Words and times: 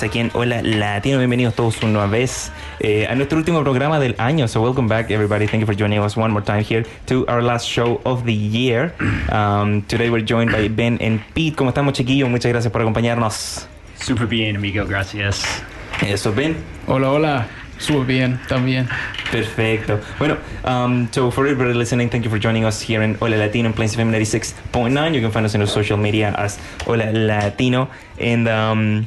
Más 0.00 0.08
aquí 0.08 0.18
en 0.18 0.30
Hola 0.34 0.62
Latino. 0.62 1.18
Bienvenidos 1.18 1.54
todos 1.54 1.82
una 1.82 2.06
vez 2.06 2.52
eh, 2.80 3.06
a 3.08 3.14
nuestro 3.14 3.38
último 3.38 3.62
programa 3.62 3.98
del 3.98 4.14
año. 4.18 4.48
So 4.48 4.62
welcome 4.62 4.88
back, 4.88 5.10
everybody. 5.10 5.46
Thank 5.46 5.60
you 5.60 5.66
for 5.66 5.76
joining 5.76 6.00
us 6.00 6.16
one 6.16 6.32
more 6.32 6.44
time 6.44 6.62
here 6.62 6.86
to 7.06 7.26
our 7.28 7.42
last 7.42 7.66
show 7.66 8.00
of 8.04 8.24
the 8.24 8.34
year. 8.34 8.94
Um, 9.30 9.82
today 9.82 10.10
we're 10.10 10.24
joined 10.24 10.50
by 10.50 10.68
Ben 10.68 10.98
and 11.00 11.20
Pete. 11.34 11.54
¿Cómo 11.54 11.70
estamos, 11.70 11.92
chiquillos? 11.92 12.28
Muchas 12.28 12.50
gracias 12.50 12.72
por 12.72 12.80
acompañarnos. 12.80 13.66
Super 14.00 14.26
bien, 14.26 14.56
amigo, 14.56 14.84
gracias. 14.86 15.62
Eso, 16.02 16.32
Ben. 16.32 16.56
Hola, 16.86 17.10
hola. 17.10 17.46
Súper 17.78 18.06
bien, 18.06 18.40
también. 18.48 18.88
Perfecto. 19.30 20.00
Bueno, 20.18 20.36
um, 20.64 21.08
so 21.12 21.30
for 21.30 21.46
everybody 21.46 21.74
listening, 21.74 22.10
thank 22.10 22.24
you 22.24 22.30
for 22.30 22.38
joining 22.38 22.64
us 22.64 22.80
here 22.80 23.02
in 23.02 23.14
Hola 23.14 23.36
Latino 23.36 23.68
in 23.68 23.72
Plains 23.72 23.94
FM 23.94 24.10
96.9. 24.10 25.14
You 25.14 25.20
can 25.20 25.30
find 25.30 25.46
us 25.46 25.54
in 25.54 25.60
our 25.60 25.68
social 25.68 25.96
media 25.96 26.34
as 26.36 26.58
Hola 26.86 27.12
Latino. 27.12 27.88
And 28.18 28.48
um, 28.48 29.06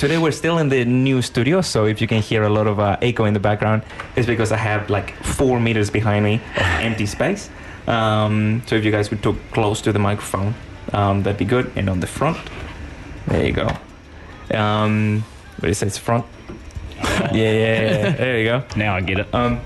today 0.00 0.16
we're 0.16 0.32
still 0.32 0.56
in 0.56 0.70
the 0.70 0.82
new 0.86 1.20
studio, 1.20 1.60
so 1.60 1.84
if 1.84 2.00
you 2.00 2.06
can 2.08 2.22
hear 2.22 2.42
a 2.42 2.48
lot 2.48 2.66
of 2.66 2.80
uh, 2.80 2.96
echo 3.02 3.26
in 3.26 3.34
the 3.34 3.40
background, 3.40 3.82
it's 4.16 4.26
because 4.26 4.50
I 4.50 4.56
have 4.56 4.88
like 4.88 5.12
four 5.22 5.60
meters 5.60 5.90
behind 5.90 6.24
me 6.24 6.36
of 6.56 6.62
empty 6.88 7.04
space. 7.04 7.50
Um, 7.86 8.62
so 8.64 8.76
if 8.76 8.84
you 8.84 8.90
guys 8.90 9.10
would 9.10 9.22
talk 9.22 9.36
close 9.52 9.82
to 9.82 9.92
the 9.92 9.98
microphone, 9.98 10.54
um, 10.94 11.22
that'd 11.22 11.38
be 11.38 11.44
good. 11.44 11.70
And 11.76 11.90
on 11.90 12.00
the 12.00 12.06
front, 12.06 12.38
there 13.26 13.44
you 13.44 13.52
go. 13.52 13.68
Um, 14.54 15.22
what 15.58 15.70
it 15.70 15.74
says 15.74 15.98
front. 15.98 16.24
Yeah, 17.32 17.52
yeah, 17.52 17.80
yeah. 17.82 18.10
There 18.16 18.38
you 18.38 18.44
go. 18.44 18.64
Now 18.76 18.96
I 18.96 19.02
get 19.02 19.18
it. 19.18 19.34
Um, 19.34 19.60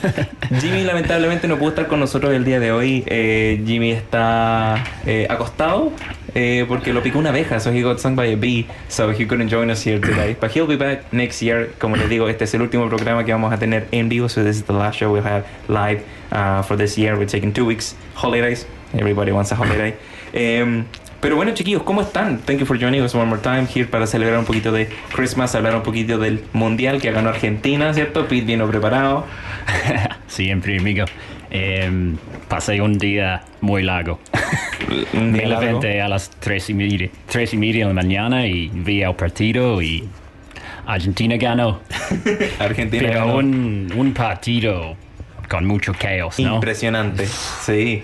Jimmy 0.60 0.84
lamentablemente 0.84 1.46
no 1.46 1.58
pudo 1.58 1.70
estar 1.70 1.86
con 1.86 2.00
nosotros 2.00 2.32
el 2.32 2.44
día 2.44 2.60
de 2.60 2.72
hoy. 2.72 3.04
Eh, 3.06 3.62
Jimmy 3.66 3.92
está 3.92 4.82
eh, 5.04 5.26
acostado 5.28 5.92
eh, 6.34 6.64
porque 6.66 6.92
lo 6.92 7.02
picó 7.02 7.18
una 7.18 7.30
abeja, 7.30 7.60
so 7.60 7.70
he 7.70 7.82
got 7.82 7.98
stung 7.98 8.16
by 8.16 8.32
a 8.32 8.36
bee, 8.36 8.66
so 8.88 9.10
he 9.10 9.26
couldn't 9.26 9.48
join 9.48 9.70
us 9.70 9.84
here 9.84 10.00
today. 10.00 10.36
But 10.40 10.50
he'll 10.50 10.66
be 10.66 10.76
back 10.76 11.12
next 11.12 11.40
year. 11.40 11.70
Como 11.78 11.96
les 11.96 12.08
digo, 12.08 12.28
este 12.28 12.44
es 12.44 12.54
el 12.54 12.62
último 12.62 12.88
programa 12.88 13.24
que 13.24 13.32
vamos 13.32 13.52
a 13.52 13.58
tener 13.58 13.86
en 13.92 14.08
vivo, 14.08 14.28
so 14.28 14.42
this 14.42 14.56
is 14.56 14.64
the 14.64 14.72
last 14.72 14.98
show 14.98 15.12
we'll 15.12 15.22
have 15.22 15.44
live 15.68 16.02
uh, 16.32 16.62
for 16.62 16.76
this 16.76 16.96
year. 16.98 17.16
We're 17.16 17.26
taking 17.26 17.52
two 17.52 17.64
weeks 17.64 17.94
holidays. 18.14 18.66
Everybody 18.92 19.32
wants 19.32 19.52
a 19.52 19.56
holiday. 19.56 19.94
Em, 20.36 20.84
pero 21.20 21.36
bueno, 21.36 21.54
chiquillos, 21.54 21.84
¿cómo 21.84 22.02
están? 22.02 22.40
Thank 22.40 22.58
you 22.58 22.66
for 22.66 22.76
joining 22.76 23.00
us 23.00 23.14
one 23.14 23.26
more 23.26 23.40
time 23.40 23.66
here 23.72 23.86
para 23.86 24.06
celebrar 24.06 24.38
un 24.38 24.44
poquito 24.44 24.72
de 24.72 24.88
Christmas, 25.12 25.54
hablar 25.54 25.76
un 25.76 25.82
poquito 25.82 26.18
del 26.18 26.44
Mundial 26.52 27.00
que 27.00 27.12
ganó 27.12 27.30
Argentina, 27.30 27.94
¿cierto? 27.94 28.26
Pete 28.26 28.44
vino 28.44 28.68
preparado. 28.68 29.24
Siempre, 30.26 30.76
amigo. 30.78 31.06
Em, 31.56 32.16
pasé 32.48 32.80
un 32.80 32.98
día 32.98 33.42
muy 33.60 33.84
largo. 33.84 34.18
Un 35.12 35.30
Me 35.30 35.46
largo. 35.46 35.60
levanté 35.66 36.00
a 36.02 36.08
las 36.08 36.28
tres 36.40 36.68
y, 36.68 36.74
media, 36.74 37.08
tres 37.30 37.54
y 37.54 37.56
media 37.56 37.86
de 37.86 37.94
la 37.94 38.02
mañana 38.02 38.44
y 38.48 38.68
vi 38.74 39.02
el 39.02 39.14
partido 39.14 39.80
y 39.80 40.08
Argentina 40.84 41.36
ganó. 41.36 41.80
Argentina 42.58 43.04
Pero 43.06 43.20
ganó. 43.20 43.36
un, 43.36 43.92
un 43.96 44.12
partido 44.12 44.96
con 45.48 45.64
mucho 45.64 45.92
caos, 45.96 46.40
¿no? 46.40 46.56
Impresionante, 46.56 47.26
sí. 47.26 48.02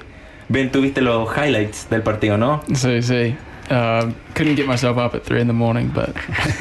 Ben, 0.48 0.70
tuviste 0.70 1.00
los 1.00 1.28
highlights 1.36 1.88
del 1.90 2.02
partido, 2.02 2.36
¿no? 2.38 2.62
Sí, 2.74 3.02
sí. 3.02 3.34
Uh, 3.68 4.12
couldn't 4.34 4.56
get 4.56 4.66
myself 4.66 4.96
up 4.96 5.14
at 5.14 5.22
three 5.24 5.40
in 5.40 5.46
the 5.48 5.52
morning, 5.52 5.88
but 5.94 6.10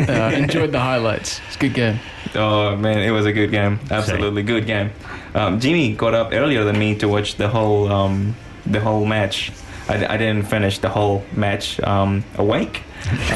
uh, 0.09 0.31
enjoyed 0.35 0.71
the 0.71 0.79
highlights. 0.79 1.39
It's 1.47 1.56
a 1.56 1.59
good 1.59 1.73
game. 1.73 2.00
Oh 2.35 2.75
man, 2.75 3.00
it 3.00 3.11
was 3.11 3.25
a 3.27 3.31
good 3.31 3.50
game. 3.51 3.79
Absolutely 3.91 4.44
good 4.44 4.66
game. 4.67 4.91
Um, 5.35 5.59
Jimmy 5.59 5.94
got 5.95 6.13
up 6.13 6.31
earlier 6.34 6.63
than 6.63 6.78
me 6.79 6.95
to 6.95 7.07
watch 7.07 7.35
the 7.35 7.47
whole 7.47 7.91
um, 7.91 8.34
the 8.66 8.79
whole 8.79 9.06
match. 9.06 9.51
I, 9.88 10.06
I 10.06 10.17
didn't 10.17 10.44
finish 10.44 10.79
the 10.79 10.90
whole 10.90 11.23
match 11.35 11.79
um, 11.81 12.23
awake, 12.38 12.81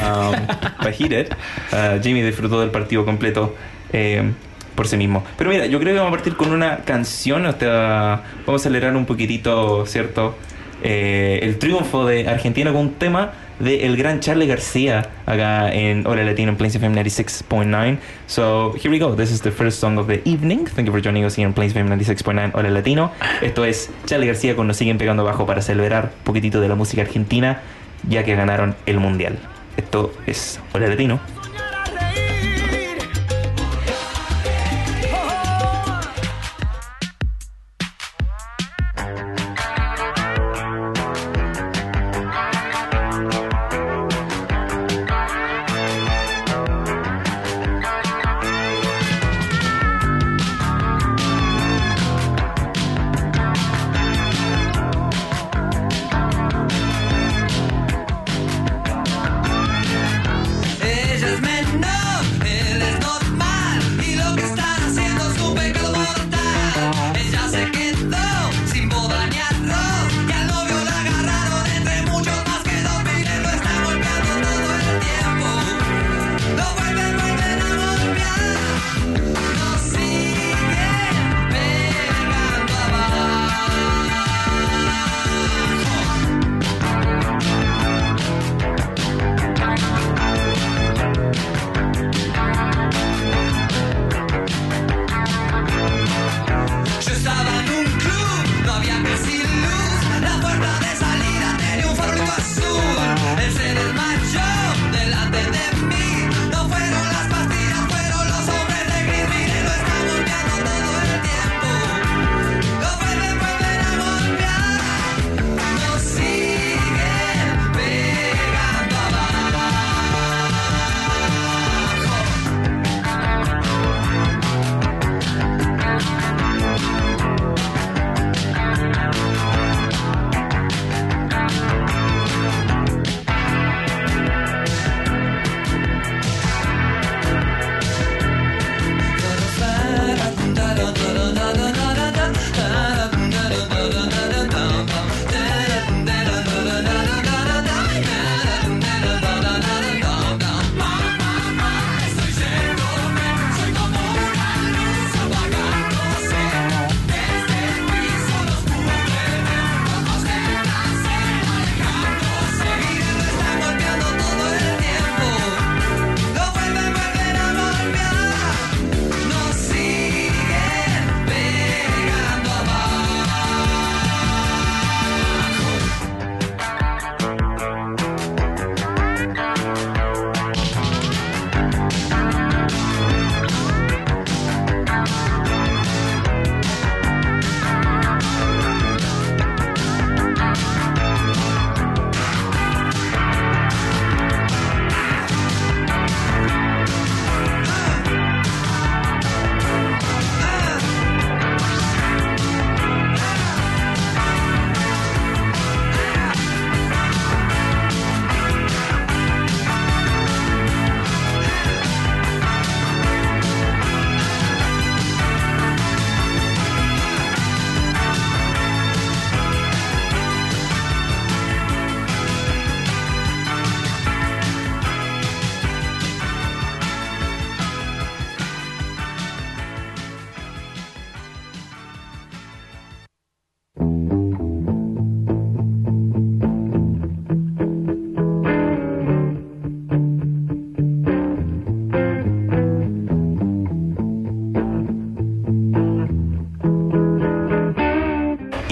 um, 0.02 0.34
but 0.82 0.94
he 0.94 1.08
did. 1.08 1.34
Uh, 1.72 1.98
Jimmy 1.98 2.22
disfrutó 2.22 2.60
del 2.60 2.70
partido 2.70 3.04
completo. 3.04 3.54
eh, 3.92 4.32
por 4.74 4.88
sí 4.88 4.96
mismo. 4.96 5.22
Pero 5.38 5.50
mira, 5.50 5.66
yo 5.66 5.78
creo 5.78 5.92
que 5.94 6.00
vamos 6.00 6.12
a 6.12 6.16
partir 6.16 6.34
con 6.36 6.50
una 6.52 6.78
canción. 6.78 7.46
hasta- 7.46 8.22
vamos 8.44 8.60
a 8.60 8.62
acelerar 8.62 8.96
un 8.96 9.06
poquitito, 9.06 9.86
¿cierto? 9.86 10.34
Eh, 10.82 11.38
el 11.42 11.58
triunfo 11.60 12.04
de 12.04 12.28
Argentina 12.28 12.72
con 12.72 12.80
un 12.80 12.94
tema 12.94 13.30
de 13.58 13.86
el 13.86 13.96
gran 13.96 14.20
Charlie 14.20 14.46
García 14.46 15.10
acá 15.26 15.72
en 15.72 16.06
Hola 16.06 16.24
Latino 16.24 16.50
en 16.50 16.56
Plains 16.56 16.74
FM 16.74 17.00
96.9. 17.02 17.98
So 18.26 18.74
here 18.74 18.90
we 18.90 18.98
go. 18.98 19.14
This 19.14 19.30
is 19.30 19.42
the 19.42 19.50
first 19.50 19.78
song 19.78 19.98
of 19.98 20.06
the 20.06 20.20
evening. 20.24 20.66
Thank 20.66 20.86
you 20.86 20.92
for 20.92 21.02
joining 21.02 21.24
us 21.24 21.36
here 21.36 21.46
in 21.46 21.54
Plains 21.54 21.74
FM 21.74 21.90
96.9 21.96 22.52
Hola 22.54 22.70
Latino. 22.70 23.12
Esto 23.42 23.64
es 23.64 23.90
Charlie 24.06 24.26
García 24.26 24.56
con 24.56 24.66
Nos 24.66 24.76
siguen 24.76 24.98
pegando 24.98 25.22
abajo 25.22 25.46
para 25.46 25.62
celebrar 25.62 26.12
un 26.18 26.24
poquitito 26.24 26.60
de 26.60 26.68
la 26.68 26.74
música 26.74 27.02
argentina 27.02 27.62
ya 28.08 28.24
que 28.24 28.34
ganaron 28.34 28.76
el 28.86 28.98
mundial. 28.98 29.38
Esto 29.76 30.12
es 30.26 30.60
Hola 30.72 30.88
Latino. 30.88 31.33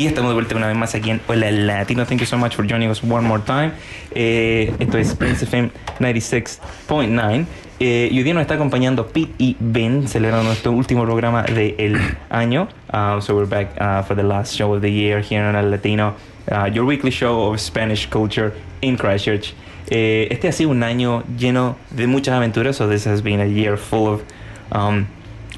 Y 0.02 0.06
estamos 0.08 0.31
de 0.31 0.34
vuelta 0.34 0.56
una 0.56 0.66
vez 0.66 0.76
más 0.76 0.96
aquí 0.96 1.10
en 1.10 1.20
Hola 1.28 1.49
Latino. 1.52 2.04
Thank 2.04 2.22
you 2.22 2.26
so 2.26 2.37
much 2.37 2.56
for 2.56 2.66
joining 2.66 2.90
us 2.90 3.04
one 3.04 3.25
more 3.25 3.40
time. 3.40 3.70
Eh, 4.10 4.75
esto 4.81 4.99
es 4.99 5.14
Prince 5.14 5.44
FM 5.44 5.70
96.9. 6.00 7.46
Eh, 7.78 8.08
y 8.10 8.20
hoy 8.20 8.32
nos 8.32 8.40
está 8.40 8.54
acompañando 8.54 9.06
Pete 9.06 9.32
y 9.38 9.56
Ben, 9.60 10.08
celebrando 10.08 10.49
nuestro 10.49 10.72
último 10.72 11.04
programa 11.04 11.44
del 11.44 12.00
año. 12.31 12.66
Uh, 12.93 13.20
so 13.20 13.37
we're 13.37 13.46
back 13.46 13.81
uh, 13.81 14.02
for 14.02 14.16
the 14.16 14.25
last 14.25 14.56
show 14.56 14.75
of 14.75 14.82
the 14.82 14.90
year 14.90 15.20
here 15.20 15.44
on 15.44 15.54
Hola 15.54 15.69
Latino, 15.69 16.16
uh, 16.50 16.64
your 16.64 16.84
weekly 16.84 17.12
show 17.12 17.52
of 17.52 17.60
Spanish 17.60 18.10
culture 18.10 18.52
in 18.81 18.96
Christchurch. 18.96 19.54
Eh, 19.88 20.26
este 20.32 20.49
ha 20.49 20.52
sido 20.52 20.70
un 20.70 20.82
año 20.82 21.22
lleno 21.38 21.76
de 21.90 22.08
muchas 22.08 22.34
aventuras. 22.34 22.75
So 22.75 22.88
this 22.88 23.06
has 23.06 23.22
been 23.22 23.40
a 23.40 23.46
year 23.46 23.76
full 23.76 24.08
of 24.08 24.25
um, 24.72 25.06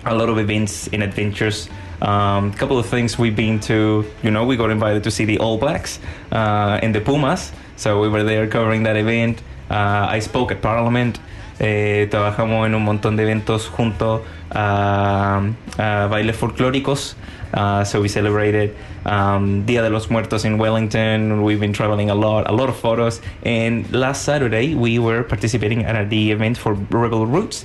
a 0.05 0.15
lot 0.15 0.29
of 0.29 0.39
events 0.39 0.91
and 0.93 1.03
adventures. 1.03 1.71
A 2.01 2.11
um, 2.11 2.53
couple 2.53 2.79
of 2.79 2.87
things 2.87 3.19
we've 3.19 3.37
been 3.37 3.61
to, 3.61 4.05
you 4.23 4.31
know, 4.31 4.45
we 4.45 4.57
got 4.57 4.71
invited 4.71 5.05
to 5.05 5.11
see 5.11 5.25
the 5.25 5.39
All 5.39 5.59
Blacks 5.59 6.01
uh, 6.33 6.81
and 6.83 6.95
the 6.95 7.01
Pumas. 7.01 7.53
So 7.77 8.01
we 8.01 8.09
were 8.09 8.25
there 8.25 8.47
covering 8.47 8.83
that 8.85 8.97
event. 8.97 9.43
Uh, 9.71 10.07
I 10.11 10.21
spoke 10.21 10.53
at 10.53 10.61
Parliament. 10.61 11.19
Eh, 11.61 12.09
trabajamos 12.11 12.67
en 12.67 12.75
un 12.75 12.85
montón 12.85 13.17
de 13.17 13.23
eventos 13.23 13.69
junto 13.69 14.25
a, 14.51 15.41
a 15.79 16.07
bailes 16.09 16.37
folclóricos. 16.37 17.15
Uh, 17.55 17.85
so 17.85 18.01
we 18.01 18.09
celebrated 18.09 18.75
um, 19.07 19.65
Dia 19.65 19.81
de 19.81 19.89
los 19.89 20.11
Muertos 20.11 20.45
in 20.45 20.59
Wellington. 20.59 21.43
We've 21.45 21.61
been 21.61 21.73
traveling 21.73 22.11
a 22.11 22.15
lot, 22.15 22.51
a 22.51 22.53
lot 22.53 22.69
of 22.69 22.77
photos. 22.77 23.21
And 23.45 23.91
last 23.93 24.25
Saturday 24.25 24.75
we 24.75 24.99
were 24.99 25.23
participating 25.23 25.85
at 25.85 26.11
the 26.11 26.33
event 26.33 26.59
for 26.59 26.75
Rebel 26.75 27.27
Roots. 27.27 27.65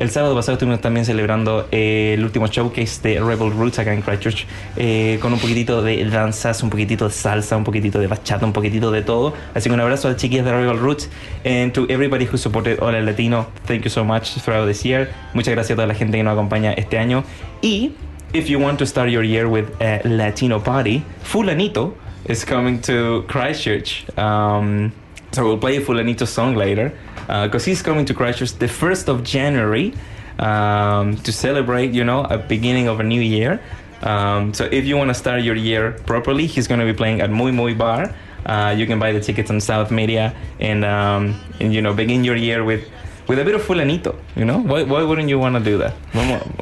El 0.00 0.10
sábado 0.10 0.34
pasado 0.34 0.54
estuvimos 0.54 0.80
también 0.80 1.04
celebrando 1.04 1.68
eh, 1.70 2.14
el 2.16 2.24
último 2.24 2.46
showcase 2.46 3.02
de 3.02 3.20
Rebel 3.20 3.50
Roots 3.50 3.80
acá 3.80 3.92
en 3.92 4.00
Christchurch 4.00 4.46
eh, 4.78 5.18
con 5.20 5.30
un 5.30 5.38
poquitito 5.38 5.82
de 5.82 6.02
danzas, 6.06 6.62
un 6.62 6.70
poquitito 6.70 7.04
de 7.04 7.12
salsa, 7.12 7.54
un 7.54 7.64
poquitito 7.64 7.98
de 7.98 8.06
bachata, 8.06 8.46
un 8.46 8.54
poquitito 8.54 8.90
de 8.90 9.02
todo. 9.02 9.34
Así 9.52 9.68
que 9.68 9.74
un 9.74 9.80
abrazo 9.80 10.08
a 10.08 10.12
las 10.12 10.20
chiquillas 10.20 10.46
de 10.46 10.52
Rebel 10.52 10.78
Roots 10.78 11.10
and 11.44 11.74
to 11.74 11.84
everybody 11.90 12.24
who 12.24 12.38
supported 12.38 12.78
Hola 12.80 13.02
Latino. 13.02 13.48
Thank 13.66 13.82
you 13.82 13.90
so 13.90 14.02
much 14.02 14.36
throughout 14.40 14.66
this 14.66 14.82
year. 14.86 15.10
Muchas 15.34 15.52
gracias 15.52 15.72
a 15.72 15.76
toda 15.76 15.86
la 15.86 15.94
gente 15.94 16.16
que 16.16 16.24
nos 16.24 16.32
acompaña 16.32 16.72
este 16.72 16.96
año. 16.96 17.22
Y 17.60 17.92
if 18.32 18.48
you 18.48 18.58
want 18.58 18.78
to 18.78 18.86
start 18.86 19.10
your 19.10 19.22
year 19.22 19.48
with 19.48 19.66
a 19.82 20.00
Latino 20.04 20.60
party, 20.60 21.04
Fulanito 21.22 21.92
is 22.24 22.42
coming 22.46 22.80
to 22.80 23.26
Christchurch. 23.28 24.06
Um, 24.16 24.92
so 25.32 25.44
we'll 25.44 25.58
play 25.58 25.76
a 25.76 25.80
Fulanito 25.80 26.26
song 26.26 26.54
later 26.56 26.92
because 27.26 27.64
he's 27.64 27.82
coming 27.82 28.04
to 28.06 28.14
Christchurch 28.14 28.52
the 28.58 28.66
1st 28.66 29.08
of 29.08 29.22
January 29.22 29.94
um, 30.38 31.16
to 31.18 31.32
celebrate, 31.32 31.92
you 31.92 32.04
know, 32.04 32.24
a 32.24 32.38
beginning 32.38 32.88
of 32.88 32.98
a 33.00 33.04
new 33.04 33.20
year. 33.20 33.60
Um, 34.02 34.54
so 34.54 34.64
if 34.64 34.84
you 34.86 34.96
want 34.96 35.08
to 35.10 35.14
start 35.14 35.42
your 35.42 35.54
year 35.54 35.92
properly, 36.06 36.46
he's 36.46 36.66
going 36.66 36.80
to 36.80 36.86
be 36.86 36.94
playing 36.94 37.20
at 37.20 37.30
Muy 37.30 37.52
Muy 37.52 37.74
Bar. 37.74 38.14
Uh, 38.46 38.74
you 38.76 38.86
can 38.86 38.98
buy 38.98 39.12
the 39.12 39.20
tickets 39.20 39.50
on 39.50 39.60
South 39.60 39.90
Media 39.90 40.34
and, 40.58 40.84
um, 40.84 41.38
and 41.60 41.74
you 41.74 41.82
know, 41.82 41.92
begin 41.92 42.24
your 42.24 42.36
year 42.36 42.64
with 42.64 42.88
with 43.28 43.38
a 43.38 43.44
bit 43.44 43.54
of 43.54 43.62
fulanito, 43.62 44.16
you 44.34 44.44
know? 44.44 44.58
Why, 44.58 44.82
why 44.82 45.04
wouldn't 45.04 45.28
you 45.28 45.38
want 45.38 45.54
to 45.54 45.62
do 45.62 45.78
that? 45.78 45.94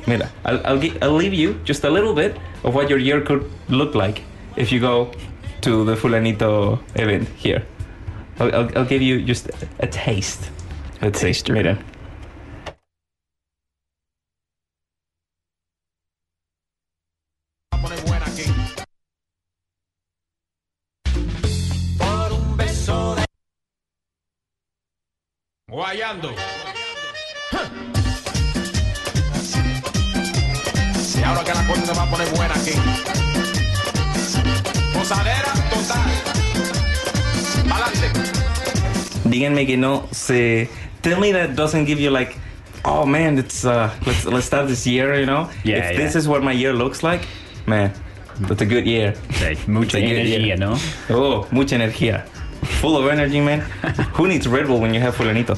Mira, 0.06 0.28
I'll, 0.44 0.66
I'll, 0.66 0.78
gi- 0.78 0.98
I'll 1.00 1.12
leave 1.14 1.32
you 1.32 1.54
just 1.64 1.84
a 1.84 1.88
little 1.88 2.12
bit 2.12 2.36
of 2.62 2.74
what 2.74 2.90
your 2.90 2.98
year 2.98 3.22
could 3.22 3.50
look 3.70 3.94
like 3.94 4.20
if 4.56 4.70
you 4.70 4.78
go 4.78 5.10
to 5.62 5.84
the 5.86 5.94
fulanito 5.94 6.78
event 6.96 7.26
here. 7.36 7.64
I'll, 8.40 8.54
I'll, 8.54 8.78
I'll 8.78 8.84
give 8.84 9.02
you 9.02 9.22
just 9.22 9.50
a 9.80 9.86
taste. 9.86 10.50
Let's 11.02 11.20
see. 11.20 11.28
Taster. 11.28 11.52
Mira. 11.52 11.78
poner 17.88 18.00
buena 18.04 18.26
aquí. 18.26 18.44
Por 21.98 22.32
un 22.32 22.56
beso 22.56 23.14
de... 23.16 23.24
Guayando. 25.68 26.34
Díganme 39.48 39.66
que 39.66 39.76
no 39.76 40.08
se. 40.12 40.68
Tell 41.02 41.20
me 41.20 41.32
that 41.32 41.56
doesn't 41.56 41.86
give 41.86 42.00
you 42.00 42.10
like, 42.10 42.36
oh 42.84 43.06
man, 43.06 43.38
it's 43.38 43.64
uh, 43.64 43.90
let's 44.06 44.24
let's 44.26 44.46
start 44.46 44.68
this 44.68 44.86
year, 44.86 45.18
you 45.18 45.26
know. 45.26 45.48
Yeah, 45.64 45.90
if 45.90 45.96
this 45.96 46.14
is 46.14 46.28
what 46.28 46.42
my 46.42 46.52
year 46.52 46.72
looks 46.72 47.02
like, 47.02 47.22
man, 47.66 47.92
that's 48.40 48.60
a 48.60 48.66
good 48.66 48.86
year. 48.86 49.14
Sí, 49.30 49.56
mucha 49.68 49.84
It's 49.86 49.94
a 49.94 50.00
good 50.00 50.26
energía, 50.26 50.46
year. 50.46 50.56
¿no? 50.58 50.76
Oh, 51.10 51.46
mucha 51.50 51.76
energía. 51.76 52.26
Full 52.80 52.96
of 52.96 53.08
energy, 53.10 53.40
man. 53.40 53.60
Who 54.14 54.26
needs 54.28 54.46
Red 54.46 54.66
Bull 54.66 54.80
when 54.80 54.92
you 54.92 55.00
have 55.00 55.14
fulanito? 55.14 55.56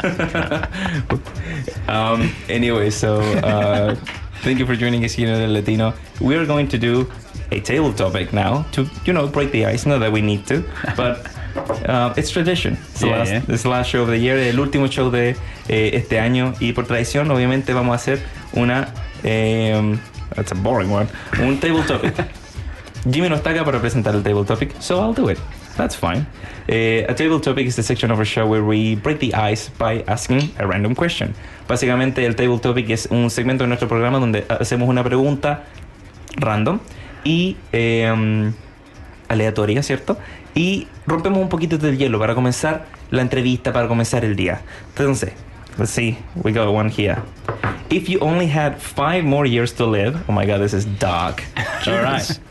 um, 1.88 2.32
anyway, 2.48 2.88
so 2.90 3.20
uh, 3.20 3.96
thank 4.42 4.58
you 4.58 4.66
for 4.66 4.76
joining 4.76 5.04
us 5.04 5.12
here 5.12 5.28
at 5.28 5.40
El 5.42 5.52
Latino. 5.52 5.92
We 6.20 6.36
are 6.36 6.46
going 6.46 6.68
to 6.68 6.78
do 6.78 7.10
a 7.50 7.60
table 7.60 7.92
topic 7.92 8.32
now 8.32 8.62
to, 8.72 8.88
you 9.04 9.12
know, 9.12 9.26
break 9.26 9.50
the 9.50 9.66
ice. 9.66 9.86
Not 9.86 9.98
that 9.98 10.12
we 10.12 10.20
need 10.22 10.46
to, 10.46 10.62
but 10.96 11.26
uh, 11.88 12.12
it's 12.16 12.30
tradition. 12.30 12.74
It's 12.74 13.00
the, 13.00 13.06
Yeah, 13.06 13.18
last, 13.18 13.30
yeah. 13.30 13.42
it's 13.48 13.62
the 13.62 13.68
last 13.68 13.90
show 13.90 14.02
of 14.02 14.08
the 14.08 14.18
year, 14.18 14.38
el 14.38 14.58
último 14.58 14.88
show 14.88 15.10
de 15.10 15.36
eh, 15.68 15.90
este 15.94 16.18
año. 16.20 16.54
Y 16.60 16.72
por 16.72 16.86
tradición, 16.86 17.30
obviamente, 17.30 17.72
vamos 17.72 17.92
a 17.92 17.96
hacer 17.96 18.20
una. 18.54 18.92
em, 19.24 19.98
that's 20.34 20.52
a 20.52 20.54
boring 20.54 20.90
one. 20.90 21.08
Un 21.40 21.58
table 21.58 21.82
topic. 21.84 22.14
Jimmy 23.10 23.28
no 23.28 23.36
está 23.36 23.50
acá 23.50 23.64
para 23.64 23.80
presentar 23.80 24.14
el 24.14 24.22
table 24.22 24.44
topic, 24.44 24.74
so 24.80 25.00
I'll 25.00 25.14
do 25.14 25.30
it. 25.30 25.38
That's 25.76 25.94
fine. 25.96 26.26
Eh, 26.66 27.06
a 27.08 27.14
table 27.14 27.40
topic 27.40 27.66
is 27.66 27.76
the 27.76 27.82
section 27.82 28.10
of 28.10 28.18
our 28.18 28.24
show 28.26 28.46
where 28.46 28.64
we 28.64 28.96
break 28.96 29.20
the 29.20 29.32
ice 29.34 29.70
by 29.78 30.02
asking 30.08 30.50
a 30.58 30.66
random 30.66 30.94
question. 30.94 31.32
Básicamente, 31.68 32.26
el 32.26 32.34
table 32.34 32.58
topic 32.58 32.90
es 32.90 33.06
un 33.10 33.30
segmento 33.30 33.64
de 33.64 33.68
nuestro 33.68 33.88
programa 33.88 34.18
donde 34.18 34.44
hacemos 34.48 34.88
una 34.88 35.04
pregunta 35.04 35.64
random 36.36 36.80
y 37.24 37.56
eh, 37.72 38.52
aleatoria, 39.28 39.82
¿cierto? 39.82 40.18
Y 40.58 40.88
rompemos 41.06 41.38
un 41.40 41.48
poquito 41.48 41.78
del 41.78 41.96
hielo 41.96 42.18
para 42.18 42.34
comenzar 42.34 42.86
la 43.10 43.22
entrevista, 43.22 43.72
para 43.72 43.86
comenzar 43.86 44.24
el 44.24 44.34
día. 44.34 44.60
Entonces, 44.88 45.30
let's 45.78 45.92
see, 45.92 46.18
we 46.42 46.50
got 46.52 46.66
one 46.74 46.90
here. 46.90 47.22
If 47.90 48.08
you 48.08 48.18
only 48.20 48.48
had 48.48 48.78
five 48.80 49.22
more 49.22 49.46
years 49.48 49.72
to 49.76 49.86
live, 49.86 50.16
oh 50.28 50.32
my 50.32 50.44
god, 50.44 50.58
this 50.60 50.74
is 50.74 50.84
dark. 50.98 51.44
All 51.86 52.02
right. 52.02 52.40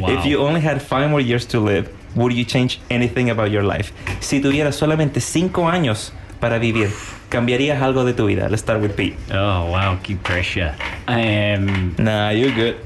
Wow. 0.00 0.10
If 0.10 0.24
you 0.24 0.38
only 0.40 0.60
had 0.60 0.80
five 0.80 1.10
more 1.10 1.20
years 1.20 1.44
to 1.46 1.58
live, 1.58 1.88
would 2.14 2.32
you 2.32 2.44
change 2.44 2.80
anything 2.88 3.30
about 3.30 3.50
your 3.50 3.64
life? 3.64 3.92
Si 4.20 4.40
tuvieras 4.40 4.76
solamente 4.76 5.20
cinco 5.20 5.68
años 5.68 6.12
para 6.40 6.58
vivir, 6.58 6.88
¿cambiarías 7.28 7.82
algo 7.82 8.04
de 8.04 8.14
tu 8.14 8.26
vida? 8.26 8.48
Let's 8.48 8.62
start 8.62 8.80
with 8.80 8.92
Pete. 8.94 9.16
Oh, 9.32 9.66
wow, 9.70 9.98
qué 10.02 10.16
pressure. 10.22 10.72
Um, 11.08 11.94
Nah, 11.98 12.30
you're 12.30 12.52
good. 12.54 12.76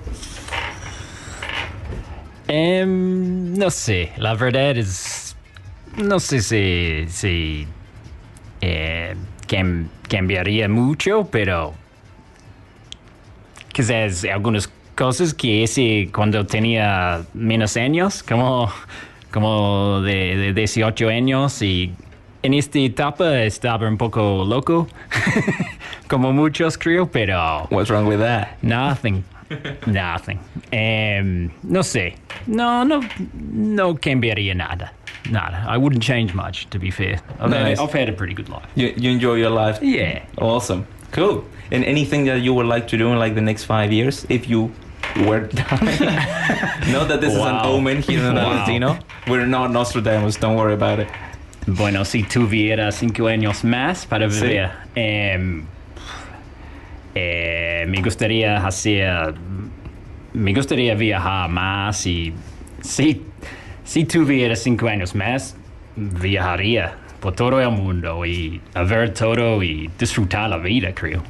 Em, 2.48 3.54
no 3.56 3.70
sé, 3.70 4.12
la 4.16 4.34
verdad 4.34 4.76
es. 4.76 5.36
No 5.96 6.20
sé 6.20 6.40
si. 6.42 7.06
si 7.08 7.66
eh, 8.60 9.14
cam- 9.48 9.88
cambiaría 10.08 10.68
mucho, 10.68 11.28
pero. 11.30 11.74
Quizás 13.72 14.24
algunas 14.24 14.70
cosas 14.94 15.34
que 15.34 15.62
hice 15.62 16.08
cuando 16.12 16.46
tenía 16.46 17.22
menos 17.34 17.76
años, 17.76 18.22
como, 18.22 18.72
como 19.30 20.00
de, 20.00 20.36
de 20.36 20.52
18 20.54 21.08
años 21.10 21.60
y 21.60 21.92
en 22.42 22.54
esta 22.54 22.78
etapa 22.78 23.42
estaba 23.42 23.86
un 23.86 23.98
poco 23.98 24.46
loco, 24.46 24.88
como 26.08 26.32
muchos 26.32 26.78
creo, 26.78 27.10
pero 27.10 27.66
What's 27.70 27.90
wrong 27.90 28.06
with 28.06 28.20
that? 28.20 28.48
Nothing. 28.62 29.22
Nothing. 29.86 30.38
Em, 30.72 31.50
no 31.62 31.80
sé. 31.82 32.14
No, 32.46 32.84
no, 32.84 33.00
no 33.52 33.94
cambiaría 33.94 34.54
nada. 34.54 34.92
Nada. 35.30 35.64
I 35.68 35.76
wouldn't 35.76 36.02
change 36.02 36.34
much, 36.34 36.68
to 36.70 36.78
be 36.78 36.90
fair. 36.90 37.20
I've, 37.40 37.50
Nice. 37.50 37.78
had, 37.78 37.88
I've 37.88 37.92
had 37.92 38.08
a 38.08 38.12
pretty 38.12 38.34
good 38.34 38.48
life. 38.48 38.64
You, 38.76 38.92
you 38.96 39.10
enjoy 39.10 39.34
your 39.34 39.50
life? 39.50 39.78
Yeah. 39.82 40.22
Awesome. 40.38 40.86
Cool. 41.10 41.44
And 41.72 41.84
anything 41.84 42.24
that 42.26 42.42
you 42.42 42.54
would 42.54 42.66
like 42.66 42.86
to 42.88 42.96
do 42.96 43.08
in 43.12 43.18
like 43.18 43.34
the 43.34 43.40
next 43.40 43.64
five 43.64 43.92
years 43.92 44.24
if 44.28 44.48
you 44.48 44.70
were 45.26 45.40
dying? 45.48 46.92
Not 46.92 47.08
that 47.08 47.20
this 47.20 47.32
is 47.32 47.38
an 47.40 47.54
Wow. 47.56 47.72
omen 47.72 48.02
here 48.02 48.20
in 48.24 48.34
Wow. 48.36 48.50
Latino. 48.60 48.98
We're 49.26 49.46
not 49.46 49.70
Nostradamus, 49.72 50.36
don't 50.38 50.56
worry 50.56 50.74
about 50.74 51.00
it. 51.00 51.08
Bueno, 51.66 52.04
si 52.04 52.22
tuviera 52.22 52.92
cinco 52.92 53.24
años 53.26 53.64
más 53.64 54.06
para 54.08 54.28
Sí. 54.30 54.40
vivir, 54.42 54.70
em, 54.94 55.60
um, 55.62 55.66
eh, 57.16 57.84
me 57.88 58.02
gustaría 58.02 58.64
hacer. 58.66 59.34
Me 60.34 60.52
gustaría 60.52 60.94
viajar 60.94 61.48
más 61.48 62.06
y 62.06 62.34
si, 62.82 63.22
si 63.84 64.04
tuviera 64.04 64.54
cinco 64.54 64.86
años 64.86 65.14
más, 65.14 65.56
viajaría 65.96 66.94
por 67.20 67.32
todo 67.34 67.58
el 67.58 67.70
mundo 67.70 68.24
y 68.26 68.60
a 68.74 68.82
ver 68.82 69.14
todo 69.14 69.62
y 69.62 69.88
disfrutar 69.98 70.50
la 70.50 70.58
vida, 70.58 70.92
creo. 70.94 71.22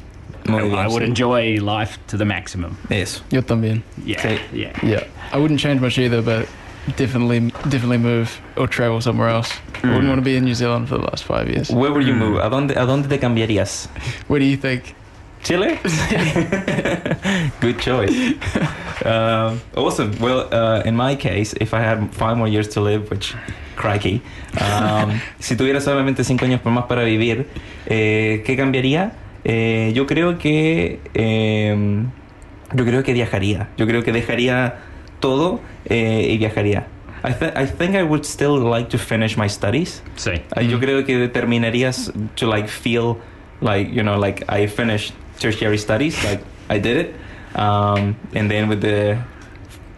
Muy 0.48 0.60
I, 0.62 0.68
bien, 0.68 0.78
I 0.78 0.86
would 0.88 1.02
sí. 1.02 1.08
enjoy 1.08 1.58
life 1.60 1.98
to 2.08 2.18
the 2.18 2.24
maximum. 2.24 2.72
Eso. 2.90 3.22
Yo 3.30 3.42
también. 3.42 3.82
Yeah, 4.04 4.20
Sí. 4.20 4.38
yeah. 4.52 4.72
Yeah, 4.82 5.04
I 5.32 5.38
wouldn't 5.38 5.60
change 5.60 5.80
much 5.80 5.98
either, 5.98 6.20
but 6.20 6.48
definitely, 6.96 7.52
definitely 7.68 7.98
move 7.98 8.28
or 8.56 8.66
travel 8.68 9.00
somewhere 9.00 9.28
else. 9.28 9.52
I 9.84 9.88
wouldn't 9.88 10.08
want 10.08 10.18
to 10.18 10.24
be 10.24 10.36
in 10.36 10.44
New 10.44 10.54
Zealand 10.54 10.88
for 10.88 10.98
the 10.98 11.04
last 11.04 11.22
five 11.24 11.48
years. 11.48 11.70
Where 11.70 11.92
would 11.92 12.04
you 12.06 12.14
move? 12.14 12.40
¿A 12.40 12.48
dónde, 12.50 12.76
¿A 12.76 12.84
dónde 12.86 13.08
te 13.08 13.18
cambiarías? 13.18 13.88
What 14.28 14.40
do 14.40 14.44
you 14.46 14.56
think? 14.56 14.94
Chile? 15.42 15.78
Good 17.60 17.78
choice. 17.78 18.34
Um, 19.04 19.60
awesome. 19.76 20.12
Well, 20.20 20.48
uh, 20.52 20.82
in 20.84 20.96
my 20.96 21.14
case, 21.16 21.54
if 21.60 21.72
I 21.74 21.80
had 21.80 22.12
five 22.14 22.36
more 22.36 22.48
years 22.48 22.68
to 22.70 22.80
live, 22.80 23.08
which, 23.10 23.34
crikey, 23.76 24.22
um, 24.60 25.20
si 25.38 25.54
tuviera 25.56 25.80
solamente 25.80 26.24
cinco 26.24 26.44
años 26.44 26.64
más 26.64 26.86
para 26.86 27.04
vivir, 27.04 27.46
eh, 27.86 28.42
¿qué 28.44 28.56
cambiaría? 28.56 29.12
Eh, 29.44 29.92
yo 29.94 30.06
creo 30.06 30.38
que 30.38 30.98
eh, 31.14 32.04
yo 32.74 32.84
creo 32.84 33.02
que 33.04 33.12
viajaría. 33.12 33.68
Yo 33.76 33.86
creo 33.86 34.02
que 34.02 34.12
dejaría 34.12 34.78
todo 35.20 35.60
eh, 35.84 36.26
y 36.30 36.38
viajaría. 36.38 36.88
I, 37.24 37.32
th- 37.32 37.52
I 37.56 37.66
think 37.66 37.94
I 37.94 38.02
would 38.02 38.24
still 38.24 38.58
like 38.58 38.88
to 38.90 38.98
finish 38.98 39.36
my 39.36 39.48
studies. 39.48 40.02
Sí. 40.16 40.42
Uh, 40.56 40.60
Yo 40.62 40.78
creo 40.78 41.04
que 41.04 41.16
determinarías 41.18 42.12
to 42.36 42.46
like 42.46 42.68
feel 42.68 43.16
like 43.60 43.90
you 43.92 44.02
know 44.02 44.16
like 44.18 44.44
I 44.48 44.66
finished 44.68 45.12
tertiary 45.38 45.78
studies 45.78 46.22
like 46.24 46.40
I 46.68 46.78
did 46.78 46.96
it 46.96 47.14
um, 47.58 48.16
and 48.34 48.50
then 48.50 48.68
with 48.68 48.80
the 48.80 49.18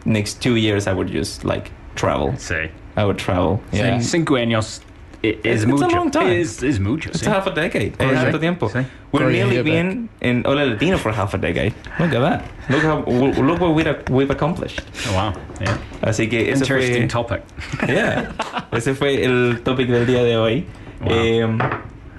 next 0.05 0.41
two 0.43 0.57
years 0.57 0.87
I 0.87 0.93
would 0.93 1.09
just 1.09 1.45
like 1.45 1.71
travel 1.95 2.33
Sí. 2.39 2.71
I 2.97 3.05
would 3.05 3.19
travel 3.19 3.61
yeah 3.73 3.99
Cinco 4.01 4.35
años 4.37 4.81
i- 5.25 5.37
It's 5.43 5.63
es 5.63 5.65
a 5.65 5.69
long 5.69 6.11
time. 6.13 6.31
Es, 6.41 6.63
es 6.63 6.79
mucho, 6.79 7.11
it's 7.11 7.23
sí. 7.23 7.27
half 7.27 7.47
a 7.47 7.51
decade 7.51 7.93
es 7.93 7.97
Correct. 7.99 8.23
tanto 8.23 8.39
tiempo 8.39 8.69
Sí. 8.69 8.85
we're 9.13 9.21
Correct. 9.25 9.33
nearly 9.33 9.57
Yeah, 9.57 9.63
been 9.63 10.09
in 10.21 10.45
Hola 10.45 10.65
Latino 10.65 10.97
for 10.99 11.11
half 11.13 11.35
a 11.35 11.39
decade 11.39 11.75
look 11.99 12.13
at 12.15 12.21
that 12.21 12.43
look 12.71 12.83
how 12.83 13.03
look 13.43 13.61
what 13.61 13.75
we've, 13.75 14.09
we've 14.11 14.31
accomplished 14.31 14.81
Oh, 15.09 15.15
wow. 15.15 15.33
Yeah. 15.61 15.77
así 16.03 16.29
que 16.31 16.51
ese 16.53 16.61
Interesting 16.63 17.09
fue 17.09 17.09
topic. 17.09 17.43
Yeah. 17.89 18.33
Ese 18.73 18.95
fue 18.95 19.25
el 19.25 19.61
topic 19.65 19.89
del 19.89 20.07
día 20.07 20.23
de 20.23 20.37
hoy. 20.37 20.67
Wow. 21.01 21.11
Eh, 21.11 21.59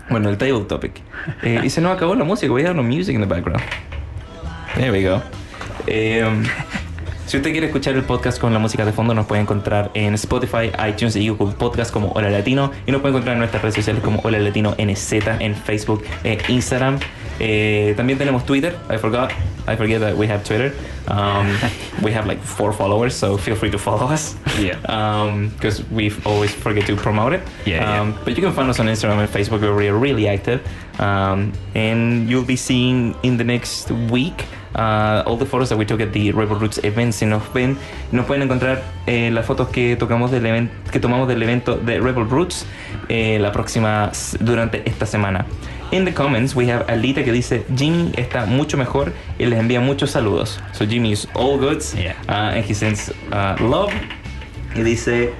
bueno, 0.09 0.29
el 0.29 0.37
table 0.37 0.61
topic. 0.61 1.01
Eh, 1.43 1.61
y 1.63 1.69
se 1.69 1.81
nos 1.81 1.95
acabó 1.95 2.15
la 2.15 2.23
música. 2.23 2.51
We 2.51 2.65
have 2.65 2.75
no 2.75 2.83
music 2.83 3.15
in 3.15 3.21
the 3.21 3.27
background. 3.27 3.61
There 4.75 4.91
we 4.91 5.03
go. 5.03 5.21
Eh, 5.87 6.25
si 7.29 7.37
usted 7.37 7.51
quiere 7.51 7.67
escuchar 7.67 7.93
el 7.95 8.01
podcast 8.01 8.39
con 8.39 8.53
la 8.53 8.59
música 8.59 8.85
de 8.85 8.91
fondo, 8.91 9.13
nos 9.13 9.27
puede 9.27 9.41
encontrar 9.41 9.91
en 9.93 10.15
Spotify, 10.15 10.71
iTunes 10.87 11.15
y 11.15 11.29
Google 11.29 11.55
Podcast 11.55 11.93
como 11.93 12.11
Hola 12.13 12.31
Latino. 12.31 12.71
Y 12.87 12.91
nos 12.91 13.01
puede 13.01 13.11
encontrar 13.13 13.33
en 13.33 13.39
nuestras 13.39 13.61
redes 13.61 13.75
sociales 13.75 14.01
como 14.03 14.19
Hola 14.23 14.39
Latino 14.39 14.75
NZ 14.79 15.13
en 15.39 15.55
Facebook 15.55 16.03
e 16.23 16.39
Instagram. 16.47 16.97
Eh, 17.39 17.93
también 17.95 18.17
tenemos 18.17 18.45
Twitter. 18.45 18.75
I 18.89 18.97
forgot. 18.97 19.31
I 19.67 19.75
forget 19.75 20.01
that 20.01 20.17
we 20.17 20.27
have 20.27 20.43
Twitter. 20.43 20.73
Um, 21.07 21.47
we 22.03 22.11
have 22.11 22.27
like 22.27 22.41
four 22.41 22.73
followers, 22.73 23.15
so 23.15 23.37
feel 23.37 23.55
free 23.55 23.71
to 23.71 23.77
follow 23.77 24.07
us. 24.07 24.35
Yeah. 24.59 24.75
Because 25.55 25.83
we 25.91 26.11
always 26.25 26.53
forget 26.53 26.85
to 26.87 26.95
promote 26.95 27.33
it. 27.33 27.41
Yeah, 27.65 27.81
yeah. 27.81 28.01
Um, 28.01 28.15
But 28.25 28.35
you 28.35 28.43
can 28.43 28.53
find 28.53 28.69
us 28.69 28.79
on 28.79 28.87
Instagram 28.87 29.19
and 29.19 29.29
Facebook. 29.29 29.61
We're 29.61 29.73
really, 29.73 29.97
really 29.97 30.27
active. 30.27 30.61
Um, 30.99 31.53
and 31.75 32.29
you'll 32.29 32.45
be 32.45 32.57
seeing 32.57 33.15
in 33.23 33.37
the 33.37 33.43
next 33.43 33.89
week 34.11 34.45
uh, 34.75 35.23
all 35.25 35.37
the 35.37 35.45
photos 35.45 35.69
that 35.69 35.77
we 35.77 35.85
took 35.85 36.01
at 36.01 36.11
the 36.13 36.31
Rebel 36.31 36.57
Roots 36.57 36.79
event. 36.83 37.13
Si 37.13 37.25
nos 37.25 37.43
ven, 37.53 37.77
nos 38.11 38.25
pueden 38.25 38.43
encontrar 38.43 38.81
eh, 39.07 39.31
las 39.31 39.45
fotos 39.45 39.69
que 39.69 39.95
tocamos 39.95 40.31
del 40.31 40.45
evento, 40.45 40.73
que 40.91 40.99
tomamos 40.99 41.27
del 41.27 41.41
evento 41.41 41.77
de 41.77 41.99
Rebel 41.99 42.29
Roots 42.29 42.65
eh, 43.07 43.39
la 43.39 43.51
próxima 43.51 44.11
durante 44.39 44.87
esta 44.89 45.05
semana. 45.05 45.45
In 45.91 46.05
the 46.05 46.11
comments 46.13 46.55
we 46.55 46.67
have 46.67 46.85
Alita 46.87 47.23
que 47.23 47.31
dice 47.31 47.65
Jimmy 47.75 48.11
está 48.15 48.45
mucho 48.45 48.77
mejor 48.77 49.11
y 49.39 49.45
les 49.45 49.59
envía 49.59 49.79
muchos 49.79 50.11
saludos. 50.11 50.59
So 50.71 50.85
Jimmy 50.85 51.11
is 51.11 51.27
all 51.33 51.57
good. 51.57 51.81
Yeah. 51.95 52.15
Uh, 52.27 52.57
and 52.57 52.63
he 52.63 52.73
sends 52.73 53.09
uh, 53.31 53.55
love 53.59 53.91
y 54.75 54.83
dice 54.83 55.33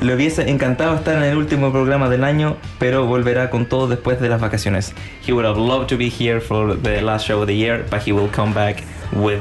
le 0.00 0.16
hubiese 0.16 0.50
encantado 0.50 0.96
estar 0.96 1.16
en 1.16 1.22
el 1.22 1.36
último 1.36 1.70
programa 1.70 2.08
del 2.08 2.24
año, 2.24 2.56
pero 2.80 3.06
volverá 3.06 3.50
con 3.50 3.66
todo 3.66 3.86
después 3.86 4.20
de 4.20 4.28
las 4.28 4.40
vacaciones. 4.40 4.94
He 5.24 5.32
would 5.32 5.46
have 5.46 5.56
loved 5.56 5.88
to 5.90 5.96
be 5.96 6.08
here 6.08 6.40
for 6.40 6.74
the 6.74 7.00
last 7.00 7.26
show 7.26 7.40
of 7.40 7.46
the 7.46 7.54
year, 7.54 7.86
but 7.88 8.02
he 8.02 8.12
will 8.12 8.28
come 8.28 8.52
back 8.52 8.82
with, 9.12 9.40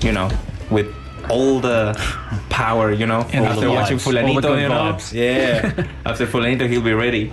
you 0.00 0.12
know, 0.12 0.30
with 0.70 0.86
all 1.30 1.60
the 1.60 1.94
power, 2.48 2.92
you 2.92 3.06
know, 3.06 3.26
And 3.32 3.46
after 3.46 3.70
watching 3.70 3.98
Fulanito, 3.98 4.60
you 4.60 4.68
know. 4.68 4.96
Yeah, 5.12 5.86
after 6.04 6.26
Fulanito 6.26 6.68
he'll 6.68 6.82
be 6.82 6.94
ready. 6.94 7.32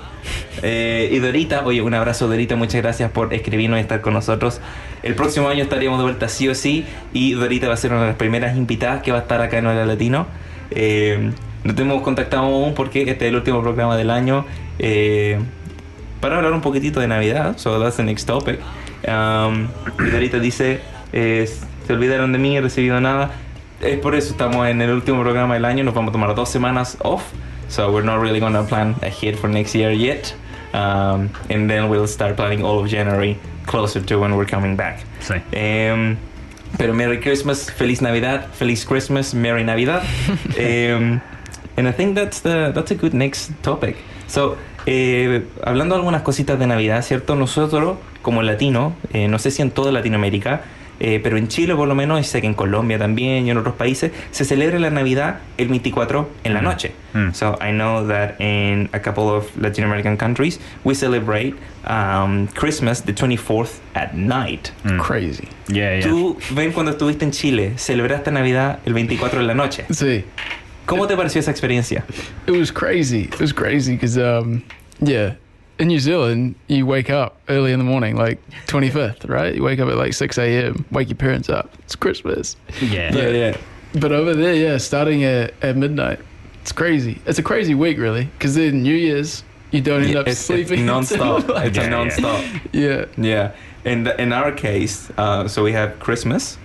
Eh, 0.61 1.09
y 1.11 1.19
Dorita, 1.19 1.65
oye, 1.65 1.81
un 1.81 1.93
abrazo 1.93 2.27
Dorita, 2.27 2.55
muchas 2.55 2.81
gracias 2.81 3.11
por 3.11 3.33
escribirnos 3.33 3.79
y 3.79 3.81
estar 3.81 4.01
con 4.01 4.13
nosotros. 4.13 4.61
El 5.03 5.15
próximo 5.15 5.49
año 5.49 5.63
estaríamos 5.63 5.99
de 5.99 6.03
vuelta 6.03 6.29
sí 6.29 6.47
o 6.49 6.55
sí 6.55 6.85
y 7.13 7.33
Dorita 7.33 7.67
va 7.67 7.73
a 7.73 7.77
ser 7.77 7.91
una 7.91 8.01
de 8.01 8.07
las 8.07 8.15
primeras 8.17 8.55
invitadas 8.55 9.01
que 9.01 9.11
va 9.11 9.19
a 9.19 9.21
estar 9.21 9.41
acá 9.41 9.57
en 9.57 9.67
Hola 9.67 9.85
Latino. 9.85 10.27
Eh, 10.71 11.31
no 11.63 11.75
te 11.75 11.81
hemos 11.81 12.01
contactado 12.01 12.43
aún 12.43 12.73
porque 12.73 13.01
este 13.01 13.25
es 13.25 13.29
el 13.29 13.35
último 13.35 13.61
programa 13.61 13.95
del 13.95 14.09
año 14.09 14.45
eh, 14.79 15.39
para 16.19 16.37
hablar 16.37 16.53
un 16.53 16.61
poquitito 16.61 16.99
de 16.99 17.07
Navidad. 17.07 17.57
So 17.57 17.79
that's 17.79 17.97
the 17.97 18.03
next 18.03 18.27
topic. 18.27 18.59
Um, 19.07 19.67
y 19.99 20.09
Dorita 20.11 20.39
dice, 20.39 20.81
eh, 21.13 21.49
se 21.85 21.93
olvidaron 21.93 22.31
de 22.31 22.39
mí, 22.39 22.57
he 22.57 22.61
recibido 22.61 22.99
nada. 23.01 23.31
Es 23.81 23.97
por 23.97 24.13
eso 24.13 24.31
estamos 24.31 24.67
en 24.67 24.79
el 24.81 24.91
último 24.91 25.21
programa 25.21 25.55
del 25.55 25.65
año. 25.65 25.83
Nos 25.83 25.95
vamos 25.95 26.09
a 26.09 26.11
tomar 26.11 26.35
dos 26.35 26.49
semanas 26.49 26.97
off. 27.01 27.23
So 27.67 27.91
we're 27.91 28.05
not 28.05 28.21
really 28.21 28.39
going 28.39 28.53
to 28.53 28.63
plan 28.63 28.95
ahead 29.01 29.35
for 29.35 29.49
next 29.49 29.73
year 29.73 29.91
yet. 29.91 30.35
Um, 30.73 31.29
and 31.49 31.67
then 31.67 31.89
we'll 31.89 32.07
start 32.07 32.35
planning 32.35 32.63
all 32.63 32.79
of 32.79 32.87
January 32.87 33.39
closer 33.65 33.99
to 33.99 34.19
when 34.19 34.35
we're 34.35 34.45
coming 34.45 34.75
back. 34.75 34.99
Sí. 35.19 35.41
Em, 35.51 36.17
pero 36.77 36.93
Merry 36.93 37.19
Christmas, 37.19 37.71
Feliz 37.71 38.01
Navidad, 38.01 38.51
Feliz 38.53 38.85
Christmas, 38.85 39.33
Merry 39.33 39.63
Navidad. 39.63 40.03
Em, 40.57 41.19
and 41.75 41.87
I 41.87 41.91
think 41.91 42.15
that's 42.15 42.41
the 42.41 42.71
that's 42.75 42.91
a 42.91 42.95
good 42.95 43.13
next 43.13 43.51
topic. 43.63 43.97
So, 44.27 44.57
eh, 44.85 45.43
hablando 45.63 45.95
de 45.95 45.99
algunas 46.01 46.21
cositas 46.21 46.59
de 46.59 46.67
Navidad, 46.67 47.01
¿cierto? 47.01 47.35
Nosotros, 47.35 47.97
como 48.21 48.43
latino, 48.43 48.93
eh, 49.11 49.27
no 49.27 49.39
sé 49.39 49.49
si 49.49 49.61
en 49.63 49.71
toda 49.71 49.91
Latinoamérica, 49.91 50.61
eh, 51.03 51.19
pero 51.23 51.35
en 51.37 51.47
Chile 51.47 51.73
por 51.75 51.87
lo 51.87 51.95
menos, 51.95 52.19
y 52.19 52.23
sé 52.23 52.41
que 52.41 52.47
en 52.47 52.53
Colombia 52.53 52.99
también 52.99 53.47
y 53.47 53.49
en 53.51 53.57
otros 53.57 53.73
países, 53.75 54.11
se 54.29 54.45
celebra 54.45 54.77
la 54.77 54.91
Navidad 54.91 55.39
el 55.57 55.67
24 55.69 56.29
en 56.43 56.53
la 56.53 56.61
Mm. 56.61 56.63
noche. 56.63 56.91
Mm. 57.15 57.31
So 57.33 57.57
I 57.59 57.71
know 57.71 58.07
that 58.07 58.39
in 58.39 58.87
a 58.93 58.99
couple 58.99 59.23
of 59.29 59.45
Latin 59.59 59.83
American 59.83 60.15
countries, 60.15 60.59
we 60.83 60.93
celebrate 60.93 61.55
um, 61.89 62.47
Christmas 62.53 63.01
the 63.01 63.13
24th 63.13 63.79
at 63.95 64.13
night. 64.13 64.71
Mm. 64.85 64.99
Crazy. 64.99 65.47
Yeah, 65.67 65.97
yeah. 65.97 66.07
Tú, 66.07 66.37
ven, 66.51 66.71
cuando 66.71 66.91
estuviste 66.91 67.25
en 67.25 67.31
Chile, 67.31 67.73
celebraste 67.77 68.31
Navidad 68.31 68.79
el 68.85 68.93
24 68.93 69.39
en 69.41 69.47
la 69.47 69.55
noche. 69.55 69.85
See, 69.91 70.23
¿Cómo 70.85 71.07
te 71.07 71.15
pareció 71.15 71.39
esa 71.39 71.51
experiencia? 71.51 72.03
it 72.47 72.51
was 72.51 72.71
crazy. 72.71 73.21
It 73.23 73.39
was 73.39 73.53
crazy 73.53 73.93
because, 73.95 74.17
um, 74.17 74.61
yeah, 74.99 75.35
in 75.81 75.87
New 75.87 75.99
Zealand, 75.99 76.55
you 76.67 76.85
wake 76.85 77.09
up 77.09 77.37
early 77.49 77.71
in 77.73 77.79
the 77.79 77.85
morning, 77.85 78.15
like 78.15 78.39
25th, 78.67 79.27
right? 79.27 79.55
You 79.55 79.63
wake 79.63 79.79
up 79.79 79.89
at 79.89 79.97
like 79.97 80.13
6 80.13 80.37
a.m., 80.37 80.85
wake 80.91 81.09
your 81.09 81.17
parents 81.17 81.49
up. 81.49 81.73
It's 81.79 81.95
Christmas. 81.95 82.55
Yeah. 82.81 83.13
yeah. 83.13 83.29
yeah. 83.29 83.57
But 83.99 84.11
over 84.11 84.33
there, 84.33 84.53
yeah, 84.53 84.77
starting 84.77 85.23
at, 85.23 85.53
at 85.63 85.75
midnight, 85.75 86.19
it's 86.61 86.71
crazy. 86.71 87.19
It's 87.25 87.39
a 87.39 87.43
crazy 87.43 87.73
week, 87.75 87.97
really, 87.97 88.25
because 88.25 88.55
then 88.55 88.83
New 88.83 88.93
Year's, 88.95 89.43
you 89.71 89.81
don't 89.81 90.03
end 90.03 90.11
Yeah, 90.13 90.19
up 90.19 90.27
it's, 90.27 90.39
it's 90.39 90.67
sleeping 90.67 90.85
non-stop. 90.93 91.47
like- 91.49 91.69
It's 91.69 91.77
a 91.77 91.81
Yeah, 91.81 91.87
yeah. 91.87 91.89
non-stop. 91.97 92.43
yeah. 92.71 93.05
Yeah. 93.17 93.51
In 93.83 94.03
the, 94.03 94.21
in 94.21 94.31
our 94.31 94.51
case, 94.51 95.09
uh, 95.17 95.47
so 95.47 95.63
we 95.63 95.71
have 95.73 95.99
Christmas, 95.99 96.57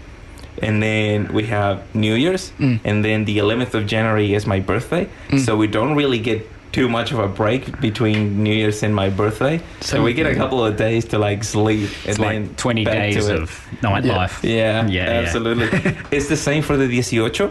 and 0.62 0.82
then 0.82 1.32
we 1.32 1.44
have 1.46 1.82
New 1.94 2.14
Year's, 2.14 2.52
Mm. 2.58 2.80
and 2.84 3.02
then 3.04 3.24
the 3.24 3.38
11th 3.38 3.72
of 3.74 3.86
January 3.86 4.34
is 4.34 4.46
my 4.46 4.60
birthday. 4.60 5.08
Mm. 5.30 5.40
So 5.44 5.56
we 5.56 5.66
don't 5.66 5.94
really 5.96 6.18
get 6.18 6.46
too 6.76 6.88
much 6.90 7.10
of 7.12 7.18
a 7.18 7.26
break 7.26 7.80
between 7.80 8.42
New 8.42 8.52
Year's 8.54 8.82
and 8.82 8.94
my 8.94 9.08
birthday. 9.08 9.58
So 9.80 9.96
Same 9.96 10.02
we 10.04 10.12
get 10.12 10.26
a 10.26 10.34
couple 10.34 10.62
of 10.62 10.76
days 10.76 11.06
to 11.06 11.18
like 11.18 11.42
sleep 11.42 11.88
It's 12.04 12.18
and 12.18 12.24
then 12.28 12.42
like 12.48 12.56
20 12.56 12.84
back 12.84 12.92
to 12.94 13.00
days 13.00 13.28
it. 13.28 13.40
of 13.40 13.50
nightlife. 13.80 14.42
Yeah, 14.42 14.86
Yeah, 14.86 15.04
yeah. 15.04 15.20
absolutely. 15.22 15.68
it's 16.16 16.28
the 16.28 16.36
same 16.36 16.62
for 16.62 16.76
the 16.76 16.84
18 16.84 17.50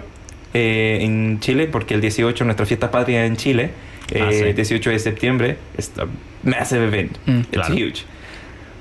eh, 0.54 1.04
en 1.04 1.40
Chile, 1.40 1.68
porque 1.68 1.96
el 1.96 2.02
18, 2.02 2.46
nuestra 2.46 2.66
fiesta 2.68 2.92
patria 2.92 3.26
en 3.26 3.36
Chile, 3.36 3.72
eh, 4.12 4.22
Ah, 4.22 4.32
sí. 4.32 4.54
18 4.54 4.92
de 4.92 5.00
septiembre, 5.00 5.58
es 5.76 5.92
a 5.98 6.06
massive 6.44 6.84
event. 6.86 7.18
Mm. 7.26 7.40
It's 7.40 7.50
Claro. 7.52 7.74
huge. 7.76 8.06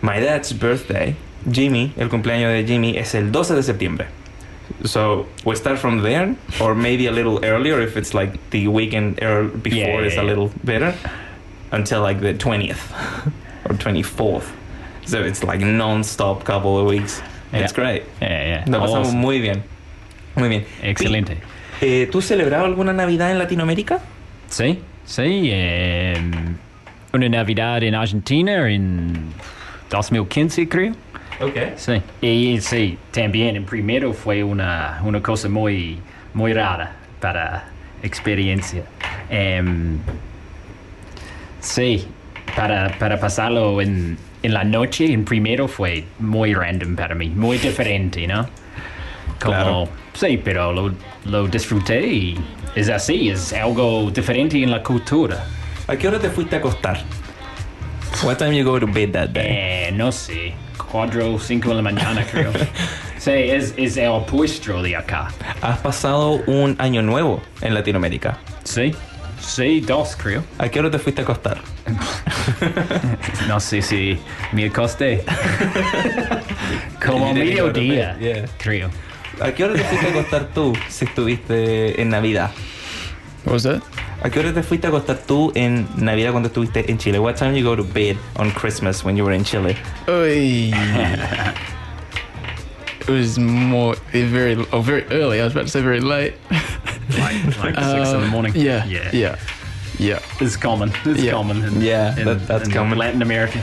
My 0.03 0.21
dad's 0.21 0.53
birthday, 0.53 1.17
Jimmy, 1.51 1.93
el 1.97 2.09
cumpleaños 2.11 2.53
de 2.53 2.65
Jimmy, 2.67 2.99
es 2.99 3.15
el 3.15 3.33
12 3.33 3.55
de 3.55 3.63
septiembre. 3.63 4.07
So 4.85 5.27
we 5.45 5.55
start 5.57 5.79
from 5.79 6.03
there, 6.03 6.35
or 6.61 6.75
maybe 6.75 7.07
a 7.07 7.13
little 7.13 7.45
earlier 7.45 7.81
if 7.81 7.97
it's 7.97 8.15
like 8.15 8.33
the 8.51 8.69
weekend 8.69 9.19
ear- 9.23 9.45
before 9.45 9.79
Yeah, 10.01 10.07
is 10.07 10.15
a 10.15 10.17
yeah. 10.17 10.23
little 10.23 10.51
better, 10.65 10.95
until 11.73 12.01
like 12.03 12.21
the 12.21 12.35
20th 12.35 12.79
or 13.71 13.75
24th. 13.77 14.45
So 15.07 15.23
it's 15.23 15.43
like 15.45 15.61
non-stop 15.61 16.45
couple 16.45 16.79
of 16.79 16.87
weeks. 16.87 17.23
It's 17.53 17.73
great. 17.73 18.03
Yeah, 18.21 18.29
yeah. 18.29 18.65
Lo 18.67 18.81
pasamos 18.81 19.07
Awesome. 19.09 19.21
muy 19.21 19.41
bien. 19.41 19.63
Muy 20.37 20.49
bien. 20.49 20.65
Excelente. 20.83 21.37
Eh, 21.81 22.09
¿Tú 22.11 22.21
celebrabas 22.23 22.67
alguna 22.67 22.93
Navidad 22.93 23.31
en 23.31 23.39
Latinoamérica? 23.39 24.01
Sí, 24.49 24.81
sí. 25.05 25.51
eh, 25.53 26.17
una 27.13 27.29
Navidad 27.29 27.83
en 27.83 27.95
Argentina 27.95 28.69
en 28.69 29.33
2015, 29.91 30.69
creo. 30.69 30.93
Sí. 31.77 32.01
Y 32.21 32.61
sí, 32.61 32.99
también 33.11 33.57
en 33.57 33.65
primero 33.65 34.13
fue 34.13 34.43
una, 34.45 35.01
una 35.05 35.23
cosa 35.23 35.49
muy, 35.49 35.99
muy 36.33 36.53
rara 36.53 36.93
para 37.21 37.65
experiencia. 38.03 38.83
Em, 39.31 39.99
sí, 41.61 42.07
para, 42.55 42.97
para 42.99 43.19
pasarlo 43.19 43.81
en, 43.81 44.17
en 44.43 44.55
la 44.55 44.65
noche, 44.65 45.13
en 45.13 45.25
primero 45.25 45.69
fue 45.69 46.05
muy 46.19 46.55
random 46.55 46.97
para 46.97 47.15
mí, 47.15 47.29
muy 47.31 47.59
diferente, 47.59 48.27
¿no? 48.27 48.47
Como, 49.41 49.55
Claro. 49.57 49.89
Sí, 50.15 50.41
pero 50.43 50.73
lo, 50.73 50.95
lo 51.25 51.49
disfruté 51.49 52.07
y 52.07 52.39
es 52.77 52.89
así, 52.89 53.31
es 53.31 53.53
algo 53.53 54.11
diferente 54.11 54.63
en 54.63 54.71
la 54.71 54.83
cultura. 54.83 55.45
¿A 55.89 55.97
qué 55.97 56.09
hora 56.09 56.19
te 56.19 56.31
fuiste 56.31 56.55
a 56.57 56.59
acostar? 56.61 56.99
What 58.23 58.39
time 58.39 58.53
you 58.53 58.65
go 58.65 58.79
to 58.79 58.87
bed 58.87 59.13
that 59.13 59.33
day? 59.33 59.89
Eh, 59.89 59.91
no 59.93 60.11
sé, 60.13 60.55
cuatro 60.79 61.39
cinco 61.39 61.71
de 61.71 61.75
la 61.77 61.83
mañana 61.83 62.25
creo. 62.31 62.53
sí, 63.19 63.31
es, 63.33 63.75
es 63.77 63.97
el 63.97 64.09
opuesto 64.09 64.83
de 64.83 64.97
acá. 64.97 65.29
Has 65.61 65.79
pasado 65.79 66.43
un 66.47 66.77
año 66.79 67.03
nuevo 67.03 67.43
en 67.61 67.75
Latinoamérica. 67.75 68.39
Sí, 68.63 68.95
sí, 69.41 69.81
dos 69.81 70.17
creo. 70.17 70.43
¿A 70.59 70.69
qué 70.69 70.81
hora 70.81 70.91
te 70.91 70.99
fuiste 70.99 71.23
a 71.23 71.25
acostar? 71.25 71.59
No 73.49 73.59
sé 73.59 73.81
si 73.83 74.19
me 74.53 74.67
acosté. 74.67 75.25
Como 77.05 77.33
mediodía, 77.33 78.17
yeah. 78.19 78.45
creo. 78.59 78.91
¿A 79.41 79.53
qué 79.53 79.65
hora 79.65 79.75
te 79.75 79.85
fuiste 79.85 80.07
a 80.07 80.11
acostar 80.11 80.49
tú 80.55 80.73
si 80.89 81.05
estuviste 81.07 82.01
en 82.01 82.11
Navidad? 82.11 82.51
What 83.45 83.53
was 83.55 83.63
that? 83.65 83.83
¿A 84.25 84.31
qué 84.31 84.41
hora 84.41 84.55
te 84.55 84.63
fuiste 84.63 84.87
a 84.87 84.91
acostar 84.91 85.19
tú 85.19 85.53
en 85.55 85.87
Navidad 85.97 86.31
cuando 86.31 86.47
estuviste 86.49 86.91
en 86.91 86.97
Chile? 86.97 87.19
What 87.19 87.35
time 87.37 87.55
you 87.55 87.63
go 87.63 87.77
to 87.77 87.85
bed 87.85 88.17
on 88.37 88.51
Christmas 88.53 89.05
when 89.05 89.17
you 89.19 89.25
were 89.25 89.35
in 89.37 89.45
Chile? 89.45 89.77
Oy. 90.09 90.73
it 93.01 93.09
was 93.11 93.39
more 93.39 93.97
very 94.13 94.57
oh 94.73 94.81
very 94.81 95.05
early. 95.11 95.43
I 95.43 95.45
was 95.45 95.53
about 95.53 95.67
to 95.67 95.71
say 95.71 95.83
very 95.83 96.01
late. 96.01 96.33
Like, 97.19 97.35
like 97.59 97.75
six 97.75 98.09
in 98.13 98.21
the 98.21 98.23
Uh, 98.27 98.31
morning. 98.31 98.55
Yeah, 98.57 98.87
yeah. 98.87 99.11
yeah, 99.13 99.37
yeah. 99.99 100.21
It's 100.41 100.57
common. 100.57 100.91
It's 101.05 101.21
Yeah. 101.23 101.33
common. 101.33 101.63
In, 101.63 101.83
Yeah, 101.83 102.19
in, 102.19 102.25
that- 102.25 102.47
that's 102.47 102.65
in 102.69 102.73
common. 102.73 102.97
Latin 102.97 103.21
America. 103.21 103.63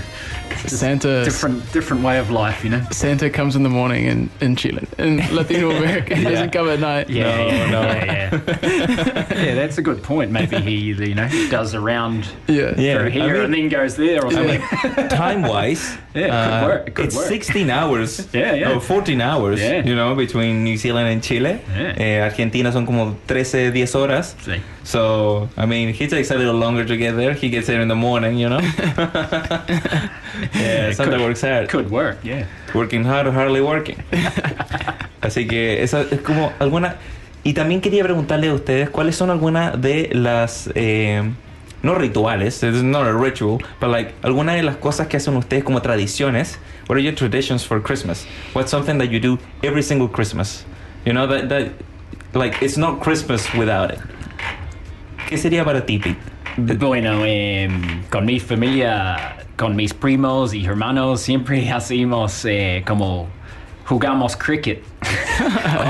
Santa 0.67 1.23
Different, 1.23 1.71
different 1.73 2.03
way 2.03 2.17
of 2.19 2.29
life, 2.31 2.63
you 2.63 2.69
know. 2.69 2.81
Santa 2.91 3.29
comes 3.29 3.55
in 3.55 3.63
the 3.63 3.69
morning 3.69 4.05
in, 4.05 4.29
in 4.41 4.55
Chile. 4.55 4.85
In 4.97 5.17
Latino 5.35 5.71
America, 5.71 6.15
he 6.15 6.23
Yeah. 6.23 6.29
doesn't 6.29 6.51
come 6.51 6.69
at 6.69 6.79
night. 6.79 7.09
Yeah, 7.09 7.37
No, 7.37 7.47
yeah, 7.47 7.69
no. 7.71 7.81
yeah, 7.81 8.05
yeah. 8.05 9.33
yeah, 9.43 9.55
that's 9.55 9.77
a 9.77 9.81
good 9.81 10.01
point. 10.03 10.31
Maybe 10.31 10.57
he, 10.61 10.75
you 10.75 11.15
know, 11.15 11.27
does 11.49 11.73
around 11.75 12.27
Yeah. 12.47 12.73
Yeah. 12.77 12.97
for 12.99 13.05
I 13.05 13.09
here 13.09 13.33
mean- 13.33 13.43
and 13.45 13.53
then 13.53 13.69
goes 13.69 13.95
there 13.95 14.23
or 14.25 14.31
something. 14.31 14.61
Time 15.09 15.41
wise, 15.43 15.97
Yeah, 16.13 16.25
it 16.25 16.59
could 16.61 16.67
work, 16.67 16.87
it 16.87 16.95
could 16.95 17.05
it's 17.05 17.15
work. 17.15 17.27
16 17.27 17.69
hours. 17.69 18.27
Yeah, 18.33 18.53
yeah. 18.53 18.71
Or 18.75 18.79
14 18.81 19.21
hours, 19.21 19.59
Yeah. 19.61 19.83
you 19.85 19.95
know, 19.95 20.15
between 20.15 20.63
New 20.63 20.77
Zealand 20.77 21.07
and 21.09 21.23
Chile. 21.23 21.59
Yeah. 21.75 21.93
Eh, 21.97 22.19
Argentina 22.21 22.71
son 22.71 22.85
como 22.85 23.15
13, 23.27 23.71
10 23.71 23.93
horas. 23.95 24.35
Sí. 24.45 24.59
So, 24.83 25.49
I 25.57 25.65
mean, 25.65 25.93
he 25.93 26.07
takes 26.07 26.31
a 26.31 26.35
little 26.35 26.55
longer 26.55 26.83
to 26.85 26.97
get 26.97 27.15
there. 27.15 27.33
He 27.33 27.49
gets 27.49 27.67
there 27.67 27.81
in 27.81 27.87
the 27.87 27.95
morning, 27.95 28.37
you 28.37 28.49
know? 28.49 28.59
yeah, 30.55 30.91
Santa 30.91 31.11
could- 31.11 31.21
works 31.21 31.41
hard. 31.41 31.69
Could 31.69 31.91
work, 31.91 32.17
yeah. 32.23 32.45
Working 32.73 33.03
hard 33.03 33.27
hardly 33.27 33.61
working. 33.61 34.03
Así 35.21 35.47
que 35.47 35.83
esa 35.83 36.01
es 36.11 36.21
como 36.21 36.51
alguna... 36.59 36.95
Y 37.43 37.53
también 37.53 37.81
quería 37.81 38.03
preguntarle 38.03 38.49
a 38.49 38.53
ustedes 38.53 38.89
cuáles 38.89 39.15
son 39.15 39.29
algunas 39.29 39.79
de 39.79 40.09
las... 40.13 40.69
eh, 40.75 41.31
no 41.83 41.95
rituales, 41.95 42.61
it's 42.63 42.81
not 42.83 43.07
a 43.07 43.13
ritual, 43.13 43.59
but 43.79 43.89
like 43.89 44.13
algunas 44.21 44.55
de 44.55 44.63
las 44.63 44.77
cosas 44.77 45.07
que 45.07 45.17
hacen 45.17 45.35
ustedes 45.35 45.63
como 45.63 45.81
tradiciones. 45.81 46.57
What 46.87 46.97
are 46.97 47.01
your 47.01 47.15
traditions 47.15 47.63
for 47.63 47.81
Christmas? 47.81 48.25
What's 48.53 48.69
something 48.69 48.97
that 48.99 49.09
you 49.09 49.19
do 49.19 49.39
every 49.63 49.81
single 49.81 50.07
Christmas? 50.07 50.63
You 51.05 51.13
know, 51.13 51.25
that, 51.27 51.49
that 51.49 51.71
like, 52.33 52.61
it's 52.61 52.77
not 52.77 53.01
Christmas 53.01 53.51
without 53.53 53.91
it. 53.91 53.99
¿Qué 55.31 55.37
sería 55.37 55.63
para 55.63 55.85
ti, 55.85 55.97
Pete? 55.97 56.17
Bueno, 56.75 57.23
em, 57.25 58.03
con 58.09 58.25
mi 58.25 58.37
familia, 58.41 59.37
con 59.57 59.77
mis 59.77 59.93
primos 59.93 60.53
y 60.53 60.65
hermanos, 60.65 61.21
siempre 61.21 61.71
hacemos 61.71 62.43
eh, 62.43 62.83
como 62.85 63.29
jugamos 63.85 64.35
cricket. 64.35 64.83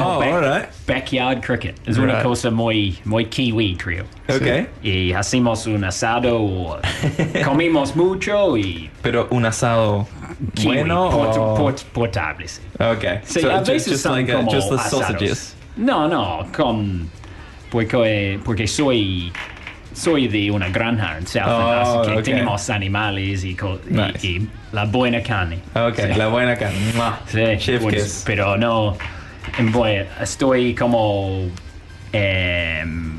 Oh, 0.03 0.19
Back- 0.19 0.31
alright. 0.33 0.69
Backyard 0.87 1.41
cricket. 1.41 1.75
Es 1.87 1.97
una 1.97 2.13
Right. 2.13 2.23
cosa 2.23 2.51
muy, 2.51 2.99
muy 3.03 3.25
kiwi, 3.25 3.75
creo. 3.77 4.05
Ok. 4.29 4.69
Y 4.83 5.11
hacemos 5.11 5.65
un 5.65 5.83
asado, 5.85 6.79
comimos 7.43 7.95
mucho 7.95 8.55
y 8.57 8.89
Pero 9.01 9.27
un 9.31 9.43
asado 9.45 10.07
kiwi, 10.53 10.77
bueno 10.77 11.09
port- 11.09 11.37
o... 11.37 11.55
port- 11.55 11.83
portables. 11.93 12.61
Okay. 12.79 13.19
Sí, 13.23 13.41
so 13.41 13.49
a 13.51 13.59
veces 13.61 13.87
just 13.93 14.03
son 14.03 14.13
like 14.17 14.31
como 14.31 14.51
just 14.51 14.69
the 14.69 14.75
asados. 14.75 14.89
sausages. 15.07 15.55
No, 15.75 16.07
no, 16.07 16.45
con 16.55 17.09
porque 17.71 18.39
porque 18.45 18.67
soy 18.67 19.31
soy 19.93 20.27
de 20.27 20.51
una 20.51 20.69
granja 20.69 21.17
en 21.17 21.25
Southland, 21.27 21.87
Oh, 21.87 22.01
así 22.01 22.11
que 22.11 22.17
ok. 22.19 22.23
tenemos 22.23 22.69
animales 22.69 23.43
y, 23.43 23.57
Nice. 23.89 24.27
y 24.27 24.47
la 24.71 24.85
buena 24.85 25.21
carne. 25.23 25.59
Okay, 25.73 26.13
Sí. 26.13 26.17
la 26.17 26.27
buena 26.27 26.55
carne. 26.55 26.77
Sí, 27.27 27.39
Chef 27.57 27.81
pues, 27.81 27.95
kiss. 27.95 28.23
pero 28.25 28.55
no, 28.57 28.95
en 29.57 29.71
voy- 29.71 30.05
estoy 30.21 30.73
como 30.75 31.47
em, 32.13 33.17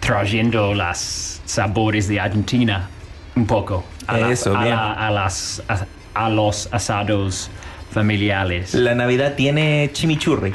trayendo 0.00 0.74
las 0.74 1.42
sabores 1.44 2.08
de 2.08 2.20
Argentina 2.20 2.88
un 3.36 3.46
poco 3.46 3.84
a, 4.06 4.16
las- 4.18 4.30
Eso, 4.40 4.56
a 4.56 4.64
la- 4.64 4.92
a 4.92 5.10
las 5.10 5.62
a, 5.68 5.86
a 6.14 6.28
los 6.30 6.68
asados 6.72 7.50
familiares. 7.90 8.74
La 8.74 8.94
Navidad 8.94 9.34
tiene 9.34 9.90
chimichurri. 9.92 10.54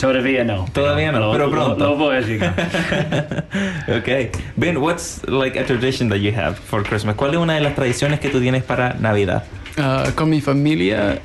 Todavía 0.00 0.42
no. 0.44 0.64
Todavía 0.72 1.12
no, 1.12 1.20
lo- 1.20 1.32
pero 1.32 1.46
lo- 1.46 1.52
pronto. 1.52 1.84
Lo, 1.84 1.96
voy 1.96 2.16
a 2.16 2.20
llegar. 2.20 3.46
okay. 3.88 4.30
Ben, 4.56 4.78
what's 4.78 5.22
like 5.28 5.56
a 5.58 5.64
tradition 5.64 6.08
that 6.08 6.18
you 6.20 6.32
have 6.32 6.56
for 6.56 6.82
Christmas? 6.82 7.14
¿Cuál 7.16 7.32
es 7.32 7.36
una 7.38 7.54
de 7.54 7.60
las 7.60 7.74
tradiciones 7.74 8.20
que 8.20 8.28
tú 8.30 8.40
tienes 8.40 8.62
para 8.62 8.94
Navidad? 8.94 9.44
Uh, 9.78 10.10
con 10.14 10.30
mi 10.30 10.40
familia, 10.40 11.20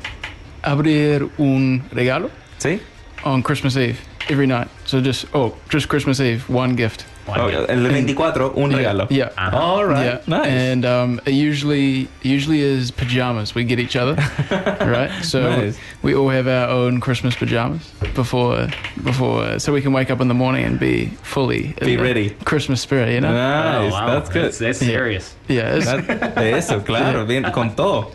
abrir 0.62 1.30
un 1.38 1.82
regalo 1.92 2.30
¿Sí? 2.58 2.82
on 3.24 3.42
Christmas 3.42 3.76
Eve 3.78 3.96
every 4.30 4.46
night. 4.48 4.68
So 4.86 5.00
just 5.02 5.26
oh, 5.34 5.56
just 5.72 5.88
Christmas 5.88 6.20
Eve, 6.20 6.44
one 6.50 6.76
gift. 6.76 7.06
Oh, 7.38 7.48
el 7.48 7.84
24, 7.84 8.54
un 8.56 8.72
regalo. 8.72 9.08
Yeah. 9.10 9.30
Ajá. 9.38 9.54
All 9.54 9.86
right. 9.86 10.06
Yeah, 10.06 10.22
Nice. 10.28 10.48
and 10.48 10.86
um, 10.86 11.20
it 11.26 11.34
usually 11.34 12.08
usually 12.24 12.62
is 12.62 12.92
pajamas. 12.92 13.54
We 13.56 13.64
get 13.64 13.80
each 13.80 13.96
other, 13.96 14.16
right? 14.82 15.12
So 15.24 15.42
Nice. 15.50 15.78
we 16.02 16.14
all 16.16 16.30
have 16.30 16.48
our 16.48 16.70
own 16.70 17.00
Christmas 17.00 17.36
pajamas 17.36 17.90
before 18.14 18.68
before, 19.04 19.60
so 19.60 19.72
we 19.74 19.82
can 19.82 19.94
wake 19.94 20.12
up 20.12 20.22
in 20.22 20.28
the 20.28 20.34
morning 20.34 20.66
and 20.66 20.80
be 20.80 21.08
fully 21.24 21.74
Be 21.82 21.98
ready. 21.98 22.32
Christmas 22.46 22.82
spirit. 22.82 23.14
You 23.14 23.22
know? 23.22 23.32
nice. 23.34 23.92
Oh, 23.92 23.96
wow. 23.96 24.08
That's 24.08 24.30
good. 24.30 24.46
That's, 24.46 24.60
that's 24.60 24.82
Yeah. 24.82 24.88
serious. 24.88 25.36
yeah. 25.48 25.76
It's, 25.76 25.86
That- 25.86 26.36
de 26.36 26.54
eso, 26.54 26.82
claro, 26.82 27.26
bien, 27.28 27.44
con 27.52 27.76
todo. 27.76 28.12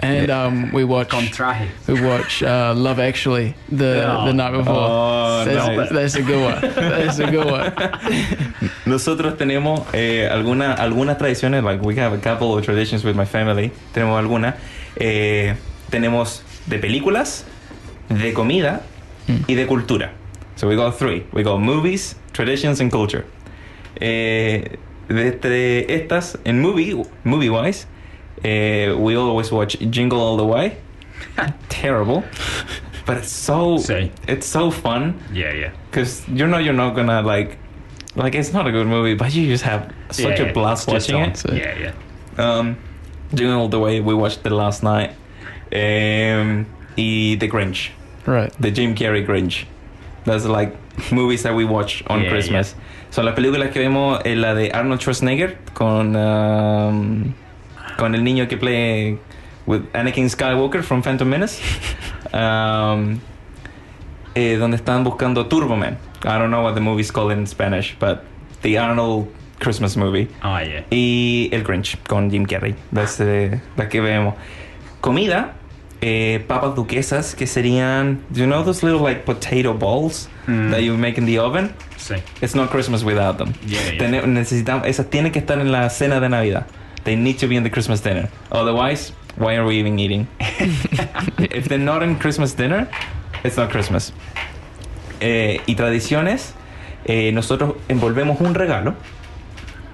And 0.00 0.30
um, 0.30 0.72
we 0.72 0.84
watch 0.84 1.08
Con 1.08 1.24
traje. 1.28 1.68
we 1.88 2.00
watch 2.00 2.42
uh, 2.42 2.74
Love 2.76 2.98
Actually 2.98 3.54
the 3.70 4.04
Oh. 4.06 4.26
the 4.26 4.32
night 4.32 4.52
before. 4.52 4.74
Oh, 4.76 5.44
that's, 5.44 5.66
nice. 5.76 5.90
that's 5.90 6.14
a 6.16 6.22
good 6.22 6.42
one. 6.42 6.60
That's 6.60 7.18
a 7.18 7.30
good 7.30 7.46
one. 7.50 7.72
Nosotros 8.86 9.36
tenemos 9.36 9.86
eh, 9.92 10.28
alguna, 10.30 10.74
algunas 10.74 11.16
tradiciones, 11.18 11.62
like 11.64 11.80
we 11.82 11.96
have 11.96 12.12
a 12.12 12.18
couple 12.18 12.56
of 12.56 12.64
traditions 12.64 13.04
with 13.04 13.16
my 13.16 13.24
family. 13.24 13.70
Tenemos 13.94 14.18
algunas. 14.18 14.54
Eh, 14.96 15.54
tenemos 15.90 16.42
de 16.66 16.78
películas, 16.78 17.44
de 18.08 18.32
comida 18.32 18.82
y 19.48 19.54
de 19.54 19.66
cultura. 19.66 20.12
So 20.56 20.68
we 20.68 20.76
got 20.76 20.96
three. 20.98 21.24
We 21.32 21.42
got 21.42 21.60
movies, 21.60 22.16
traditions, 22.32 22.80
and 22.80 22.90
culture. 22.90 23.24
Eh, 24.00 24.76
de 25.08 25.26
entre 25.28 25.86
estas, 25.94 26.36
en 26.44 26.60
movie, 26.60 26.94
movie 27.24 27.48
wise, 27.50 27.86
eh, 28.44 28.92
we 28.92 29.16
always 29.16 29.50
watch 29.50 29.76
Jingle 29.90 30.20
All 30.20 30.36
the 30.36 30.44
Way. 30.46 30.76
Terrible. 31.68 32.24
But 33.06 33.18
it's 33.18 33.30
so 33.30 33.78
Sí. 33.78 34.10
it's 34.26 34.46
so 34.46 34.70
fun 34.70 35.14
Yeah, 35.32 35.52
yeah. 35.52 35.70
because 35.90 36.26
you 36.28 36.46
know 36.46 36.58
you're 36.58 36.74
not 36.74 36.94
gonna 36.96 37.22
like 37.22 37.56
like 38.16 38.34
it's 38.34 38.52
not 38.52 38.66
a 38.66 38.72
good 38.72 38.86
movie 38.88 39.14
but 39.14 39.32
you 39.32 39.46
just 39.46 39.62
have 39.62 39.92
such 40.10 40.40
Yeah, 40.40 40.46
a 40.46 40.52
blast 40.52 40.88
it's 40.88 40.92
watching 41.08 41.20
it 41.22 41.36
So- 41.36 41.52
Yeah, 41.52 41.74
yeah. 41.78 41.92
um 42.36 42.76
doing 43.32 43.52
all 43.52 43.68
the 43.68 43.78
way 43.78 44.00
we 44.00 44.12
watched 44.12 44.44
it 44.44 44.50
last 44.50 44.82
night 44.82 45.10
um 45.72 46.66
y 46.98 47.36
The 47.38 47.48
Grinch 47.48 47.90
Right. 48.26 48.52
the 48.58 48.72
Jim 48.72 48.94
Carrey 48.96 49.24
Grinch 49.24 49.66
that's 50.24 50.44
like 50.44 50.74
movies 51.12 51.42
that 51.44 51.54
we 51.54 51.64
watch 51.64 52.02
on 52.08 52.22
Yeah, 52.22 52.30
Christmas 52.30 52.74
son 53.10 53.24
la 53.24 53.34
película 53.36 53.70
que 53.72 53.80
vemos 53.82 54.20
es 54.24 54.36
la 54.36 54.54
de 54.54 54.72
Arnold 54.72 55.00
Schwarzenegger 55.00 55.56
con 55.74 56.16
um, 56.16 57.34
con 57.96 58.14
el 58.14 58.22
niño 58.24 58.46
que 58.48 58.56
play 58.56 59.18
with 59.66 59.82
Anakin 59.94 60.28
Skywalker 60.28 60.82
from 60.82 61.02
Phantom 61.02 61.28
Menace 61.28 61.60
um, 62.32 63.18
eh, 64.34 64.56
donde 64.58 64.76
están 64.76 65.04
buscando 65.04 65.46
Turbo 65.46 65.76
Man 65.76 65.98
I 66.24 66.38
don't 66.38 66.50
know 66.50 66.62
what 66.62 66.74
the 66.74 66.80
movie's 66.80 67.10
called 67.10 67.32
in 67.32 67.46
Spanish 67.46 67.96
but 67.98 68.22
the 68.62 68.78
Arnold 68.78 69.28
Christmas 69.58 69.96
movie 69.96 70.28
Oh, 70.42 70.58
yeah. 70.58 70.84
y 70.90 71.48
El 71.52 71.62
Grinch 71.62 71.96
con 72.06 72.30
Jim 72.30 72.44
Carrey. 72.46 72.74
That's, 72.92 73.18
eh, 73.20 73.60
la 73.76 73.88
que 73.88 74.00
vemos. 74.02 74.34
Comida, 75.00 75.54
eh, 76.02 76.44
papas 76.46 76.74
duquesas 76.74 77.34
que 77.34 77.46
serían, 77.46 78.20
do 78.30 78.40
you 78.40 78.46
know 78.46 78.62
those 78.62 78.82
little 78.84 79.00
like 79.00 79.24
potato 79.24 79.72
balls 79.72 80.28
Mm. 80.46 80.70
that 80.72 80.82
you 80.82 80.94
make 80.96 81.16
in 81.18 81.24
the 81.26 81.38
oven? 81.38 81.72
Sí. 81.96 82.16
It's 82.42 82.54
not 82.54 82.70
Christmas 82.70 83.02
without 83.02 83.38
them. 83.38 83.54
Yeah, 83.66 83.92
yeah. 83.98 84.26
Necesitamos, 84.26 84.86
esas 84.86 85.06
tienen 85.10 85.32
que 85.32 85.38
estar 85.40 85.58
en 85.58 85.72
la 85.72 85.88
cena 85.90 86.20
de 86.20 86.28
Navidad. 86.28 86.66
They 87.06 87.14
need 87.14 87.38
to 87.38 87.46
be 87.46 87.54
in 87.54 87.62
the 87.62 87.70
Christmas 87.70 88.00
dinner. 88.00 88.28
Otherwise, 88.50 89.12
why 89.36 89.54
are 89.54 89.64
we 89.64 89.78
even 89.78 89.96
eating? 90.00 90.26
If 91.38 91.68
they're 91.68 91.78
not 91.78 92.02
in 92.02 92.18
Christmas 92.18 92.52
dinner, 92.52 92.88
it's 93.44 93.56
not 93.56 93.70
Christmas. 93.70 94.12
Eh, 95.20 95.60
y 95.66 95.76
tradiciones, 95.76 96.54
eh, 97.04 97.30
nosotros 97.32 97.76
envolvemos 97.88 98.40
un 98.40 98.54
regalo, 98.54 98.96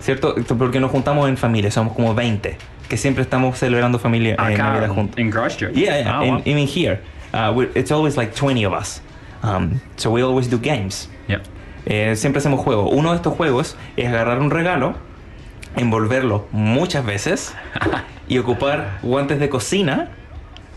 ¿cierto? 0.00 0.34
Porque 0.56 0.80
nos 0.80 0.90
juntamos 0.90 1.28
en 1.28 1.36
familia, 1.36 1.70
somos 1.70 1.94
como 1.94 2.14
20, 2.14 2.56
que 2.88 2.96
siempre 2.96 3.22
estamos 3.22 3.58
celebrando 3.58 3.98
familia 3.98 4.32
en 4.32 4.40
Acá 4.40 4.72
Navidad 4.72 4.94
juntos. 4.94 5.18
en 5.18 5.30
Christchurch. 5.30 5.74
Yeah, 5.74 6.00
yeah. 6.00 6.18
Oh, 6.18 6.22
and 6.22 6.36
wow. 6.36 6.42
even 6.46 6.66
here, 6.66 7.02
uh, 7.34 7.54
it's 7.74 7.92
always 7.92 8.16
like 8.16 8.34
20 8.34 8.64
of 8.64 8.72
us. 8.72 9.02
Um, 9.42 9.82
so 9.96 10.10
we 10.10 10.22
always 10.22 10.48
do 10.48 10.56
games. 10.58 11.08
Yep. 11.28 11.42
Eh, 11.84 12.16
siempre 12.16 12.40
hacemos 12.40 12.60
juegos. 12.60 12.90
Uno 12.90 13.10
de 13.10 13.16
estos 13.16 13.34
juegos 13.36 13.76
es 13.98 14.08
agarrar 14.08 14.40
un 14.40 14.50
regalo, 14.50 14.94
envolverlo 15.76 16.46
muchas 16.52 17.04
veces 17.04 17.54
y 18.28 18.38
ocupar 18.38 18.98
guantes 19.02 19.40
de 19.40 19.48
cocina 19.48 20.08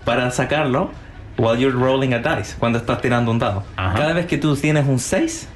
para 0.03 0.31
sacarlo 0.31 0.91
while 1.37 1.57
you're 1.57 1.77
rolling 1.77 2.13
a 2.13 2.19
dice, 2.19 2.55
cuando 2.57 2.79
estás 2.79 3.01
tirando 3.01 3.31
un 3.31 3.39
dado. 3.39 3.63
Ajá. 3.75 3.97
Cada 3.97 4.13
vez 4.13 4.25
que 4.25 4.37
tú 4.37 4.55
tienes 4.55 4.87
un 4.87 4.99
6, 4.99 5.49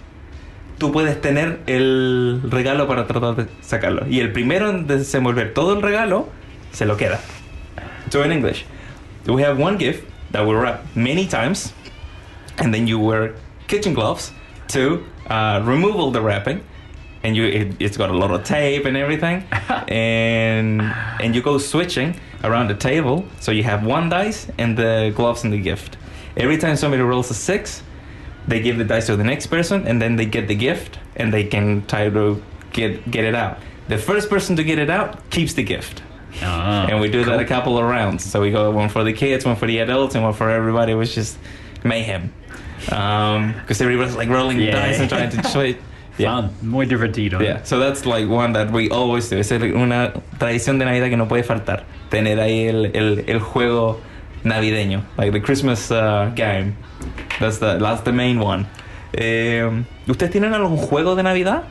tú 0.77 0.91
puedes 0.91 1.19
tener 1.21 1.59
el 1.67 2.41
regalo 2.49 2.87
para 2.87 3.07
tratar 3.07 3.35
de 3.35 3.47
sacarlo. 3.61 4.05
Y 4.07 4.19
el 4.19 4.31
primero 4.31 4.69
en 4.69 4.87
desenvolver 4.87 5.53
todo 5.53 5.73
el 5.73 5.81
regalo, 5.81 6.29
se 6.71 6.85
lo 6.85 6.97
queda. 6.97 7.19
So 8.09 8.23
in 8.23 8.31
English, 8.31 8.65
we 9.27 9.43
have 9.43 9.61
one 9.61 9.77
gift 9.77 10.03
that 10.31 10.45
we 10.45 10.53
wrap 10.53 10.83
many 10.95 11.27
times, 11.27 11.73
and 12.57 12.73
then 12.73 12.87
you 12.87 12.99
wear 12.99 13.35
kitchen 13.67 13.93
gloves 13.93 14.33
to 14.69 15.03
uh, 15.29 15.61
remove 15.63 15.95
all 15.95 16.11
the 16.11 16.21
wrapping, 16.21 16.61
and 17.23 17.35
you 17.35 17.43
it, 17.45 17.75
it's 17.79 17.97
got 17.97 18.09
a 18.09 18.13
lot 18.17 18.31
of 18.31 18.43
tape 18.43 18.85
and 18.85 18.95
everything, 18.97 19.43
and 19.87 20.81
and 21.21 21.35
you 21.35 21.41
go 21.41 21.57
switching 21.57 22.15
around 22.43 22.67
the 22.69 22.75
table, 22.75 23.25
so 23.39 23.51
you 23.51 23.63
have 23.63 23.85
one 23.85 24.09
dice 24.09 24.47
and 24.57 24.77
the 24.77 25.11
gloves 25.15 25.43
and 25.43 25.51
the 25.53 25.59
gift. 25.59 25.97
Every 26.37 26.57
time 26.57 26.75
somebody 26.77 27.01
rolls 27.03 27.29
a 27.31 27.33
six, 27.33 27.83
they 28.47 28.59
give 28.61 28.77
the 28.77 28.85
dice 28.85 29.07
to 29.07 29.15
the 29.17 29.23
next 29.23 29.47
person, 29.47 29.85
and 29.87 30.01
then 30.01 30.15
they 30.15 30.25
get 30.25 30.47
the 30.47 30.55
gift, 30.55 30.97
and 31.17 31.33
they 31.33 31.43
can 31.43 31.85
try 31.87 32.09
to 32.09 32.41
get 32.71 33.09
get 33.11 33.25
it 33.25 33.35
out. 33.35 33.57
The 33.89 33.97
first 33.97 34.29
person 34.29 34.55
to 34.55 34.63
get 34.63 34.77
it 34.79 34.89
out 34.89 35.29
keeps 35.29 35.53
the 35.53 35.63
gift. 35.63 36.01
Ah, 36.43 36.85
and 36.87 37.01
we 37.01 37.09
do 37.09 37.25
that 37.25 37.31
cool. 37.31 37.39
a 37.39 37.45
couple 37.45 37.77
of 37.77 37.85
rounds. 37.85 38.23
So 38.23 38.39
we 38.41 38.51
go 38.51 38.69
one 38.71 38.87
for 38.89 39.03
the 39.03 39.11
kids, 39.13 39.45
one 39.45 39.55
for 39.55 39.65
the 39.67 39.79
adults, 39.79 40.13
and 40.15 40.23
one 40.23 40.33
for 40.33 40.49
everybody. 40.49 40.91
It 40.91 40.95
was 40.95 41.13
just 41.13 41.37
mayhem 41.83 42.31
because 42.85 43.81
everybody's 43.81 44.15
like 44.15 44.29
rolling 44.29 44.59
Yeah. 44.59 44.71
dice 44.71 44.99
and 44.99 45.09
trying 45.09 45.29
to 45.31 45.43
switch. 45.53 45.77
Yeah. 46.19 46.35
Fun. 46.35 46.51
Muy 46.61 46.85
divertido. 46.85 47.39
Yeah, 47.41 47.63
so 47.63 47.79
that's 47.79 48.05
like 48.05 48.27
one 48.29 48.53
that 48.53 48.71
we 48.71 48.89
always 48.91 49.29
do. 49.29 49.37
Es 49.37 49.51
una 49.51 50.13
tradición 50.37 50.77
de 50.77 50.85
Navidad 50.85 51.09
que 51.09 51.17
no 51.17 51.27
puede 51.27 51.43
faltar. 51.43 51.85
Tener 52.09 52.39
ahí 52.39 52.67
el, 52.67 52.91
el, 52.93 53.23
el 53.27 53.39
juego 53.39 53.99
navideño, 54.43 55.01
like 55.17 55.31
the 55.31 55.41
Christmas 55.41 55.89
uh, 55.91 56.29
game. 56.35 56.75
That's 57.39 57.59
the, 57.59 57.77
that's 57.79 58.03
the 58.03 58.11
main 58.11 58.39
one. 58.39 58.65
Eh, 59.13 59.63
¿Ustedes 60.07 60.31
tienen 60.31 60.53
algún 60.53 60.77
juego 60.77 61.15
de 61.15 61.23
Navidad? 61.23 61.63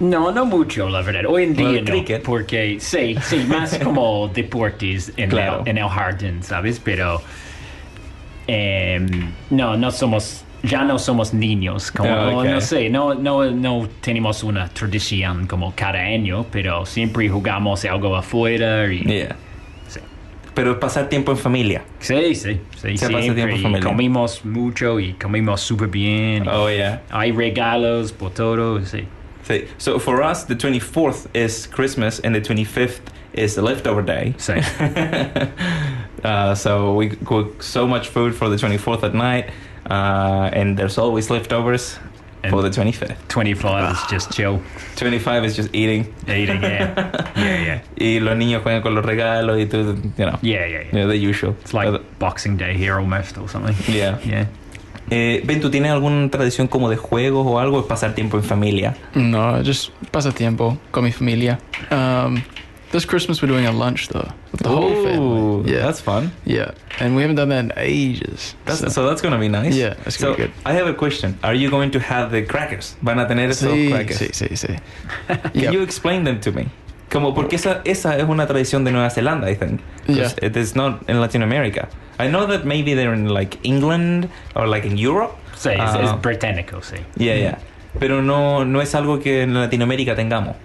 No, 0.00 0.30
no 0.32 0.44
mucho, 0.46 0.88
la 0.88 1.02
verdad. 1.02 1.26
Hoy 1.26 1.42
en 1.44 1.56
Well, 1.56 1.72
día 1.72 1.80
no. 1.82 1.90
cricket. 1.90 2.22
Porque 2.22 2.78
sí, 2.80 3.16
sí, 3.20 3.44
más 3.48 3.78
como 3.84 4.28
deportes 4.28 5.12
en, 5.16 5.28
Claro. 5.28 5.62
el, 5.64 5.68
en 5.70 5.78
el 5.78 5.88
jardín, 5.88 6.42
¿sabes? 6.42 6.80
Pero 6.82 7.20
em, 8.46 9.32
no, 9.50 9.76
no 9.76 9.90
somos, 9.90 10.44
ya 10.68 10.84
no 10.84 10.98
somos 10.98 11.32
niños. 11.34 11.90
Como, 11.90 12.08
Ah, 12.10 12.30
ok. 12.38 12.44
No 12.44 12.60
sé, 12.60 12.90
no, 12.90 13.14
no, 13.14 13.50
no 13.50 13.88
tenemos 14.00 14.42
una 14.42 14.68
tradición 14.68 15.46
como 15.46 15.72
cada 15.74 15.98
año, 16.00 16.44
pero 16.50 16.84
siempre 16.86 17.28
jugamos 17.28 17.84
algo 17.84 18.14
afuera 18.16 18.92
y... 18.92 19.04
Yeah. 19.04 19.36
Sí. 19.88 20.00
Pero 20.54 20.78
pasar 20.78 21.08
tiempo 21.08 21.32
en 21.32 21.38
familia. 21.38 21.82
Sí, 22.00 22.34
sí, 22.34 22.60
sí, 22.76 22.96
Se 22.96 23.08
pasa 23.10 23.34
tiempo 23.34 23.54
en 23.56 23.62
familia. 23.62 23.80
comimos 23.88 24.44
mucho 24.44 24.98
y 25.00 25.14
comimos 25.14 25.60
súper 25.60 25.88
bien. 25.88 26.46
Oh, 26.48 26.68
yeah. 26.68 27.02
Hay 27.10 27.32
regalos 27.32 28.12
por 28.12 28.30
todo, 28.30 28.80
sí. 28.84 29.04
Sí. 29.46 29.66
So 29.78 29.98
for 29.98 30.22
us, 30.22 30.44
the 30.44 30.54
24th 30.54 31.26
is 31.34 31.66
Christmas 31.66 32.20
and 32.20 32.34
the 32.34 32.40
25th 32.40 33.00
is 33.32 33.54
the 33.54 33.62
leftover 33.62 34.02
day. 34.02 34.34
Sí. 34.36 34.52
uh, 36.24 36.54
so 36.54 36.94
we 36.94 37.10
cook 37.24 37.62
so 37.62 37.86
much 37.86 38.08
food 38.08 38.34
for 38.34 38.48
the 38.50 38.56
24th 38.56 39.02
at 39.04 39.14
night, 39.14 39.46
uh, 39.90 40.50
and 40.52 40.76
there's 40.76 40.98
always 40.98 41.30
leftovers 41.30 41.98
for 42.50 42.62
the 42.62 42.70
25th. 42.70 43.16
25 43.28 43.92
is 43.92 43.98
just 44.10 44.32
chill. 44.32 44.60
25 44.96 45.44
is 45.44 45.56
just 45.56 45.74
eating, 45.74 46.06
Eating, 46.28 46.62
yeah. 46.62 47.10
Yeah, 47.36 47.64
yeah. 47.64 47.80
y 47.96 48.20
los 48.20 48.36
niños 48.36 48.62
juegan 48.62 48.80
con 48.82 48.94
los 48.94 49.04
regalos 49.04 49.58
y 49.60 49.66
tú, 49.66 49.78
you 50.16 50.24
know, 50.24 50.38
Yeah, 50.40 50.66
yeah, 50.66 50.66
yeah. 50.66 50.82
you 50.92 50.92
know, 50.92 51.08
the 51.08 51.16
usual. 51.16 51.54
It's 51.62 51.74
like 51.74 51.88
Uh, 51.88 51.98
Boxing 52.18 52.56
Day 52.56 52.74
here 52.76 52.94
almost 52.98 53.36
or 53.38 53.48
something. 53.48 53.74
yeah. 53.92 54.18
Yeah. 54.24 54.46
Eh, 55.10 55.42
ben, 55.46 55.60
¿tú 55.60 55.70
tienes 55.70 55.90
alguna 55.90 56.28
tradición 56.30 56.68
como 56.68 56.90
de 56.90 56.96
juegos 56.96 57.46
o 57.46 57.58
algo? 57.58 57.80
Es 57.80 57.86
pasar 57.86 58.14
tiempo 58.14 58.36
en 58.36 58.44
familia. 58.44 58.94
No, 59.14 59.62
just 59.64 59.90
pasatiempo 60.10 60.76
con 60.90 61.04
mi 61.04 61.12
familia. 61.12 61.58
Um, 61.90 62.42
this 62.90 63.04
Christmas 63.04 63.40
we're 63.42 63.48
doing 63.48 63.66
a 63.66 63.72
lunch 63.72 64.08
though 64.08 64.28
with 64.52 64.62
the 64.62 64.68
whole 64.68 64.90
Ooh, 64.92 65.04
family. 65.04 65.72
Yeah, 65.72 65.82
that's 65.86 66.00
fun. 66.00 66.30
yeah, 66.44 66.72
and 67.00 67.14
we 67.16 67.22
haven't 67.22 67.36
done 67.36 67.48
that 67.50 67.64
in 67.64 67.72
ages. 67.76 68.54
That's, 68.64 68.80
so- 68.80 68.88
so 68.88 69.06
that's 69.08 69.20
gonna 69.22 69.38
be 69.38 69.48
nice. 69.48 69.74
Yeah, 69.74 69.94
that's 70.04 70.16
so 70.18 70.32
gonna 70.32 70.36
be 70.36 70.42
good. 70.44 70.52
I 70.64 70.72
have 70.72 70.86
a 70.86 70.94
question. 70.94 71.38
Are 71.42 71.54
you 71.54 71.70
going 71.70 71.90
to 71.92 72.00
have 72.00 72.30
the 72.30 72.42
crackers? 72.42 72.96
¿Van 73.02 73.18
a 73.18 73.26
tener 73.26 73.48
esos 73.50 73.72
sí, 73.72 73.90
crackers? 73.90 74.18
sí, 74.18 74.28
sí, 74.32 74.56
sí. 74.56 74.78
Can 75.28 75.50
Yep. 75.54 75.72
you 75.72 75.82
explain 75.82 76.24
them 76.24 76.40
to 76.40 76.52
me? 76.52 76.68
Como 77.10 77.32
porque 77.34 77.54
esa, 77.56 77.80
esa 77.86 78.16
es 78.18 78.24
una 78.24 78.46
tradición 78.46 78.84
de 78.84 78.92
Nueva 78.92 79.08
Zelanda, 79.10 79.48
I 79.50 79.54
think. 79.54 79.80
Yeah. 80.06 80.30
It 80.42 80.56
is 80.56 80.74
not 80.76 81.08
in 81.08 81.20
Latin 81.20 81.42
America. 81.42 81.88
I 82.18 82.28
know 82.28 82.46
that 82.46 82.66
maybe 82.66 82.92
they're 82.94 83.14
in 83.14 83.28
like 83.28 83.58
England 83.62 84.28
or 84.54 84.66
like 84.66 84.84
in 84.84 84.98
Europe. 84.98 85.34
Sí, 85.56 85.70
es, 85.70 85.78
Ah, 85.80 86.00
es 86.02 86.12
británico, 86.20 86.82
sí. 86.82 86.96
yeah, 87.16 87.34
yeah. 87.36 87.58
Pero 87.98 88.20
no, 88.22 88.62
no 88.64 88.80
es 88.82 88.94
algo 88.94 89.18
que 89.20 89.42
en 89.42 89.54
Latinoamérica 89.54 90.14
tengamos. 90.14 90.56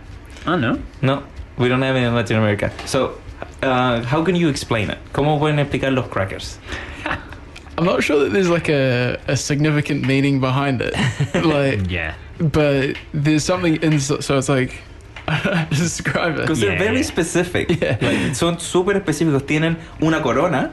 Ah, 0.45 0.57
no. 0.57 0.77
No, 1.01 1.23
we 1.57 1.67
don't 1.69 1.81
have 1.81 1.95
it 1.95 2.03
in 2.03 2.13
Latin 2.15 2.37
America. 2.37 2.71
So, 2.85 3.19
uh, 3.61 4.01
how 4.03 4.23
can 4.23 4.35
you 4.35 4.49
explain 4.49 4.89
it? 4.89 4.97
¿Cómo 5.13 5.39
pueden 5.39 5.59
explicar 5.59 5.93
los 5.93 6.07
crackers? 6.07 6.57
I'm 7.77 7.85
not 7.85 8.03
sure 8.03 8.19
that 8.23 8.33
there's 8.33 8.49
like 8.49 8.69
a, 8.69 9.19
a 9.27 9.35
significant 9.35 10.05
meaning 10.05 10.39
behind 10.39 10.81
it. 10.81 10.93
like, 11.45 11.89
Yeah. 11.89 12.13
but 12.39 12.95
there's 13.13 13.43
something 13.43 13.77
in 13.81 13.99
so 13.99 14.19
so 14.19 14.37
it's 14.37 14.49
like 14.49 14.75
I 15.27 15.41
don't 15.41 15.53
know 15.55 15.65
to 15.69 15.75
describe 15.75 16.35
it. 16.35 16.41
Because 16.41 16.59
they're 16.59 16.77
very 16.77 16.97
yeah. 16.97 17.03
specific. 17.03 17.69
Yeah. 17.81 17.97
Like, 18.01 18.35
son 18.35 18.57
súper 18.57 18.95
específicos. 19.01 19.43
Tienen 19.47 19.77
una 20.01 20.21
corona, 20.21 20.71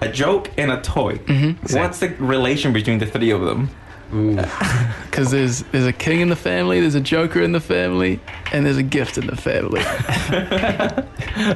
a 0.00 0.08
joke, 0.08 0.50
and 0.56 0.70
a 0.72 0.80
toy. 0.80 1.18
What's 1.70 1.98
the 2.00 2.08
relation 2.18 2.72
between 2.72 2.98
the 2.98 3.06
three 3.06 3.30
of 3.30 3.42
them? 3.42 3.68
Because 4.12 5.30
there's 5.30 5.62
there's 5.72 5.86
a 5.86 5.92
king 5.92 6.20
in 6.20 6.28
the 6.28 6.36
family, 6.36 6.80
there's 6.80 6.94
a 6.94 7.00
joker 7.00 7.40
in 7.40 7.52
the 7.52 7.60
family, 7.60 8.20
and 8.52 8.66
there's 8.66 8.76
a 8.76 8.82
gift 8.82 9.16
in 9.16 9.26
the 9.26 9.36
family, 9.36 9.80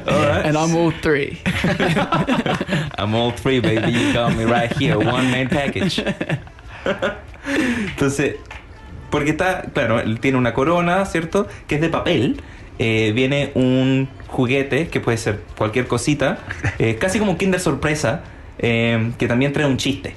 All 0.07 0.25
right. 0.25 0.43
and 0.43 0.57
I'm 0.57 0.75
all 0.75 0.89
three. 0.89 1.39
I'm 2.97 3.13
all 3.13 3.29
three, 3.31 3.59
baby. 3.59 3.91
You 3.91 4.11
got 4.11 4.35
me 4.35 4.43
right 4.45 4.71
here. 4.75 4.97
One 4.97 5.29
man 5.29 5.49
package. 5.49 6.03
Entonces, 7.45 8.35
porque 9.11 9.31
está, 9.31 9.71
claro, 9.73 9.99
él 9.99 10.19
tiene 10.19 10.37
una 10.37 10.53
corona, 10.53 11.05
¿cierto? 11.05 11.47
Que 11.67 11.75
es 11.75 11.81
de 11.81 11.89
papel. 11.89 12.41
Eh, 12.79 13.11
viene 13.15 13.51
un 13.55 14.07
juguete 14.27 14.87
que 14.89 14.99
puede 14.99 15.17
ser 15.17 15.41
cualquier 15.57 15.87
cosita, 15.87 16.39
eh, 16.79 16.95
casi 16.99 17.17
como 17.19 17.31
un 17.31 17.37
Kinder 17.37 17.59
Sorpresa, 17.59 18.23
eh, 18.59 19.11
que 19.17 19.27
también 19.27 19.53
trae 19.53 19.65
un 19.65 19.77
chiste, 19.77 20.15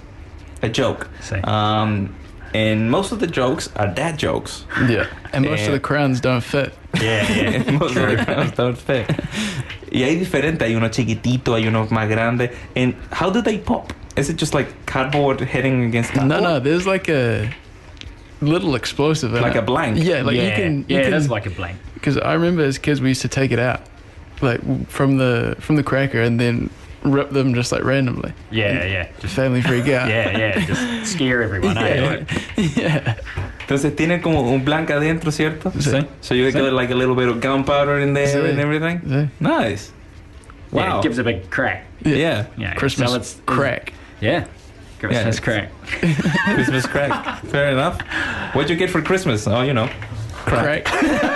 a 0.63 0.69
joke. 0.75 1.07
Sí. 1.21 1.37
Um, 1.47 2.09
and 2.55 2.91
most 2.91 3.13
of 3.13 3.21
the 3.21 3.27
jokes 3.27 3.69
are 3.77 3.89
dad 3.89 4.19
jokes. 4.19 4.65
Yeah, 4.89 5.07
and 5.33 5.45
most 5.45 5.67
of 5.67 5.73
the 5.73 5.81
crowns 5.81 6.21
don't 6.21 6.43
fit. 6.43 6.75
Yeah, 7.01 7.31
yeah. 7.33 7.71
Most 7.79 7.97
of 7.97 8.09
the 8.09 8.25
crowns 8.25 8.51
don't 8.53 8.77
fit. 8.77 9.09
Y 9.93 10.01
hay 10.03 10.19
diferentes, 10.19 10.61
hay 10.67 10.75
uno 10.75 10.89
chiquitito, 10.89 11.55
hay 11.57 11.67
uno 11.69 11.87
más 11.87 12.09
grande. 12.09 12.51
And 12.75 12.95
how 13.13 13.31
do 13.31 13.41
they 13.41 13.59
pop? 13.59 13.93
Is 14.17 14.29
it 14.29 14.37
just 14.37 14.55
like 14.55 14.75
cardboard 14.87 15.41
hitting 15.41 15.85
against 15.85 16.13
No, 16.17 16.21
cardboard? 16.23 16.43
no, 16.43 16.59
there's 16.59 16.87
like 16.89 17.09
a 17.09 17.49
little 18.41 18.75
explosive 18.75 19.35
in 19.35 19.43
Like 19.43 19.55
it. 19.55 19.59
a 19.59 19.63
blank. 19.63 19.99
Yeah, 20.03 20.23
like 20.23 20.35
yeah, 20.37 20.49
you 20.49 20.55
can. 20.57 20.79
You 20.89 20.97
yeah, 20.97 21.03
can, 21.03 21.11
that's 21.13 21.29
like 21.29 21.47
a 21.47 21.51
blank. 21.51 21.79
because 21.95 22.17
I 22.19 22.33
remember 22.35 22.63
as 22.65 22.77
kids 22.79 23.01
we 23.01 23.09
used 23.11 23.23
to 23.23 23.29
take 23.29 23.53
it 23.53 23.61
out, 23.61 23.83
like 24.43 24.61
from 24.89 25.19
the 25.19 25.55
from 25.61 25.77
the 25.77 25.85
cracker, 25.85 26.21
and 26.21 26.41
then 26.41 26.71
rip 27.03 27.31
them 27.31 27.55
just 27.55 27.73
like 27.73 27.83
randomly. 27.85 28.33
Yeah, 28.51 28.85
yeah. 28.85 29.09
Just, 29.21 29.35
Family 29.35 29.63
freak 29.63 29.89
out. 29.89 30.09
yeah, 30.11 30.37
yeah. 30.37 30.65
Just 30.67 31.13
scare 31.13 31.43
everyone. 31.43 31.77
eh? 31.79 32.25
yeah. 32.57 33.15
Entonces 33.61 33.95
tiene 33.97 34.21
como 34.21 34.43
un 34.53 34.65
blank 34.65 34.91
adentro, 34.91 35.31
¿cierto? 35.31 35.71
Sí. 35.81 36.07
So 36.21 36.35
you 36.35 36.51
got 36.51 36.73
like 36.73 36.91
a 36.91 36.95
little 36.95 37.15
bit 37.15 37.29
of 37.29 37.41
gunpowder 37.41 38.01
in 38.01 38.13
there 38.15 38.27
Sí. 38.27 38.51
and 38.51 38.59
everything? 38.59 39.01
Sí. 39.01 39.29
Nice. 39.41 39.93
Yeah, 40.73 40.89
Wow. 40.91 40.99
it 40.99 41.03
gives 41.03 41.19
a 41.19 41.25
big 41.25 41.49
crack. 41.51 41.85
Yeah. 42.05 42.15
Yeah. 42.17 42.47
yeah. 42.57 42.75
Christmas 42.75 43.11
So 43.11 43.17
it's, 43.17 43.41
crack. 43.47 43.93
Yeah. 44.21 44.47
Christmas 44.99 45.39
it's- 45.39 45.41
crack. 45.41 45.71
Christmas 46.55 46.87
crack. 46.87 47.41
Fair 47.47 47.71
enough. 47.73 48.01
What'd 48.55 48.71
you 48.71 48.77
get 48.77 48.91
for 48.91 49.01
Christmas? 49.03 49.47
Oh, 49.47 49.63
you 49.63 49.73
know. 49.73 49.89
crack. 50.45 50.85
Crack. 50.85 51.31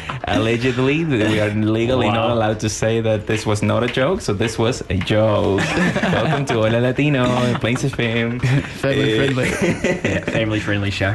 Allegedly, 0.24 1.04
we 1.06 1.40
are 1.40 1.48
legally 1.50 2.06
Wow. 2.06 2.14
not 2.14 2.30
allowed 2.30 2.60
to 2.60 2.68
say 2.68 3.00
that 3.00 3.26
this 3.26 3.46
was 3.46 3.62
not 3.62 3.82
a 3.82 3.86
joke, 3.86 4.20
so 4.20 4.34
this 4.34 4.58
was 4.58 4.84
a 4.90 4.94
joke. 4.98 5.60
Welcome 6.12 6.44
to 6.46 6.54
Hola 6.54 6.78
Latino, 6.78 7.24
Plains 7.58 7.84
FM. 7.84 8.38
Family 8.40 9.12
Eh, 9.12 9.16
friendly. 9.16 9.48
Yeah, 10.04 10.20
family 10.30 10.60
friendly 10.60 10.90
show. 10.90 11.14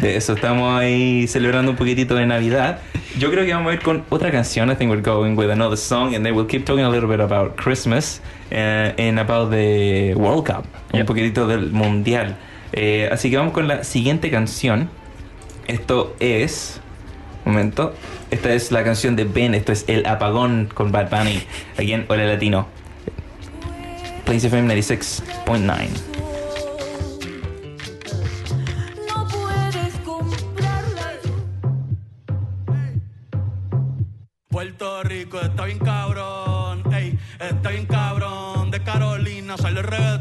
De 0.00 0.16
eso 0.16 0.34
estamos 0.34 0.78
ahí 0.78 1.26
celebrando 1.28 1.70
un 1.70 1.76
poquitito 1.78 2.14
de 2.14 2.26
Navidad. 2.26 2.80
Yo 3.18 3.30
creo 3.30 3.44
que 3.46 3.52
vamos 3.54 3.70
a 3.72 3.74
ir 3.74 3.80
con 3.80 4.04
otra 4.10 4.30
canción. 4.30 4.70
I 4.70 4.74
think 4.74 4.90
we're 4.90 5.00
going 5.02 5.34
with 5.34 5.50
another 5.50 5.76
song, 5.78 6.14
and 6.14 6.24
then 6.24 6.34
we'll 6.34 6.46
keep 6.46 6.66
talking 6.66 6.84
a 6.84 6.90
little 6.90 7.08
bit 7.08 7.20
about 7.20 7.56
Christmas 7.56 8.20
uh, 8.52 8.92
and 8.98 9.18
about 9.18 9.50
the 9.50 10.14
World 10.14 10.44
Cup, 10.46 10.66
un 10.92 11.06
poquitito 11.06 11.46
del 11.48 11.70
mundial. 11.72 12.36
Eh, 12.74 13.08
así 13.10 13.30
que 13.30 13.38
vamos 13.38 13.54
con 13.54 13.66
la 13.66 13.82
siguiente 13.82 14.30
canción. 14.30 14.90
Esto 15.66 16.14
es. 16.20 16.80
Momento. 17.44 17.94
Esta 18.30 18.52
es 18.52 18.70
la 18.70 18.84
canción 18.84 19.16
de 19.16 19.24
Ben. 19.24 19.54
Esto 19.54 19.72
es 19.72 19.84
El 19.88 20.06
Apagón 20.06 20.68
con 20.72 20.92
Bad 20.92 21.10
Bunny. 21.10 21.42
Aquí 21.76 21.92
en 21.92 22.06
Hola 22.08 22.24
Latino. 22.26 22.66
Place 24.24 24.46
FM 24.46 24.72
96.9. 24.74 25.88
No 29.08 29.28
puedes 29.28 29.94
comprarla. 30.04 31.12
Puerto 34.48 35.02
Rico 35.02 35.40
está 35.40 35.64
bien 35.64 35.78
cabrón, 35.78 36.82
ey, 36.94 37.18
está 37.40 37.70
bien 37.70 37.86
cabrón. 37.86 38.70
De 38.70 38.82
Carolina 38.82 39.56
sale 39.56 39.80
el 39.80 39.86
reggaetón 39.86 40.11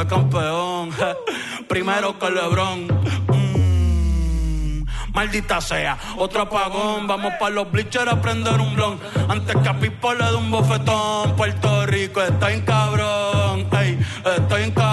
fue 0.00 0.06
campeón. 0.06 0.90
Primero 1.68 2.18
que 2.18 2.30
Lebrón. 2.30 2.86
Mm. 3.28 4.84
Maldita 5.12 5.60
sea, 5.60 5.98
otro 6.16 6.42
apagón. 6.42 7.06
Vamos 7.06 7.34
pa' 7.38 7.50
los 7.50 7.70
bleachers 7.70 8.10
a 8.10 8.20
prender 8.20 8.60
un 8.60 8.74
blon. 8.74 8.98
Antes 9.28 9.56
que 9.56 9.68
a 9.68 9.78
Pipo 9.78 10.14
le 10.14 10.24
dé 10.24 10.34
un 10.34 10.50
bofetón. 10.50 11.36
Puerto 11.36 11.86
Rico 11.86 12.22
está 12.22 12.52
en 12.52 12.62
cabrón. 12.62 13.68
Ey, 13.78 13.98
estoy 14.36 14.62
en 14.62 14.70
cabrón. 14.70 14.89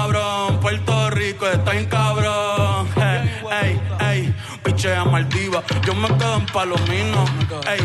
Palomino. 6.47 7.25
Ey, 7.67 7.79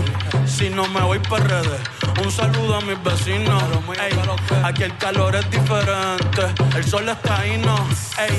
si 0.46 0.70
no 0.70 0.86
me 0.88 1.00
voy 1.00 1.18
para 1.18 1.44
redes. 1.44 1.80
Un 2.22 2.30
saludo 2.30 2.76
a 2.76 2.80
mis 2.80 3.02
vecinos. 3.02 3.62
Ey, 4.00 4.12
aquí 4.64 4.82
el 4.84 4.96
calor 4.98 5.34
es 5.36 5.50
diferente. 5.50 6.42
El 6.76 6.84
sol 6.84 7.08
está 7.08 7.40
ahí, 7.40 7.58
no. 7.58 7.76
Ey, 8.18 8.38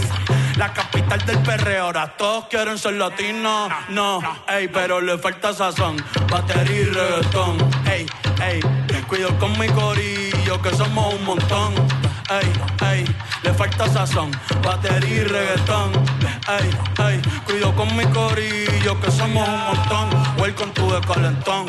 la 0.57 0.73
capital 0.73 1.23
del 1.25 1.39
perreo. 1.39 1.85
Ahora 1.85 2.15
todos 2.17 2.45
quieren 2.45 2.77
ser 2.77 2.93
latinos. 2.93 3.69
No, 3.89 4.19
ey, 4.47 4.67
pero 4.67 5.01
le 5.01 5.17
falta 5.17 5.53
sazón. 5.53 5.97
Batería 6.29 6.81
y 6.81 6.85
reggaetón. 6.85 7.57
Ey, 7.85 8.05
ey, 8.41 8.59
cuido 9.07 9.37
con 9.39 9.57
mi 9.59 9.67
corillo 9.69 10.61
que 10.61 10.75
somos 10.75 11.13
un 11.13 11.25
montón. 11.25 11.73
Ey, 12.29 12.51
ey, 12.91 13.15
le 13.43 13.53
falta 13.53 13.87
sazón. 13.87 14.31
Batería 14.63 15.15
y 15.15 15.23
reggaetón. 15.23 15.91
Ey, 16.45 16.69
ey, 17.05 17.21
cuido 17.45 17.73
con 17.73 17.95
mi 17.95 18.03
corillo 18.07 18.99
que 18.99 19.09
somos 19.11 19.47
un 19.47 19.63
montón. 19.65 20.09
Welcome 20.37 20.73
to 20.73 20.87
the 20.87 21.07
calentón. 21.07 21.67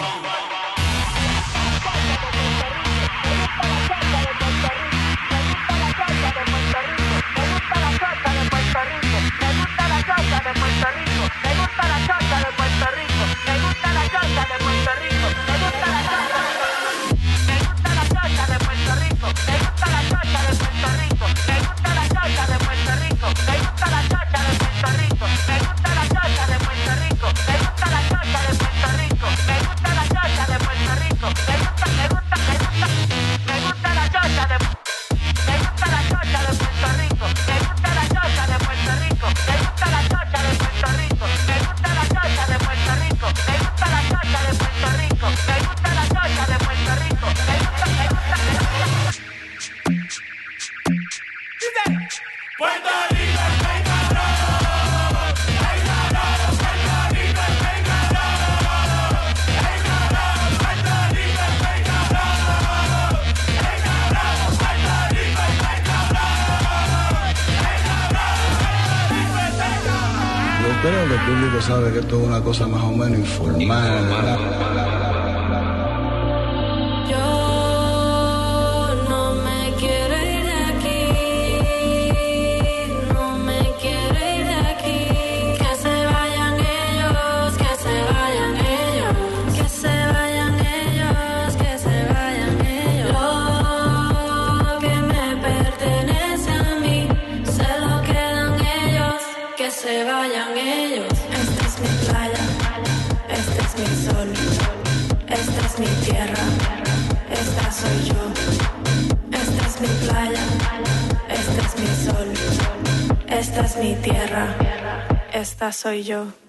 Soy 115.84 116.02
yo. 116.02 116.43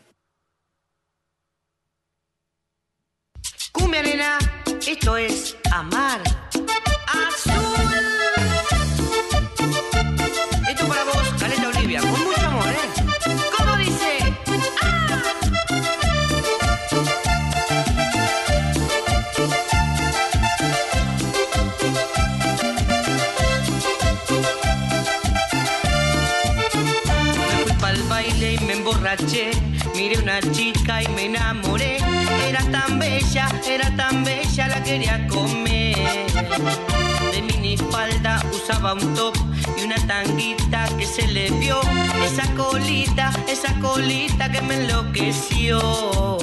De 37.32 37.42
minifalda 37.42 38.42
usaba 38.52 38.94
un 38.94 39.14
top 39.14 39.36
y 39.78 39.84
una 39.84 39.96
tanguita 40.08 40.88
que 40.98 41.06
se 41.06 41.28
le 41.28 41.50
vio. 41.52 41.80
Esa 42.24 42.50
colita, 42.56 43.32
esa 43.48 43.74
colita 43.80 44.52
que 44.52 44.62
me 44.62 44.76
enloqueció. 44.76 46.38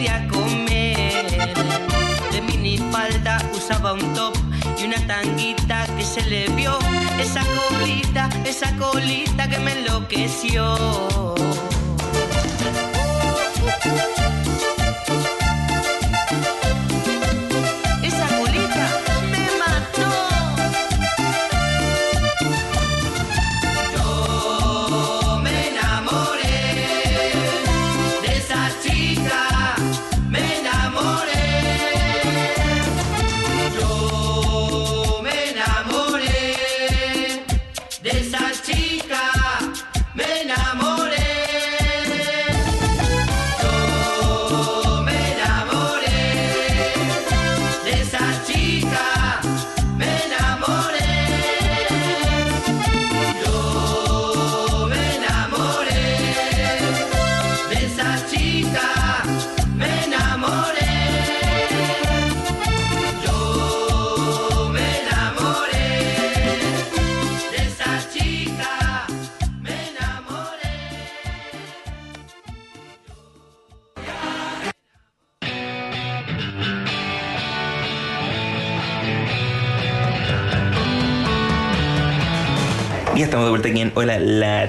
De 0.00 0.16
minifalda 2.40 3.36
usaba 3.54 3.92
un 3.92 4.14
top 4.14 4.34
y 4.78 4.84
una 4.84 4.96
tanguita 5.06 5.84
que 5.94 6.02
se 6.02 6.22
le 6.22 6.48
vio. 6.56 6.78
Esa 7.20 7.42
colita, 7.44 8.30
esa 8.46 8.74
colita 8.78 9.46
que 9.46 9.58
me 9.58 9.72
enloqueció. 9.72 11.34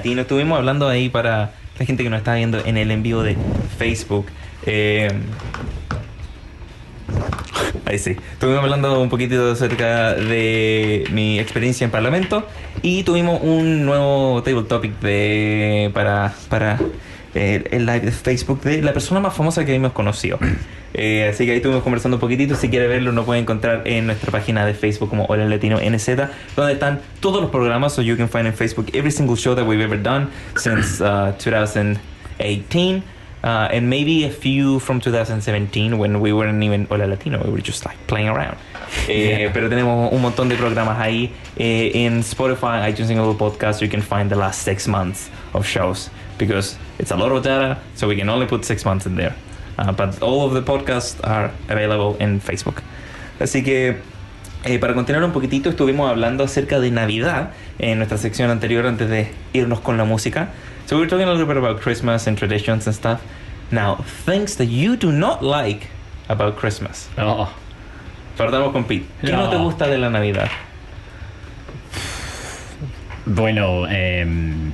Latino. 0.02 0.22
Estuvimos 0.22 0.58
hablando 0.58 0.88
ahí 0.88 1.08
para 1.08 1.52
la 1.78 1.86
gente 1.86 2.02
que 2.02 2.10
nos 2.10 2.18
está 2.18 2.34
viendo 2.34 2.58
en 2.58 2.76
el 2.76 2.90
envío 2.90 3.22
de 3.22 3.36
Facebook. 3.78 4.26
Eh, 4.66 5.12
ahí 7.84 8.00
sí. 8.00 8.16
Estuvimos 8.32 8.64
hablando 8.64 9.00
un 9.00 9.08
poquitito 9.08 9.52
acerca 9.52 10.14
de 10.14 11.04
mi 11.12 11.38
experiencia 11.38 11.84
en 11.84 11.92
Parlamento 11.92 12.44
y 12.82 13.04
tuvimos 13.04 13.42
un 13.44 13.86
nuevo 13.86 14.42
table 14.42 14.64
topic 14.64 14.98
de, 14.98 15.92
para, 15.94 16.34
para 16.48 16.80
eh, 17.34 17.64
el 17.70 17.86
live 17.86 18.00
de 18.00 18.12
Facebook 18.12 18.60
de 18.62 18.82
la 18.82 18.92
persona 18.92 19.20
más 19.20 19.34
famosa 19.34 19.64
que 19.64 19.74
hemos 19.74 19.92
conocido. 19.92 20.38
Eh, 20.94 21.30
así 21.32 21.46
que 21.46 21.52
ahí 21.52 21.56
estuvimos 21.56 21.82
conversando 21.82 22.18
un 22.18 22.20
poquitito. 22.20 22.54
Si 22.54 22.68
quiere 22.68 22.86
verlo, 22.86 23.12
lo 23.12 23.24
puede 23.24 23.40
encontrar 23.40 23.80
en 23.86 24.04
nuestra 24.04 24.30
página 24.30 24.66
de 24.66 24.74
Facebook 24.74 25.08
como 25.08 25.24
Hola 25.24 25.46
Latino 25.46 25.78
NZ, 25.78 26.06
donde 26.54 26.74
están 26.74 27.00
todos 27.20 27.40
los 27.40 27.50
programas. 27.50 27.94
So 27.94 28.02
you 28.02 28.14
can 28.14 28.28
find 28.28 28.46
in 28.46 28.52
Facebook 28.52 28.94
every 28.94 29.10
single 29.10 29.34
show 29.34 29.54
that 29.54 29.66
we've 29.66 29.82
ever 29.82 29.96
done 29.96 30.28
since 30.54 31.02
uh, 31.02 31.32
2018. 31.38 33.02
Uh, 33.42 33.68
and 33.72 33.88
maybe 33.88 34.24
a 34.24 34.30
few 34.30 34.78
from 34.80 35.00
2017 35.00 35.98
when 35.98 36.20
we 36.20 36.30
weren't 36.32 36.62
even 36.62 36.86
Hola 36.90 37.06
Latino, 37.06 37.42
we 37.42 37.50
were 37.50 37.62
just 37.62 37.86
like 37.86 37.96
playing 38.06 38.28
around. 38.28 38.58
Eh, 39.08 39.50
Pero 39.52 39.70
tenemos 39.70 40.12
un 40.12 40.20
montón 40.20 40.48
de 40.48 40.56
programas 40.56 40.98
ahí. 40.98 41.32
Eh, 41.56 41.90
in 41.94 42.22
Spotify, 42.22 42.86
iTunes, 42.86 43.08
and 43.08 43.18
Google 43.18 43.34
Podcasts, 43.34 43.80
you 43.80 43.88
can 43.88 44.02
find 44.02 44.30
the 44.30 44.36
last 44.36 44.62
six 44.62 44.86
months 44.86 45.30
of 45.54 45.66
shows 45.66 46.10
because 46.46 46.76
it's 46.98 47.10
a 47.10 47.16
lot 47.16 47.32
of 47.32 47.42
data, 47.42 47.78
so 47.94 48.06
we 48.08 48.16
can 48.16 48.28
only 48.28 48.46
put 48.46 48.64
six 48.64 48.84
months 48.84 49.06
in 49.06 49.16
there. 49.16 49.34
Uh, 49.78 49.90
but 49.92 50.20
all 50.22 50.44
of 50.46 50.52
the 50.54 50.62
podcasts 50.62 51.16
are 51.24 51.50
available 51.68 52.16
in 52.20 52.40
Facebook. 52.40 52.82
Así 53.40 53.62
que 53.64 53.96
Eh, 54.64 54.78
para 54.78 54.94
continuar 54.94 55.24
un 55.24 55.32
poquitito, 55.32 55.70
estuvimos 55.70 56.08
hablando 56.08 56.44
acerca 56.44 56.78
de 56.78 56.92
Navidad 56.92 57.50
en 57.80 57.98
nuestra 57.98 58.16
sección 58.16 58.48
anterior 58.48 58.86
antes 58.86 59.10
de 59.10 59.32
irnos 59.52 59.80
con 59.80 59.96
la 59.96 60.04
música. 60.04 60.50
So 60.86 60.94
we 60.94 61.00
were 61.00 61.08
talking 61.10 61.26
a 61.26 61.32
little 61.32 61.46
bit 61.46 61.56
about 61.56 61.80
Christmas 61.82 62.28
and 62.28 62.38
traditions 62.38 62.86
and 62.86 62.94
stuff. 62.94 63.20
Now, 63.72 64.04
things 64.24 64.54
that 64.58 64.66
you 64.68 64.94
do 64.96 65.10
not 65.10 65.42
like 65.42 65.88
about 66.28 66.56
Christmas. 66.58 67.08
Oh, 67.18 67.48
Partamos 68.38 68.70
con 68.72 68.84
Pete. 68.84 69.04
¿Qué 69.20 69.32
no, 69.32 69.46
No. 69.46 69.50
te 69.50 69.56
gusta 69.56 69.88
de 69.88 69.98
la 69.98 70.10
Navidad? 70.10 70.48
bueno, 73.26 73.86
em, 73.88 74.72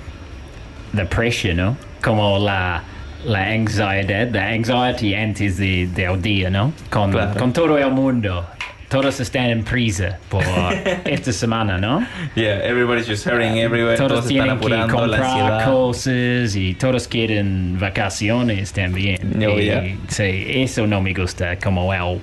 the 0.95 1.05
pressure, 1.05 1.55
¿no? 1.55 1.76
Como 2.03 2.39
la, 2.39 2.82
la 3.24 3.49
anxiedad, 3.53 4.28
la 4.32 4.49
anxiety 4.51 5.14
antes 5.14 5.57
de, 5.59 5.86
del 5.89 6.20
día, 6.22 6.51
¿no? 6.51 6.72
Con, 6.91 7.11
Claro. 7.12 7.39
con 7.39 7.53
todo 7.53 7.76
el 7.78 7.91
mundo. 7.91 8.47
Todos 8.89 9.20
están 9.20 9.51
en 9.51 9.64
prisa 9.64 10.16
por 10.30 10.43
esta 11.05 11.30
semana, 11.30 11.76
¿no? 11.76 12.01
Yeah, 12.34 12.61
everybody's 12.64 13.07
just 13.07 13.26
hurrying 13.26 13.59
everywhere. 13.59 13.99
Todos 13.99 14.09
Todos 14.12 14.24
están 14.24 14.28
tienen 14.28 14.47
que 14.47 14.64
apurando 14.64 15.07
la 15.07 15.16
comprar 15.18 15.24
ansiedad. 15.30 15.64
cosas 15.70 16.57
y 16.57 16.74
todos 16.74 17.07
quieren 17.07 17.76
vacaciones 17.78 18.72
también. 18.72 19.45
Oh, 19.47 19.59
y, 19.59 19.64
yeah. 19.64 19.82
sí, 20.09 20.47
eso 20.49 20.86
no 20.86 21.03
me 21.03 21.12
gusta, 21.12 21.59
como 21.59 21.93
el, 21.93 22.18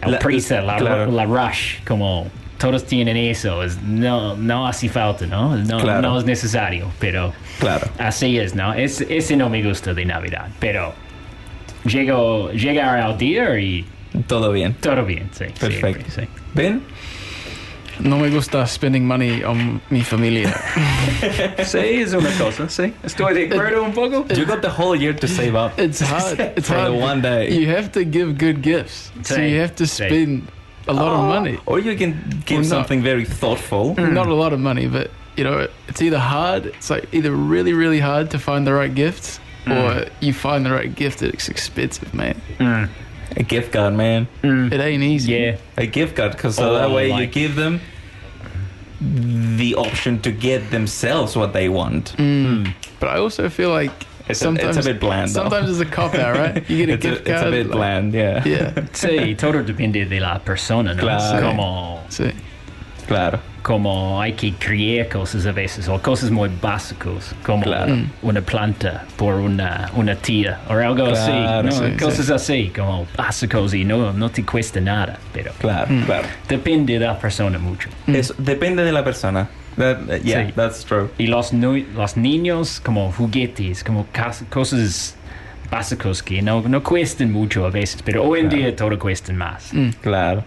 el 0.00 0.12
La- 0.12 0.18
prisa, 0.18 0.62
la, 0.62 0.76
claro. 0.76 1.10
la 1.12 1.24
rush, 1.26 1.80
como 1.86 2.28
todos 2.58 2.84
tienen 2.86 3.16
eso. 3.16 3.62
es- 3.62 3.80
no, 3.82 4.36
no 4.36 4.66
hace 4.66 4.88
falta, 4.88 5.26
¿no? 5.26 5.56
No, 5.56 5.78
Claro. 5.78 6.02
no 6.02 6.18
es 6.18 6.24
necesario, 6.24 6.90
pero 6.98 7.32
Claro. 7.60 7.86
así 7.98 8.38
es, 8.38 8.54
¿no? 8.54 8.74
Es, 8.74 9.00
ese 9.02 9.36
no 9.36 9.48
me 9.48 9.62
gusta 9.62 9.94
de 9.94 10.04
Navidad, 10.04 10.48
pero 10.58 10.94
llego, 11.84 12.50
llegar 12.52 12.98
al 13.00 13.16
día 13.18 13.58
y 13.60 13.84
Todo 14.26 14.52
bien. 14.52 14.74
todo 14.80 15.04
bien, 15.04 15.28
sí. 15.32 15.44
Perfecto. 15.58 16.10
siempre, 16.10 16.10
sí. 16.10 16.28
¿Ven? 16.54 16.82
No 18.00 18.16
me 18.16 18.28
gusta 18.30 18.64
spending 18.64 19.04
money 19.04 19.42
on 19.42 19.80
mi 19.90 20.02
familia. 20.02 20.54
Sí, 21.64 21.78
es 21.78 22.12
una 22.12 22.30
cosa, 22.38 22.68
sí. 22.68 22.92
Estoy 23.02 23.34
de 23.34 23.46
acuerdo 23.46 23.82
un 23.82 23.92
poco. 23.92 24.24
You 24.34 24.46
got 24.46 24.60
the 24.60 24.68
whole 24.70 24.96
year 24.96 25.14
to 25.16 25.26
save 25.26 25.56
up. 25.56 25.72
It's 25.78 26.00
hard. 26.00 26.38
It's 26.56 26.68
For 26.68 26.76
the 26.76 26.82
hard. 26.82 26.92
one 27.02 27.20
day. 27.22 27.50
You 27.52 27.68
have 27.70 27.90
to 27.92 28.00
give 28.04 28.34
good 28.38 28.62
gifts, 28.62 29.10
so 29.24 29.36
you 29.40 29.60
have 29.60 29.74
to 29.76 29.84
sí. 29.84 30.42
Spend 30.88 30.98
a 30.98 31.02
lot 31.02 31.12
of 31.14 31.20
oh. 31.20 31.28
money. 31.28 31.58
Or 31.66 31.78
you 31.78 31.96
can 31.96 32.42
give 32.46 32.58
Or 32.58 32.62
not. 32.62 32.68
something 32.68 33.02
very 33.02 33.24
thoughtful. 33.24 33.94
Mm. 33.94 34.12
Not 34.12 34.26
a 34.28 34.34
lot 34.34 34.52
of 34.52 34.60
money, 34.60 34.86
but 34.86 35.10
you 35.36 35.44
know, 35.44 35.68
it's 35.86 36.02
either 36.02 36.18
hard. 36.18 36.66
It's 36.66 36.90
like 36.90 37.12
either 37.12 37.32
really, 37.32 37.72
really 37.72 38.00
hard 38.00 38.30
to 38.30 38.38
find 38.38 38.66
the 38.66 38.72
right 38.72 38.94
gifts, 38.94 39.40
mm. 39.64 39.72
or 39.76 40.10
you 40.20 40.32
find 40.32 40.64
the 40.66 40.72
right 40.72 40.92
gift 40.94 41.20
that's 41.20 41.48
expensive, 41.48 42.12
man. 42.12 42.40
Mm. 42.58 42.88
A 43.36 43.42
gift 43.42 43.72
card, 43.72 43.94
man. 43.94 44.26
It 44.42 44.80
ain't 44.80 45.02
easy. 45.02 45.32
Yeah. 45.32 45.56
A 45.76 45.86
gift 45.86 46.16
card, 46.16 46.32
because 46.32 46.56
so 46.56 46.70
Oh, 46.70 46.74
that 46.74 46.90
way 46.90 47.12
you 47.12 47.26
give 47.26 47.54
them 47.54 47.80
the 49.00 49.74
option 49.76 50.20
to 50.22 50.32
get 50.32 50.70
themselves 50.70 51.36
what 51.36 51.52
they 51.52 51.68
want. 51.68 52.14
But 52.98 53.08
I 53.10 53.18
also 53.18 53.48
feel 53.48 53.70
like 53.70 53.92
It's 54.28 54.42
a- 54.42 54.50
it's 54.50 54.62
a 54.62 54.72
sometimes 54.72 54.86
bit 54.86 55.00
bland, 55.00 55.28
though. 55.30 55.42
Sometimes 55.48 55.70
it's 55.70 55.80
a 55.80 55.86
cop 55.86 56.14
out, 56.14 56.36
right? 56.36 56.68
You 56.70 56.76
get 56.86 56.90
a 56.90 56.92
It's 56.94 57.04
a, 57.04 57.08
gift 57.10 57.28
it's 57.28 57.40
card. 57.40 57.46
a 57.48 57.50
bit 57.50 57.66
like- 57.68 57.76
bland, 57.76 58.12
yeah. 58.14 58.44
Yeah. 58.44 58.72
Sí, 58.92 59.34
todo 59.36 59.62
depende 59.62 60.04
de 60.06 60.20
la 60.20 60.38
persona, 60.40 60.94
¿no? 60.94 61.00
Claro. 61.02 61.46
Como, 61.48 62.04
Sí. 62.08 62.30
Claro. 63.06 63.40
como 63.62 64.20
hay 64.20 64.32
que 64.34 64.52
criar 64.58 65.08
cosas 65.08 65.46
a 65.46 65.52
veces, 65.52 65.88
o 65.88 65.98
cosas 66.00 66.30
muy 66.30 66.50
básicas, 66.60 67.34
como 67.42 67.62
Claro. 67.62 67.96
una 68.22 68.40
planta 68.42 69.04
por 69.16 69.34
una, 69.36 69.90
una 69.94 70.14
tía, 70.14 70.60
o 70.68 70.72
algo 70.74 71.06
así, 71.06 71.30
Claro, 71.30 71.62
¿no? 71.64 71.72
sí, 71.72 71.92
cosas 71.98 72.30
así, 72.30 72.70
como 72.74 73.06
básicos 73.16 73.72
y 73.74 73.84
no, 73.84 74.12
no 74.12 74.30
te 74.30 74.44
cuesta 74.44 74.80
nada, 74.80 75.18
pero 75.32 75.52
Claro, 75.58 75.88
claro. 76.06 76.26
depende 76.48 76.98
de 76.98 77.06
la 77.06 77.18
persona 77.18 77.58
mucho. 77.58 77.88
Eso 78.06 78.34
depende 78.38 78.84
de 78.84 78.92
la 78.92 79.02
persona. 79.02 79.48
That, 79.78 79.98
uh, 80.08 80.14
yeah, 80.22 80.46
Sí. 80.46 80.52
that's 80.54 80.84
true. 80.84 81.08
Y 81.18 81.26
los, 81.28 81.52
nu- 81.52 81.84
los 81.94 82.16
niños, 82.16 82.80
como 82.80 83.10
juguetes, 83.12 83.82
como 83.84 84.06
cas- 84.12 84.44
cosas 84.50 85.14
básicos 85.70 86.22
que 86.22 86.42
no, 86.42 86.62
no 86.62 86.82
cuestan 86.82 87.30
mucho 87.32 87.64
a 87.66 87.70
veces, 87.70 88.02
pero 88.02 88.22
hoy 88.24 88.40
en 88.40 88.48
Claro. 88.48 88.62
día 88.64 88.76
todo 88.76 88.98
cuestan 88.98 89.36
más. 89.36 89.70
Claro, 90.02 90.42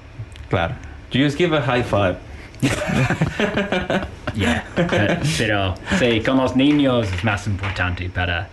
claro. 0.50 0.74
You 1.12 1.24
just 1.24 1.38
give 1.38 1.56
a 1.56 1.62
high 1.62 1.84
five. 1.84 2.16
Yeah. 4.34 4.64
Pe- 4.76 5.18
Pero 5.38 5.76
sí, 6.00 6.22
con 6.22 6.38
los 6.38 6.56
niños 6.56 7.08
es 7.14 7.24
más 7.24 7.46
importante 7.48 8.10
para, 8.10 8.48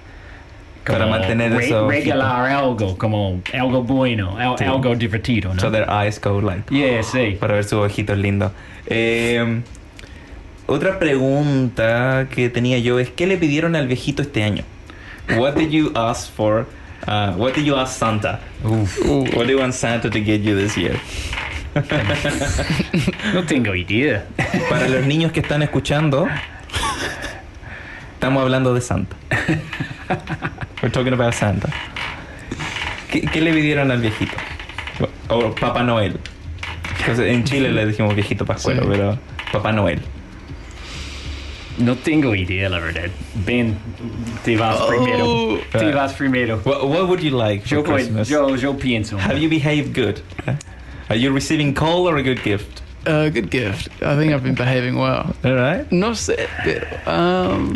Para 0.85 1.07
mantener 1.07 1.53
re- 1.53 1.67
eso 1.67 1.89
regalar 1.89 2.51
algo, 2.51 2.97
como 2.99 3.41
algo 3.55 3.83
bueno, 3.85 4.37
al- 4.39 4.59
Sí. 4.59 4.65
algo 4.65 4.95
divertido, 4.97 5.55
¿no? 5.55 5.61
So 5.61 5.71
their 5.71 5.87
eyes 5.89 6.21
go 6.21 6.41
like. 6.41 6.65
yeah, 6.75 7.03
sí. 7.03 7.37
Para 7.41 7.55
ver 7.55 7.65
sus 7.65 7.75
ojitos 7.85 8.19
lindos. 8.19 8.51
Eh, 8.87 9.61
otra 10.69 10.99
pregunta 11.01 12.29
que 12.31 12.49
tenía 12.49 12.79
yo 12.79 12.99
es: 13.01 13.11
¿qué 13.11 13.27
le 13.27 13.37
pidieron 13.37 13.75
al 13.75 13.87
viejito 13.89 14.23
este 14.23 14.45
año? 14.45 14.63
What 15.37 15.55
did 15.55 15.71
you 15.71 15.91
ask 15.95 16.31
for? 16.33 16.67
Uh, 17.07 17.33
what 17.37 17.55
did 17.55 17.65
you 17.65 17.75
ask 17.77 17.99
Santa? 17.99 18.41
What 18.63 19.47
do 19.47 19.51
you 19.53 19.59
want 19.59 19.73
Santa 19.75 20.09
to 20.11 20.19
get 20.21 20.43
you 20.43 20.55
this 20.57 20.77
year? 20.77 20.97
No 23.35 23.45
tengo 23.45 23.75
idea. 23.75 24.25
Para 24.69 24.89
los 24.89 25.05
niños 25.07 25.33
que 25.33 25.41
están 25.41 25.63
escuchando, 25.63 26.27
estamos 28.15 28.43
hablando 28.43 28.75
de 28.75 28.81
Santa. 28.81 29.17
We're 30.83 30.91
talking 30.93 31.13
about 31.13 31.35
Santa. 31.35 31.69
¿Qué, 33.11 33.21
qué 33.23 33.41
le 33.41 33.53
pidieron 33.53 33.91
al 33.91 34.01
viejito? 34.01 34.33
O 35.29 35.55
Papá 35.55 35.83
Noel. 35.83 36.19
Entonces, 37.01 37.33
en 37.33 37.45
Chile 37.45 37.71
le 37.71 37.87
decimos 37.87 38.15
viejito 38.15 38.45
pascuero, 38.45 38.83
Sí. 38.83 38.89
pero 38.91 39.19
Papá 39.53 39.73
Noel. 39.73 40.01
No 41.79 41.95
tengo 41.95 42.35
idea, 42.35 42.69
la 42.69 42.81
verdad. 42.81 43.09
Ben, 43.47 43.77
te 44.45 44.57
vas 44.57 44.81
primero. 44.89 45.61
Te 45.71 45.93
vas 45.93 46.13
primero. 46.15 46.59
What, 46.65 46.89
what 46.89 47.09
would 47.09 47.21
you 47.23 47.31
like 47.31 47.63
for 47.67 47.77
Yo, 47.77 47.83
voy- 47.83 47.95
Christmas? 47.95 48.29
yo, 48.29 48.55
yo 48.57 48.75
pienso. 48.75 49.17
Have 49.19 49.39
you 49.39 49.49
behaved 49.49 49.95
good? 49.95 50.21
Are 51.09 51.17
you 51.17 51.33
receiving 51.33 51.75
coal 51.75 52.09
or 52.09 52.17
a 52.17 52.23
good 52.23 52.43
gift? 52.43 52.83
Uh, 53.07 53.29
good 53.31 53.49
gift. 53.51 53.89
I 54.03 54.17
think 54.17 54.33
I've 54.33 54.43
been 54.43 54.57
behaving 54.57 54.97
well. 54.97 55.35
All 55.45 55.55
right. 55.55 55.91
No 55.93 56.11
sé, 56.15 56.49
pero, 56.65 56.87
um, 57.07 57.73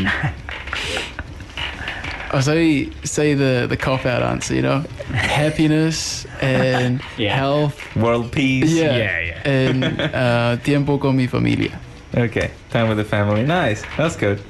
I 2.35 2.41
say 2.41 2.91
say 3.05 3.35
the 3.35 3.67
the 3.69 3.77
cop 3.77 4.05
out 4.05 4.23
answer. 4.23 4.55
You 4.55 4.63
know, 4.63 4.85
happiness 5.15 6.27
and 6.41 7.01
Yeah. 7.19 7.37
health. 7.37 7.79
World 7.97 8.33
peace. 8.33 8.73
Yeah, 8.73 8.97
Yeah, 8.97 9.21
yeah. 9.21 9.49
And 9.49 9.85
uh, 10.01 10.57
tiempo 10.65 10.99
con 10.99 11.17
mi 11.17 11.27
familia. 11.27 11.79
Okay. 12.15 12.51
Time 12.71 12.89
with 12.89 12.99
the 12.99 13.05
family. 13.05 13.43
Nice. 13.45 13.83
That's 13.97 14.17
good. 14.17 14.41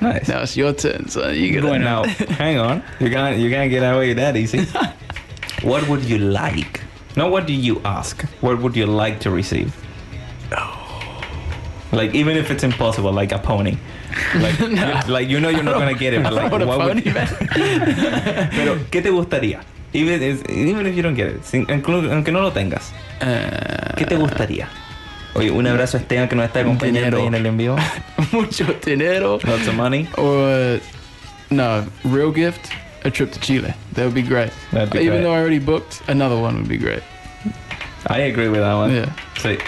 Nice. 0.00 0.28
Now 0.28 0.42
it's 0.42 0.56
your 0.56 0.72
turn, 0.74 1.08
so 1.08 1.30
you 1.30 1.50
get 1.52 1.64
Well, 1.64 1.78
now, 1.80 2.04
hang 2.36 2.58
on. 2.58 2.82
You're 3.00 3.10
gonna 3.10 3.34
you're 3.36 3.50
gonna 3.50 3.68
get 3.68 3.82
away 3.82 4.12
that 4.14 4.36
easy. 4.36 4.66
what 5.62 5.88
would 5.88 6.04
you 6.04 6.18
like? 6.18 6.82
Not 7.16 7.30
what 7.30 7.46
do 7.46 7.52
you 7.54 7.80
ask. 7.84 8.22
What 8.42 8.60
would 8.60 8.76
you 8.76 8.86
like 8.86 9.20
to 9.20 9.30
receive? 9.30 9.74
Like 11.92 12.14
even 12.14 12.36
if 12.36 12.50
it's 12.50 12.62
impossible, 12.64 13.12
like 13.12 13.32
a 13.32 13.38
pony. 13.38 13.78
Like, 14.34 14.58
you- 14.60 15.12
like 15.12 15.28
you 15.28 15.40
know 15.40 15.48
you're 15.48 15.62
not 15.62 15.78
gonna 15.78 15.94
get 15.94 16.12
it, 16.14 16.22
but 16.22 16.32
like 16.38 16.52
What 16.52 16.60
would. 16.66 17.02
Pero 17.04 18.76
¿qué 18.90 19.02
te 19.02 19.10
gustaría? 19.10 19.62
Even 19.92 20.20
if, 20.22 20.48
even 20.50 20.86
if 20.86 20.94
you 20.94 21.02
don't 21.02 21.14
get 21.14 21.28
it, 21.28 21.44
sin- 21.44 21.64
aunque 21.70 22.32
no 22.32 22.40
lo 22.42 22.50
tengas, 22.50 22.92
Uh, 23.20 23.94
¿qué 23.96 24.04
te 24.06 24.16
gustaría? 24.16 24.68
Oye, 25.36 25.50
un 25.50 25.66
abrazo 25.66 25.98
a 25.98 26.00
Esteban 26.00 26.28
que 26.28 26.36
nos 26.36 26.46
está 26.46 26.60
acompañando 26.60 27.18
ahí 27.18 27.26
en 27.26 27.34
el 27.34 27.46
envío. 27.46 27.76
mucho 28.32 28.64
dinero. 28.84 29.38
Lots 29.44 29.68
of 29.68 29.74
money. 29.74 30.08
Or 30.16 30.80
no, 31.50 31.84
real 32.04 32.32
gift. 32.32 32.70
A 33.04 33.10
trip 33.10 33.30
to 33.32 33.38
Chile. 33.40 33.72
That 33.94 34.04
would 34.06 34.14
be 34.14 34.22
great. 34.22 34.50
That'd 34.72 34.90
be 34.90 34.98
Even 35.00 35.18
great. 35.18 35.22
though 35.22 35.32
I 35.34 35.38
already 35.38 35.58
booked, 35.60 36.00
another 36.08 36.36
one 36.36 36.56
would 36.56 36.68
be 36.68 36.78
great. 36.78 37.02
I 38.08 38.18
agree 38.30 38.48
with 38.48 38.60
that 38.60 38.74
one. 38.74 38.94
Yeah. 38.94 39.12
Sí. 39.36 39.58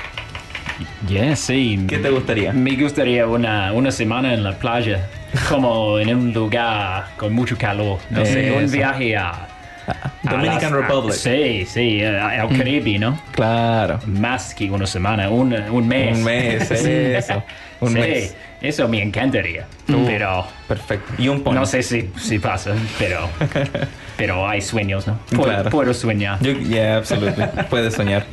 Yeah, 1.08 1.34
sí. 1.36 1.86
¿Qué 1.88 1.98
te 1.98 2.08
gustaría? 2.10 2.52
Me 2.52 2.76
gustaría 2.76 3.26
una, 3.26 3.72
una 3.72 3.90
semana 3.92 4.32
en 4.32 4.42
la 4.44 4.58
playa, 4.58 5.08
como 5.48 5.98
en 5.98 6.14
un 6.14 6.32
lugar 6.32 7.08
con 7.16 7.32
mucho 7.32 7.56
calor. 7.58 7.98
No 8.10 8.24
sé, 8.24 8.52
un 8.52 8.64
Eso. 8.64 8.76
viaje 8.76 9.16
a. 9.16 9.47
a 9.89 10.12
Dominican 10.30 10.62
las- 10.62 10.72
Republic. 10.72 11.14
Sí, 11.14 11.64
sí, 11.66 12.03
a- 12.05 12.43
al 12.43 12.57
Caribe, 12.57 12.99
¿no? 12.99 13.20
Claro. 13.32 13.99
Más 14.07 14.55
que 14.55 14.70
una 14.70 14.86
semana, 14.86 15.28
un, 15.30 15.53
un 15.55 15.89
mes. 15.89 16.16
Un 16.18 16.24
mes, 16.24 16.70
eso. 16.70 17.43
Un 17.80 17.89
sí, 17.93 17.95
mes. 17.99 18.36
eso 18.61 18.89
me 18.89 19.03
encantaría. 19.03 19.66
Pero 19.86 20.47
Perfecto. 20.66 21.12
Y 21.16 21.28
un 21.28 21.43
pony. 21.43 21.55
no 21.55 21.64
sé 21.66 21.82
si, 21.82 22.11
si 22.18 22.39
pasa, 22.39 22.74
pero, 22.99 23.28
pero 24.16 24.49
hay 24.49 24.61
sueños, 24.61 25.07
¿no? 25.07 25.18
Puedo, 25.30 25.45
Claro. 25.45 25.70
puedo 25.70 25.95
soñar. 25.95 26.39
Yo, 26.43 26.53
yeah, 26.53 26.97
absolutely. 26.97 27.45
Puedes 27.70 27.95
soñar. 27.95 28.24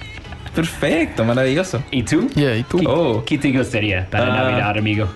Perfecto, 0.54 1.26
maravilloso. 1.26 1.84
¿Y 1.92 2.04
tú? 2.04 2.30
Yeah, 2.34 2.56
y 2.56 2.64
tú? 2.64 2.82
Oh, 2.88 3.24
¿Qué 3.26 3.38
te 3.38 3.52
gustaría 3.52 4.08
para 4.10 4.26
Ah. 4.34 4.38
Navidad, 4.52 4.78
amigo? 4.78 5.08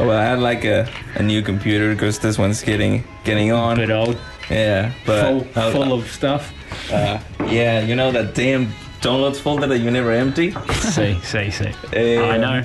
well, 0.00 0.10
I 0.18 0.24
had 0.24 0.38
like 0.40 0.64
a, 0.64 0.86
a 1.16 1.22
new 1.22 1.42
computer 1.42 1.90
because 1.90 2.18
this 2.18 2.36
one's 2.38 2.62
getting 2.64 3.04
getting 3.24 3.52
on. 3.52 3.76
Pero 3.76 4.06
yeah, 4.50 4.92
but 5.06 5.46
full, 5.54 5.72
full 5.72 5.92
of 5.92 6.10
stuff. 6.10 6.52
uh, 6.92 7.18
yeah, 7.48 7.80
you 7.80 7.94
know 7.94 8.10
that 8.12 8.34
damn 8.34 8.68
downloads 9.00 9.36
folder 9.40 9.66
that 9.66 9.78
you 9.78 9.90
never 9.90 10.12
empty. 10.12 10.52
Sí, 10.52 11.18
sí, 11.22 11.50
sí. 11.52 11.74
Eh, 11.92 12.18
I 12.18 12.38
know. 12.38 12.62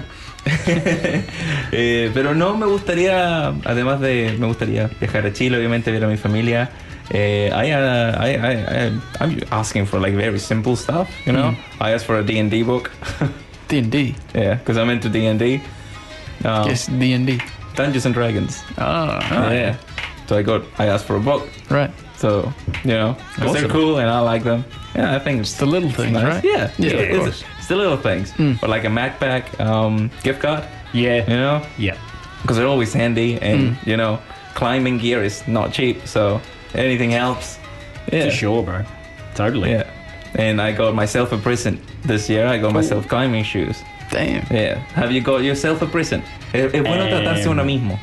Eh, 1.74 2.10
pero 2.14 2.34
no 2.34 2.56
me 2.56 2.66
gustaría, 2.66 3.48
además 3.66 4.00
de, 4.00 4.34
me 4.40 4.48
gustaría 4.48 4.88
viajar 5.00 5.26
a 5.26 5.34
Chile, 5.34 5.58
obviamente 5.58 5.92
ver 5.92 6.06
a 6.06 6.08
mi 6.08 6.16
familia. 6.16 6.70
Eh, 7.10 7.50
I, 7.54 7.72
uh, 7.74 8.16
I, 8.18 8.36
I, 8.36 8.88
I, 8.88 9.02
I'm 9.20 9.40
asking 9.52 9.86
for 9.86 10.00
like 10.00 10.16
very 10.16 10.40
simple 10.40 10.76
stuff, 10.78 11.10
you 11.26 11.34
know. 11.34 11.54
I 11.82 11.92
asked 11.92 12.06
for 12.06 12.18
a 12.18 12.24
D&D 12.24 12.64
book. 12.64 12.92
D&D. 13.68 14.16
yeah, 14.34 14.56
because 14.56 14.78
I'm 14.78 14.90
into 14.90 15.10
D&D. 15.10 15.62
Um, 16.46 16.68
Guess 16.68 16.88
D&D. 16.88 17.40
Dungeons 17.76 18.06
and 18.06 18.16
Dragons. 18.16 18.64
Oh, 18.78 19.20
yeah. 19.52 19.76
So 20.28 20.38
I 20.38 20.42
got, 20.44 20.64
I 20.78 20.88
asked 20.88 21.06
for 21.06 21.16
a 21.16 21.20
book. 21.20 21.48
right. 21.70 21.92
So, 22.18 22.52
you 22.84 22.92
know, 22.94 23.16
'cause 23.36 23.54
they're 23.54 23.70
cool 23.70 24.00
and 24.00 24.10
I 24.10 24.20
like 24.22 24.44
them. 24.44 24.66
Yeah, 24.96 25.16
I 25.16 25.20
think 25.20 25.40
it's 25.40 25.54
The 25.54 25.68
little 25.68 25.92
things, 25.92 26.14
nice. 26.14 26.24
right? 26.24 26.44
Yeah, 26.44 26.72
Yeah, 26.80 26.94
of 26.94 27.00
it's, 27.00 27.18
course. 27.20 27.44
it's 27.60 27.68
the 27.68 27.76
little 27.76 27.98
things. 27.98 28.32
Hmm. 28.32 28.54
Or 28.64 28.68
like 28.70 28.86
a 28.86 28.90
MacBack 28.90 29.60
um, 29.60 30.10
gift 30.24 30.42
card, 30.42 30.64
Yeah. 30.94 31.22
you 31.30 31.38
know, 31.38 31.62
Yeah. 31.78 31.96
because 32.42 32.58
they're 32.58 32.66
always 32.68 32.92
handy 32.94 33.38
and, 33.40 33.76
hmm. 33.76 33.90
you 33.90 33.98
know, 33.98 34.18
climbing 34.56 34.98
gear 34.98 35.24
is 35.24 35.44
not 35.48 35.72
cheap. 35.74 36.08
So 36.08 36.42
anything 36.74 37.12
helps. 37.12 37.60
Yeah. 38.12 38.26
For 38.26 38.32
sure, 38.32 38.64
bro. 38.64 38.82
Totally. 39.36 39.70
Yeah. 39.72 39.84
And 40.34 40.60
I 40.60 40.72
got 40.72 40.96
myself 40.96 41.32
a 41.32 41.38
present 41.38 41.80
this 42.04 42.28
year. 42.30 42.48
I 42.48 42.58
got 42.58 42.74
myself 42.74 43.08
climbing 43.08 43.44
shoes. 43.44 43.78
Damn. 44.10 44.44
Yeah. 44.50 44.80
Have 44.96 45.12
you 45.12 45.22
got 45.22 45.44
yourself 45.44 45.84
a 45.84 45.86
present? 45.86 46.24
Es, 46.54 46.74
es 46.74 46.82
bueno 46.82 47.06
tratarse 47.08 47.46
uno 47.48 47.64
mismo. 47.64 48.00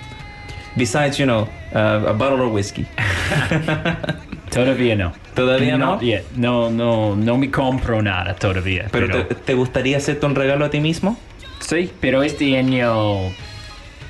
Besides, 0.77 1.18
you 1.18 1.27
know, 1.27 1.49
uh, 1.75 2.05
a 2.09 2.12
bottle 2.12 2.43
of 2.47 2.53
whiskey. 2.53 2.87
Todavía 4.51 4.97
no. 4.97 5.12
¿Todavía 5.35 5.77
no? 5.79 5.99
No, 6.37 6.70
no, 6.70 7.16
no 7.16 7.37
me 7.39 7.51
compro 7.51 8.03
nada 8.03 8.35
todavía. 8.35 8.87
Pero 8.91 9.07
Pero, 9.07 9.27
te, 9.27 9.35
te 9.35 9.55
gustaría 9.55 9.97
hacerte 9.97 10.27
un 10.27 10.35
regalo 10.35 10.64
a 10.64 10.70
ti 10.70 10.81
mismo? 10.81 11.16
sí, 11.61 11.91
pero 12.01 12.22
este 12.22 12.57
año 12.59 13.31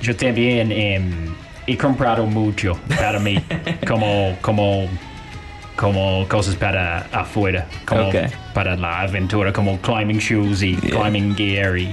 yo 0.03 0.17
también 0.17 0.73
em, 0.73 1.35
he 1.67 1.77
comprado 1.77 2.27
mucho 2.27 2.77
para 2.97 3.19
mí, 3.21 3.39
como, 3.87 4.37
como, 4.41 4.89
como 5.77 6.27
cosas 6.29 6.57
para 6.57 7.07
afuera, 7.12 7.67
como 7.87 8.09
Ok. 8.09 8.17
para 8.55 8.77
la 8.77 9.03
aventura, 9.03 9.53
como 9.53 9.79
climbing 9.81 10.19
shoes 10.19 10.62
y 10.62 10.77
Yeah. 10.77 11.01
climbing 11.01 11.35
gear 11.37 11.79
y 11.79 11.91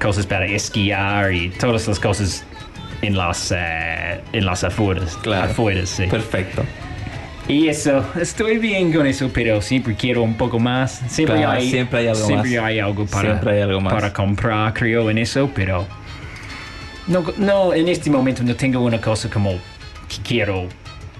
cosas 0.00 0.24
para 0.26 0.46
esquiar 0.46 1.32
y 1.32 1.50
todas 1.50 1.86
las 1.86 2.00
cosas 2.00 2.44
en 3.02 3.16
las, 3.16 3.52
eh, 3.56 4.20
en 4.32 4.44
las 4.46 4.64
afueras. 4.64 5.16
Claro. 5.22 5.50
Afueras, 5.50 5.88
sí. 5.88 6.06
Perfecto. 6.06 6.64
Y 7.46 7.68
eso, 7.68 8.04
estoy 8.20 8.58
bien 8.58 8.92
con 8.92 9.06
eso, 9.06 9.30
pero 9.32 9.62
siempre 9.62 9.94
quiero 9.94 10.22
un 10.22 10.34
poco 10.34 10.58
más. 10.58 11.00
Siempre, 11.08 11.36
Claro, 11.38 11.52
hay, 11.52 11.70
siempre 11.70 12.00
hay 12.00 12.06
algo 12.08 12.26
siempre 12.26 12.56
más. 12.56 12.64
hay 12.68 12.78
algo 12.78 13.06
para, 13.06 13.28
Siempre 13.30 13.52
hay 13.56 13.60
algo 13.62 13.80
más. 13.80 13.94
para 13.94 14.12
comprar, 14.12 14.74
creo, 14.74 15.08
en 15.08 15.16
eso, 15.16 15.50
pero 15.54 15.86
no, 17.06 17.24
no, 17.38 17.72
en 17.72 17.88
este 17.88 18.10
momento 18.10 18.42
no 18.42 18.54
tengo 18.54 18.80
una 18.80 19.00
cosa 19.00 19.30
como 19.30 19.52
que 19.52 20.22
quiero 20.22 20.68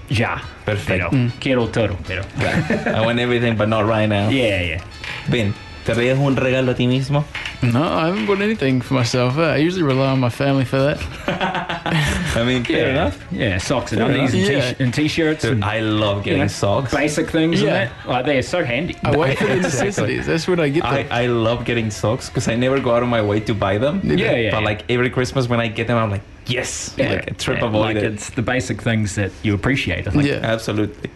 ya. 0.07 0.39
Perfecto. 0.65 1.07
Pero 1.09 1.31
quiero 1.39 1.67
todo, 1.69 1.97
pero... 2.07 2.21
I 2.39 2.99
want 3.03 3.19
everything, 3.19 3.55
but 3.55 3.67
not 3.67 3.87
right 3.87 4.07
now. 4.07 4.29
Yeah, 4.31 4.61
yeah. 4.61 4.81
Ben, 5.27 5.53
¿te 5.83 5.93
harías 5.93 6.17
un 6.19 6.35
regalo 6.35 6.73
a 6.73 6.75
ti 6.75 6.85
mismo? 6.85 7.25
No, 7.61 7.83
I 7.83 8.07
haven't 8.07 8.25
bought 8.25 8.41
anything 8.41 8.79
for 8.79 8.93
myself. 8.93 9.37
Uh, 9.37 9.41
I 9.41 9.57
usually 9.57 9.83
rely 9.83 10.11
on 10.11 10.19
my 10.19 10.29
family 10.29 10.63
for 10.63 10.77
that. 10.79 10.97
I 12.37 12.43
mean, 12.45 12.63
fair 12.63 12.85
yeah. 12.85 12.91
enough. 12.91 13.25
Yeah, 13.31 13.57
socks 13.57 13.91
and 13.91 13.99
Fair 13.99 14.11
undies 14.11 14.33
and, 14.33 14.43
enough. 14.55 14.77
t- 14.77 14.83
and 14.83 14.93
t-shirts. 14.93 15.41
Dude, 15.41 15.51
and, 15.53 15.65
I 15.65 15.79
love 15.81 16.23
getting 16.23 16.39
you 16.39 16.45
know, 16.45 16.47
socks. 16.47 16.93
Basic 16.93 17.29
things 17.29 17.61
Yeah. 17.61 17.67
and 17.75 17.91
that. 17.91 18.07
Like, 18.07 18.25
they're 18.25 18.41
so 18.43 18.63
handy. 18.63 18.95
I 19.03 19.15
wait 19.15 19.37
for 19.37 19.45
the 19.47 19.53
Exactly. 19.57 19.81
necessities. 19.81 20.25
That's 20.25 20.47
when 20.47 20.59
I 20.61 20.69
get 20.69 20.85
I, 20.85 21.03
them. 21.03 21.11
I 21.11 21.25
love 21.25 21.65
getting 21.65 21.91
socks 21.91 22.29
because 22.29 22.47
I 22.47 22.55
never 22.55 22.79
go 22.79 22.95
out 22.95 23.03
of 23.03 23.09
my 23.09 23.21
way 23.21 23.41
to 23.41 23.53
buy 23.53 23.77
them. 23.77 24.01
Yeah, 24.03 24.35
yeah, 24.35 24.51
But 24.51 24.63
like 24.63 24.89
every 24.89 25.09
Christmas 25.09 25.49
when 25.49 25.59
I 25.59 25.67
get 25.67 25.87
them, 25.87 25.97
I'm 25.97 26.09
like, 26.11 26.21
yes, 26.45 26.97
like 26.97 27.29
a 27.29 27.33
trip 27.33 27.59
yeah, 27.59 27.65
avoided. 27.67 28.03
Like 28.03 28.13
it's 28.13 28.29
the 28.29 28.41
basic 28.41 28.81
things 28.81 29.15
that 29.15 29.31
you 29.43 29.53
appreciate, 29.53 30.07
I 30.07 30.11
think. 30.11 30.23
Yeah. 30.25 30.39
Absolutely. 30.43 31.09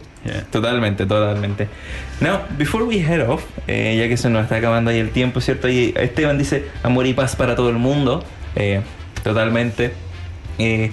Totalmente, 0.50 1.06
totalmente. 1.06 1.68
Now, 2.20 2.40
before 2.56 2.84
we 2.84 2.98
head 2.98 3.28
off, 3.28 3.44
eh, 3.66 3.96
ya 3.98 4.08
que 4.08 4.16
se 4.16 4.30
nos 4.30 4.44
está 4.44 4.56
acabando 4.56 4.90
ahí 4.90 4.98
el 4.98 5.10
tiempo, 5.10 5.40
¿cierto? 5.40 5.68
Y 5.68 5.92
Esteban 5.96 6.38
dice 6.38 6.66
amor 6.82 7.06
y 7.06 7.14
paz 7.14 7.36
para 7.36 7.54
todo 7.56 7.68
el 7.68 7.76
mundo. 7.76 8.24
Eh, 8.56 8.80
totalmente. 9.22 9.92
Eh, 10.58 10.92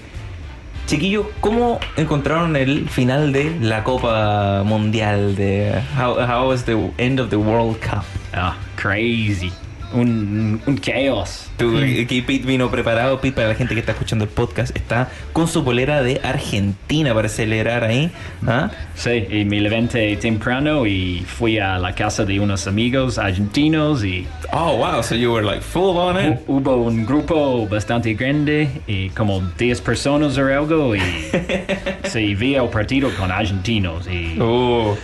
chiquillos, 0.88 1.28
¿cómo 1.40 1.80
encontraron 1.96 2.56
el 2.56 2.90
final 2.90 3.32
de 3.32 3.58
la 3.62 3.84
Copa 3.84 4.64
Mundial? 4.66 5.36
De 5.36 5.82
how, 5.98 6.16
how 6.20 6.50
was 6.50 6.66
the 6.66 6.78
end 6.98 7.20
of 7.20 7.30
the 7.30 7.38
World 7.38 7.78
Cup? 7.80 8.04
Ah, 8.34 8.58
crazy. 8.76 9.52
Un, 9.94 10.62
un 10.66 10.78
chaos. 10.80 11.50
Tu, 11.58 11.78
Aquí 12.04 12.22
Pete 12.22 12.46
vino 12.46 12.70
preparado, 12.72 13.20
Pete, 13.20 13.36
para 13.36 13.48
la 13.50 13.56
gente 13.56 13.74
que 13.74 13.80
está 13.82 13.92
escuchando 13.92 14.24
el 14.26 14.30
podcast, 14.32 14.76
está 14.76 15.10
con 15.34 15.48
su 15.48 15.64
polera 15.64 16.02
de 16.02 16.22
Argentina 16.24 17.14
para 17.14 17.28
celebrar 17.30 17.84
ahí. 17.84 18.10
¿Ah? 18.48 18.72
Sí, 18.96 19.26
y 19.30 19.46
me 19.46 19.60
levanté 19.60 20.16
temprano 20.18 20.86
y 20.86 21.26
fui 21.28 21.58
a 21.60 21.78
la 21.78 21.94
casa 21.94 22.24
de 22.26 22.40
unos 22.40 22.68
amigos 22.68 23.18
argentinos 23.18 24.04
y 24.04 24.28
Oh, 24.54 24.76
wow, 24.78 25.02
so 25.02 25.16
you 25.16 25.32
were 25.32 25.46
like 25.46 25.62
full 25.62 25.98
on 25.98 26.16
hu- 26.18 26.40
hubo 26.48 26.76
un 26.76 27.06
grupo 27.06 27.66
bastante 27.68 28.14
grande 28.16 28.70
y 28.88 29.10
como 29.12 29.40
10 29.58 29.80
personas 29.82 30.38
o 30.38 30.46
algo 30.46 30.94
y 30.96 31.00
sí, 32.04 32.36
vi 32.36 32.56
el 32.56 32.68
partido 32.68 33.10
con 33.18 33.32
argentinos 33.32 34.08
y 34.08 34.38
Oh, 34.42 34.98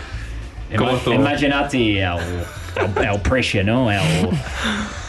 ¿cómo 0.76 0.92
ima- 0.92 0.98
estuvo? 0.98 1.14
imagínate 1.14 2.02
el, 2.04 2.18
el, 2.80 3.06
el 3.14 3.22
precio, 3.22 3.64
¿no? 3.64 3.92
El 3.92 4.00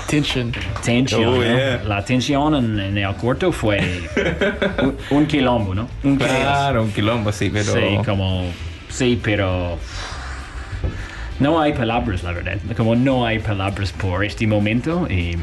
Tension. 0.07 0.51
tensión, 0.83 1.25
Oh, 1.27 1.37
¿no? 1.37 1.43
yeah. 1.43 1.83
La 1.87 2.03
tensión 2.03 2.55
en, 2.55 2.81
en 2.81 2.97
el 2.99 3.15
cuarto 3.17 3.53
fue 3.53 4.09
un, 4.83 4.97
un 5.11 5.27
quilombo, 5.27 5.75
¿no? 5.75 5.87
Un. 6.03 6.17
Claro, 6.17 6.83
un 6.85 6.93
quilombo, 6.93 7.31
sí, 7.31 7.51
pero. 7.53 7.73
Sí, 7.75 7.99
como. 8.07 8.45
Sí, 8.89 9.21
pero. 9.23 9.77
No 11.41 11.61
hay 11.61 11.73
palabras, 11.75 12.23
la 12.23 12.33
verdad. 12.33 12.57
Como 12.77 12.97
no 12.97 13.27
hay 13.27 13.39
palabras 13.39 13.93
por 13.93 14.25
este 14.25 14.47
momento. 14.47 15.07
y- 15.11 15.37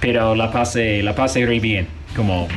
pero 0.00 0.34
la 0.34 0.50
pasé, 0.50 1.00
la 1.02 1.14
pasé 1.14 1.44
re 1.46 1.60
bien. 1.60 1.86
Como. 2.16 2.48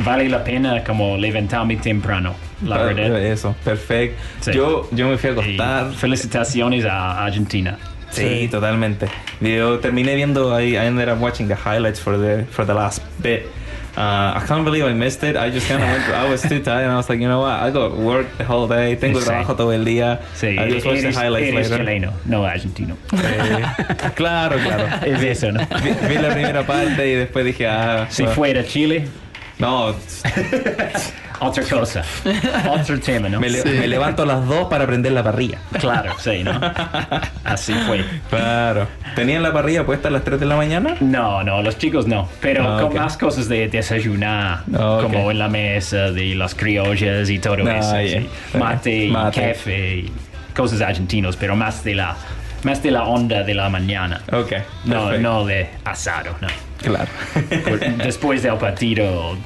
Vale 0.00 0.28
la 0.28 0.42
pena 0.42 0.82
como 0.84 1.16
levantarme 1.16 1.76
temprano, 1.76 2.34
la 2.64 2.76
Ah, 2.76 2.82
verdad. 2.84 3.22
Eso, 3.24 3.54
perfecto. 3.64 4.20
Sí. 4.40 4.52
Yo, 4.52 4.88
yo 4.92 5.08
me 5.08 5.16
fui 5.16 5.30
a 5.30 5.32
Y 5.32 5.34
acostar. 5.36 5.92
felicitaciones 5.92 6.84
a 6.84 7.24
Argentina. 7.24 7.78
Sí, 8.10 8.48
totalmente. 8.50 9.08
Yo 9.40 9.78
terminé 9.80 10.14
viendo, 10.14 10.58
I, 10.60 10.74
I 10.76 10.86
ended 10.86 11.08
up 11.08 11.20
watching 11.20 11.48
the 11.48 11.54
highlights 11.56 12.00
for 12.00 12.16
the 12.18 12.44
for 12.50 12.64
the 12.66 12.74
last 12.74 13.02
bit. 13.22 13.46
Uh, 13.96 14.34
I 14.36 14.42
can't 14.48 14.64
believe 14.64 14.84
I 14.84 14.92
missed 14.92 15.22
it. 15.22 15.36
I 15.36 15.50
just 15.50 15.68
kind 15.68 15.80
of 15.82 15.88
went. 15.88 16.02
I 16.12 16.28
was 16.28 16.42
too 16.42 16.60
tired, 16.60 16.82
and 16.84 16.92
I 16.92 16.96
was 16.96 17.08
like, 17.08 17.20
you 17.20 17.28
know 17.28 17.40
what? 17.40 17.60
I 17.62 17.70
got 17.70 17.96
work 17.96 18.26
the 18.38 18.44
whole 18.44 18.66
day. 18.68 18.96
Tengo 18.96 19.20
Sí. 19.20 19.26
trabajo 19.26 19.54
todo 19.56 19.72
el 19.72 19.84
día. 19.84 20.20
Sí, 20.34 20.48
I 20.58 20.68
just 20.68 20.84
watched 20.86 21.02
the 21.02 21.12
highlights 21.12 21.48
eres 21.54 21.70
later. 21.70 21.78
chileno, 21.86 22.12
no 22.24 22.44
argentino. 22.44 22.96
Eh, 23.12 23.62
claro, 24.16 24.56
claro. 24.58 24.86
es 25.06 25.22
eso, 25.22 25.52
¿no? 25.52 25.60
Vi, 25.82 26.08
vi 26.08 26.14
la 26.20 26.30
primera 26.34 26.66
parte 26.66 27.08
y 27.08 27.14
después 27.14 27.44
dije, 27.44 27.68
ah, 27.68 28.06
Si 28.10 28.22
bueno. 28.24 28.34
fuera 28.34 28.64
Chile, 28.64 29.06
no, 29.58 29.94
otra 31.40 31.64
cosa. 31.64 32.02
Otro 32.70 32.98
tema, 33.00 33.28
¿no? 33.28 33.40
me, 33.40 33.50
le- 33.50 33.64
me 33.64 33.86
levanto 33.88 34.22
a 34.22 34.26
las 34.26 34.46
dos 34.46 34.68
para 34.68 34.86
prender 34.86 35.12
la 35.12 35.22
parrilla. 35.22 35.58
Claro, 35.78 36.12
sí, 36.18 36.42
¿no? 36.44 36.58
Así 37.44 37.72
fue. 37.86 38.04
Claro. 38.30 38.86
¿Tenían 39.14 39.42
la 39.42 39.52
parrilla 39.52 39.84
puesta 39.84 40.08
a 40.08 40.10
las 40.10 40.24
3 40.24 40.40
de 40.40 40.46
la 40.46 40.56
mañana? 40.56 40.96
No, 41.00 41.42
no, 41.42 41.62
los 41.62 41.76
chicos 41.78 42.06
no. 42.06 42.28
Pero 42.40 42.64
Ah, 42.68 42.80
con 42.82 42.90
ok. 42.92 42.94
más 42.96 43.16
cosas 43.16 43.48
de 43.48 43.68
desayunar, 43.68 44.62
Ah, 44.74 44.96
ok. 44.98 45.02
como 45.02 45.30
en 45.30 45.38
la 45.38 45.48
mesa 45.48 46.10
de 46.10 46.34
las 46.34 46.54
criollas 46.54 47.28
y 47.30 47.38
todo 47.38 47.56
Ah, 47.68 47.78
eso. 47.78 48.00
yeah. 48.00 48.20
sí. 48.20 48.58
Mate, 48.58 49.04
y 49.06 49.10
Mate. 49.10 49.48
café, 49.54 49.96
y 49.96 50.12
cosas 50.54 50.80
argentinos, 50.80 51.36
pero 51.36 51.56
más 51.56 51.82
de 51.84 51.94
la, 51.96 52.16
más 52.64 52.82
de 52.82 52.90
la 52.90 53.04
onda 53.04 53.42
de 53.42 53.54
la 53.54 53.68
mañana. 53.68 54.22
Ok. 54.32 54.52
No, 54.84 55.04
perfecto. 55.06 55.20
no 55.22 55.44
de 55.46 55.68
asado, 55.84 56.36
no. 56.40 56.48
Claro. 56.82 57.08
Después 58.04 58.42
del 58.42 58.56
partido, 58.56 59.36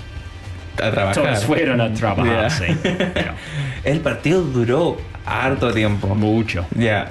a 0.83 0.91
trabajar. 0.91 1.15
todos 1.15 1.45
fueron 1.45 1.81
a 1.81 1.93
trabajar, 1.93 2.49
Yeah. 2.49 2.51
sí. 2.51 2.67
Pero 2.83 3.33
El 3.85 4.01
partido 4.01 4.43
duró 4.43 4.97
harto 5.27 5.73
tiempo. 5.73 6.15
mucho. 6.15 6.67
Yeah. 6.77 7.09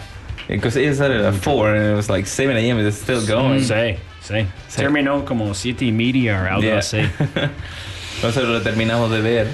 Because 0.49 0.77
it 0.81 0.93
started 0.95 1.25
at 1.25 1.33
4 1.35 1.75
and 1.75 1.91
it 1.91 1.95
was 1.95 2.09
like 2.09 2.25
7 2.27 2.55
a.m. 2.55 2.79
It's 2.79 2.97
still 2.97 3.25
going. 3.25 3.59
Sí, 3.59 3.95
sí. 4.21 4.45
Sí. 4.69 4.81
Terminó 4.81 5.25
como 5.25 5.53
siete 5.53 5.85
y 5.85 5.91
media 5.91 6.41
o 6.41 6.45
algo 6.55 6.61
Yeah. 6.61 6.77
así. 6.79 6.99
Nosotros 8.23 8.49
lo 8.49 8.61
terminamos 8.61 9.11
de 9.11 9.21
ver. 9.21 9.47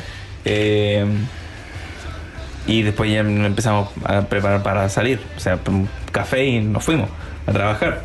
eh, 0.46 1.06
y 2.68 2.82
después 2.84 3.12
ya 3.12 3.20
empezamos 3.20 3.90
a 4.06 4.22
preparar 4.22 4.64
para 4.64 4.88
salir. 4.90 5.20
O 5.38 5.40
sea, 5.40 5.60
un 5.68 5.88
café 6.12 6.46
y 6.46 6.60
nos 6.62 6.84
fuimos 6.84 7.10
a 7.48 7.52
trabajar. 7.52 8.02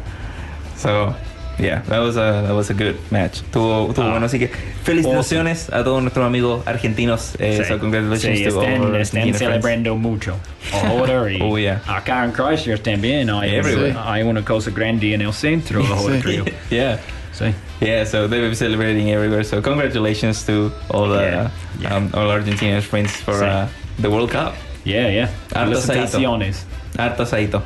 So, 0.77 1.15
Yeah, 1.61 1.83
that 1.89 1.99
was 2.01 2.17
a 2.17 2.43
that 2.47 2.55
was 2.55 2.71
a 2.71 2.73
good 2.73 2.95
match. 3.11 3.41
Tuvo, 3.51 3.93
tuvo 3.93 4.05
Ah. 4.07 4.11
bueno, 4.11 4.27
así 4.27 4.39
que 4.39 4.49
felicitaciones 4.85 5.69
a 5.73 5.83
todos 5.83 6.01
nuestros 6.03 6.25
amigos 6.25 6.65
argentinos. 6.69 7.35
Eh, 7.41 7.65
so 7.67 7.81
congratulations 7.81 8.39
Sí, 8.39 8.45
to 8.45 8.61
all 8.61 8.95
están, 8.95 9.23
están 9.23 9.35
celebrando 9.35 9.97
mucho. 9.97 10.37
Ahora 10.73 11.29
y 11.33 11.41
Oh, 11.43 11.59
yeah. 11.59 11.83
acá 11.89 12.25
en 12.25 12.31
Christchurch 12.31 12.83
también 12.83 13.29
hay, 13.31 13.57
Everywhere. 13.57 13.97
hay 14.05 14.23
una 14.23 14.45
cosa 14.45 14.71
grande 14.71 15.13
en 15.15 15.23
el 15.23 15.33
centro 15.33 15.85
ahora, 15.85 16.15
Sí. 16.19 16.23
creo. 16.23 16.45
Yeah. 16.71 16.99
Sí. 17.33 17.47
Yeah, 17.81 18.05
so 18.07 18.29
they'll 18.29 18.49
be 18.49 18.55
celebrating 18.55 19.09
everywhere. 19.11 19.43
So 19.43 19.61
congratulations 19.61 20.45
to 20.47 20.73
all 20.91 21.09
the 21.09 21.23
Yeah, 21.25 21.51
yeah. 21.81 21.97
Um, 21.97 22.11
all 22.15 22.31
Argentinian 22.31 22.83
friends 22.83 23.11
for 23.17 23.35
Sí. 23.35 23.45
uh, 23.45 23.67
the 24.01 24.09
World 24.09 24.31
Cup. 24.31 24.55
Yeah, 24.85 25.11
yeah. 25.11 25.31
Harto 25.55 25.81
Felicitaciones. 25.81 26.65
Harto 26.97 27.23
asadito. 27.25 27.63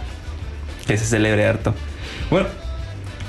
Que 0.87 0.97
se 0.97 1.05
celebre 1.07 1.47
harto. 1.47 1.75
Bueno, 2.31 2.49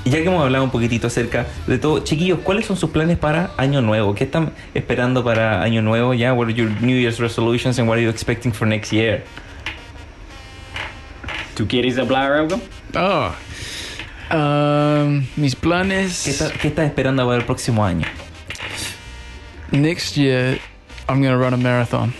ya 0.04 0.18
que 0.18 0.24
hemos 0.26 0.42
hablado 0.42 0.64
un 0.64 0.70
poquitito 0.70 1.06
acerca 1.06 1.46
de 1.66 1.78
todo, 1.78 2.00
chiquillos, 2.00 2.40
¿cuáles 2.42 2.66
son 2.66 2.76
sus 2.76 2.90
planes 2.90 3.16
para 3.18 3.50
Año 3.56 3.80
Nuevo? 3.80 4.14
¿Qué 4.14 4.24
están 4.24 4.52
esperando 4.74 5.22
para 5.22 5.62
Año 5.62 5.80
Nuevo 5.82 6.14
ya? 6.14 6.32
What 6.32 6.46
are 6.48 6.54
your 6.54 6.70
New 6.82 6.98
Year's 7.00 7.18
resolutions 7.20 7.78
and 7.78 7.88
what 7.88 7.96
are 7.96 8.02
you 8.02 8.10
expecting 8.10 8.52
for 8.52 8.66
next 8.66 8.90
year? 8.92 9.22
¿Tú 11.56 11.66
quieres 11.68 11.96
hablar 11.98 12.32
algo? 12.32 12.60
Oh. 12.96 13.30
Um, 14.34 15.26
mis 15.36 15.54
planes. 15.54 16.22
¿Qué, 16.24 16.30
está- 16.30 16.50
qué 16.50 16.68
estás 16.68 16.86
esperando 16.86 17.24
para 17.26 17.38
el 17.38 17.44
próximo 17.44 17.84
año? 17.84 18.06
Next 19.70 20.16
year, 20.16 20.58
I'm 21.08 21.20
going 21.20 21.30
to 21.32 21.38
run 21.38 21.54
a 21.54 21.56
marathon. 21.56 22.12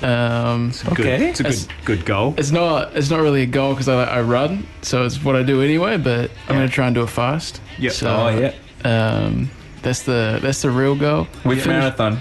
Nice. 0.00 0.84
Um, 0.86 0.94
Good. 0.94 1.06
Okay. 1.06 1.30
It's 1.30 1.40
a 1.40 1.44
good, 1.44 1.66
good 1.84 2.04
goal. 2.06 2.34
it's 2.38 2.50
not 2.50 2.96
it's 2.96 3.10
not 3.10 3.20
really 3.20 3.42
a 3.42 3.46
goal 3.46 3.72
because 3.74 3.88
I, 3.88 4.04
I 4.04 4.20
run, 4.22 4.66
so 4.82 5.04
it's 5.04 5.22
what 5.24 5.36
I 5.36 5.42
do 5.42 5.62
anyway. 5.62 5.96
But 5.96 6.30
I'm 6.48 6.54
Yeah. 6.54 6.54
going 6.56 6.68
to 6.68 6.74
try 6.74 6.86
and 6.86 6.94
do 6.94 7.02
it 7.02 7.10
fast. 7.10 7.60
Yeah. 7.78 7.90
So, 7.90 8.08
Oh, 8.08 8.28
yeah. 8.38 8.52
Um, 8.84 9.50
that's 9.82 10.02
the 10.02 10.38
that's 10.42 10.62
the 10.62 10.70
real 10.70 10.94
goal. 10.94 11.24
Which 11.44 11.60
Finish 11.60 11.66
marathon? 11.66 12.20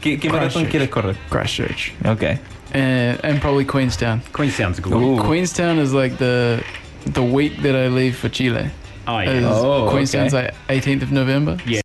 ¿Qué, 0.00 0.20
qué 0.20 0.28
maratón 0.30 0.68
Christchurch. 0.68 0.70
quieres 0.70 0.88
correr? 0.90 1.16
Christchurch 1.30 1.92
Ok. 2.04 2.38
and 2.72 3.20
and 3.24 3.40
probably 3.40 3.64
Queenstown. 3.64 4.20
Queenstown's 4.32 4.78
a 4.78 4.82
good 4.82 4.92
Ooh. 4.92 5.16
one. 5.16 5.26
Queenstown 5.26 5.78
is 5.78 5.92
like 5.92 6.18
the 6.18 6.62
the 7.06 7.22
week 7.22 7.62
that 7.62 7.74
I 7.74 7.88
leave 7.88 8.16
for 8.16 8.28
Chile. 8.28 8.70
Oh, 9.08 9.18
Is 9.18 9.42
yeah. 9.42 9.50
Oh, 9.52 9.88
Queenstown's 9.90 10.34
okay. 10.34 10.50
like 10.68 10.82
18th 10.82 11.02
of 11.02 11.12
November. 11.12 11.56
Yeah. 11.64 11.80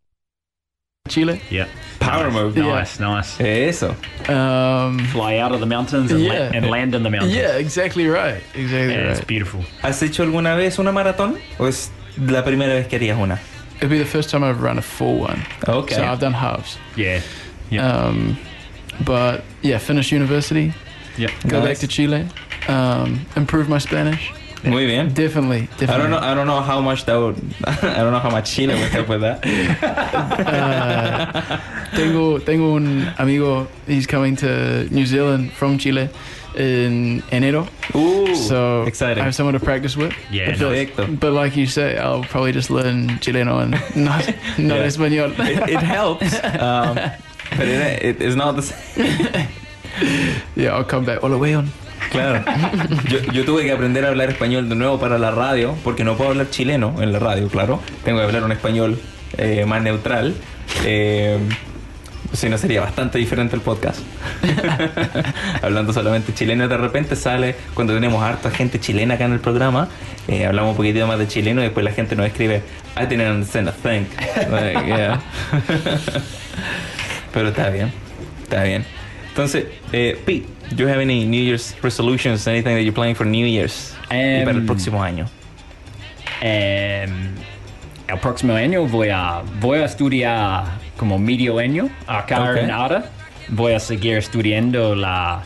Chile. 1.07 1.39
Yeah. 1.51 1.67
Power 2.11 2.25
nice. 2.25 2.33
move. 2.33 2.55
Nice, 2.57 2.99
nice. 2.99 3.39
Eso. 3.39 3.95
Um, 4.27 4.99
Fly 5.07 5.37
out 5.37 5.51
of 5.53 5.59
the 5.59 5.65
mountains 5.65 6.11
and, 6.11 6.27
la- 6.27 6.33
and 6.53 6.69
land 6.69 6.93
in 6.95 7.03
the 7.03 7.09
mountains. 7.09 7.33
yeah, 7.33 7.57
exactly 7.57 8.07
right. 8.07 8.41
Exactly 8.53 8.93
Yeah, 8.93 9.09
it's 9.11 9.19
right. 9.19 9.27
beautiful. 9.27 9.61
¿Has 9.81 10.01
hecho 10.01 10.23
alguna 10.23 10.55
vez 10.57 10.77
una 10.79 10.91
maratón? 10.91 11.39
¿O 11.59 11.65
es 11.67 11.89
la 12.17 12.43
primera 12.43 12.73
vez 12.73 12.87
que 12.87 12.97
harías 12.99 13.17
una? 13.17 13.39
It'll 13.77 13.89
be 13.89 13.97
the 13.97 14.05
first 14.05 14.29
time 14.29 14.43
I've 14.43 14.61
run 14.61 14.77
a 14.77 14.81
full 14.81 15.19
one. 15.19 15.43
Okay. 15.67 15.95
So 15.95 16.03
I've 16.03 16.19
done 16.19 16.33
halves. 16.33 16.77
Yeah. 16.95 17.21
Yeah. 17.69 17.87
Um, 17.87 18.37
but 19.05 19.43
yeah, 19.63 19.79
finish 19.79 20.11
university, 20.11 20.73
yeah. 21.17 21.29
go 21.47 21.59
Nice. 21.59 21.67
back 21.69 21.77
to 21.79 21.87
Chile, 21.87 22.27
um, 22.67 23.25
improve 23.35 23.69
my 23.69 23.79
Spanish. 23.79 24.31
Muy 24.63 24.85
bien. 24.85 25.13
Definitely, 25.13 25.67
definitely. 25.77 25.93
I 25.95 25.97
don't 25.97 26.09
know. 26.11 26.19
I 26.19 26.33
don't 26.35 26.45
know 26.47 26.61
how 26.61 26.81
much 26.81 27.05
that 27.05 27.15
would. 27.17 27.35
I 27.65 27.97
don't 27.97 28.11
know 28.13 28.19
how 28.19 28.29
much 28.29 28.51
Chile 28.51 28.73
would 28.75 28.91
help 28.91 29.07
with 29.09 29.21
that. 29.21 29.41
Tengo, 31.95 32.37
tengo 32.39 32.75
un 32.75 33.11
amigo. 33.17 33.67
He's 33.87 34.05
coming 34.07 34.35
to 34.37 34.87
New 34.93 35.05
Zealand 35.05 35.51
from 35.53 35.77
Chile 35.77 36.09
in 36.55 37.21
enero. 37.31 37.67
Ooh, 37.95 38.35
So 38.35 38.83
exciting. 38.83 39.21
I 39.21 39.25
have 39.25 39.35
someone 39.35 39.53
to 39.53 39.59
practice 39.59 39.95
with. 39.97 40.13
Yeah, 40.31 40.51
But- 40.51 40.59
Perfecto. 40.59 41.07
But 41.19 41.33
like 41.33 41.55
you 41.57 41.65
say, 41.65 41.97
I'll 41.97 42.23
probably 42.23 42.51
just 42.51 42.69
learn 42.69 43.07
Chileno 43.19 43.61
and 43.63 43.71
not, 43.95 44.27
not 44.57 44.79
Yeah. 44.79 44.87
español. 44.87 45.31
it, 45.39 45.69
it 45.69 45.79
helps, 45.81 46.33
um, 46.59 46.95
but 47.57 47.67
it, 47.67 48.03
it 48.03 48.21
is 48.21 48.35
not 48.35 48.55
the 48.55 48.61
same. 48.61 49.47
yeah, 50.55 50.75
I'll 50.75 50.83
come 50.83 51.05
back. 51.05 51.19
Hola, 51.19 51.37
weón. 51.37 51.67
Claro. 52.11 52.43
Yo, 53.09 53.19
yo 53.31 53.45
tuve 53.45 53.63
que 53.63 53.71
aprender 53.71 54.05
a 54.05 54.09
hablar 54.09 54.29
español 54.29 54.67
de 54.67 54.75
nuevo 54.75 54.99
para 54.99 55.17
la 55.17 55.31
radio, 55.31 55.75
porque 55.83 56.03
no 56.03 56.17
puedo 56.17 56.31
hablar 56.31 56.49
chileno 56.49 57.01
en 57.01 57.13
la 57.13 57.19
radio, 57.19 57.47
claro. 57.47 57.79
Tengo 58.03 58.19
que 58.19 58.25
hablar 58.25 58.43
un 58.43 58.51
español 58.51 58.99
eh, 59.37 59.65
más 59.65 59.81
neutral. 59.81 60.35
Eh, 60.85 61.39
si 62.33 62.49
no 62.49 62.57
sería 62.57 62.81
bastante 62.81 63.17
diferente 63.17 63.55
el 63.55 63.61
podcast. 63.61 63.99
Hablando 65.61 65.93
solamente 65.93 66.33
chileno, 66.33 66.67
de 66.67 66.77
repente 66.77 67.15
sale, 67.15 67.55
cuando 67.73 67.93
tenemos 67.93 68.23
harta 68.23 68.51
gente 68.51 68.79
chilena 68.79 69.15
acá 69.15 69.25
en 69.25 69.33
el 69.33 69.39
programa, 69.39 69.89
eh, 70.27 70.45
hablamos 70.45 70.71
un 70.71 70.77
poquitito 70.77 71.07
más 71.07 71.19
de 71.19 71.27
chileno 71.27 71.61
y 71.61 71.65
después 71.65 71.83
la 71.83 71.91
gente 71.91 72.15
nos 72.15 72.25
escribe, 72.25 72.61
I 72.97 73.05
didn't 73.05 73.29
understand 73.29 73.67
a 73.67 73.73
thing. 73.73 74.05
Yeah. 74.85 75.21
Pero 77.33 77.49
está 77.49 77.69
bien, 77.69 77.91
está 78.43 78.63
bien. 78.63 78.85
Entonces, 79.31 79.65
eh, 79.93 80.17
Pete, 80.25 80.45
do 80.71 80.83
you 80.83 80.87
have 80.89 80.99
any 81.01 81.25
New 81.25 81.41
Year's 81.41 81.75
resolutions, 81.81 82.45
anything 82.47 82.75
that 82.75 82.81
you're 82.83 82.93
planning 82.93 83.15
for 83.15 83.25
New 83.25 83.45
Year's? 83.47 83.95
y 84.09 84.43
para 84.43 84.51
el 84.51 84.57
Um, 84.59 84.65
próximo 84.65 85.01
año. 85.01 85.25
Em, 86.41 87.29
el 88.07 88.19
próximo 88.19 88.53
año 88.55 88.85
voy 88.87 89.09
a, 89.09 89.41
voy 89.61 89.79
a 89.79 89.85
estudiar 89.85 90.65
como 90.97 91.17
medio 91.17 91.59
año 91.59 91.89
acá 92.07 92.51
Ok. 92.51 92.57
en 92.57 92.71
ARA. 92.71 93.05
Voy 93.49 93.73
a 93.73 93.79
seguir 93.79 94.17
estudiando 94.17 94.95
la 94.95 95.43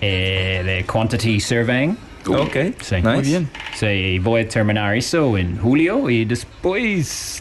eh, 0.00 0.62
de 0.64 0.84
quantity 0.84 1.38
surveying. 1.38 1.96
Ok, 2.26 2.56
Sí. 2.80 2.96
nice. 2.96 3.02
Muy 3.08 3.22
bien. 3.22 3.50
Sí, 3.74 4.18
voy 4.18 4.42
a 4.42 4.48
terminar 4.48 4.96
eso 4.96 5.36
en 5.38 5.58
julio 5.58 6.08
y 6.10 6.24
después 6.24 7.40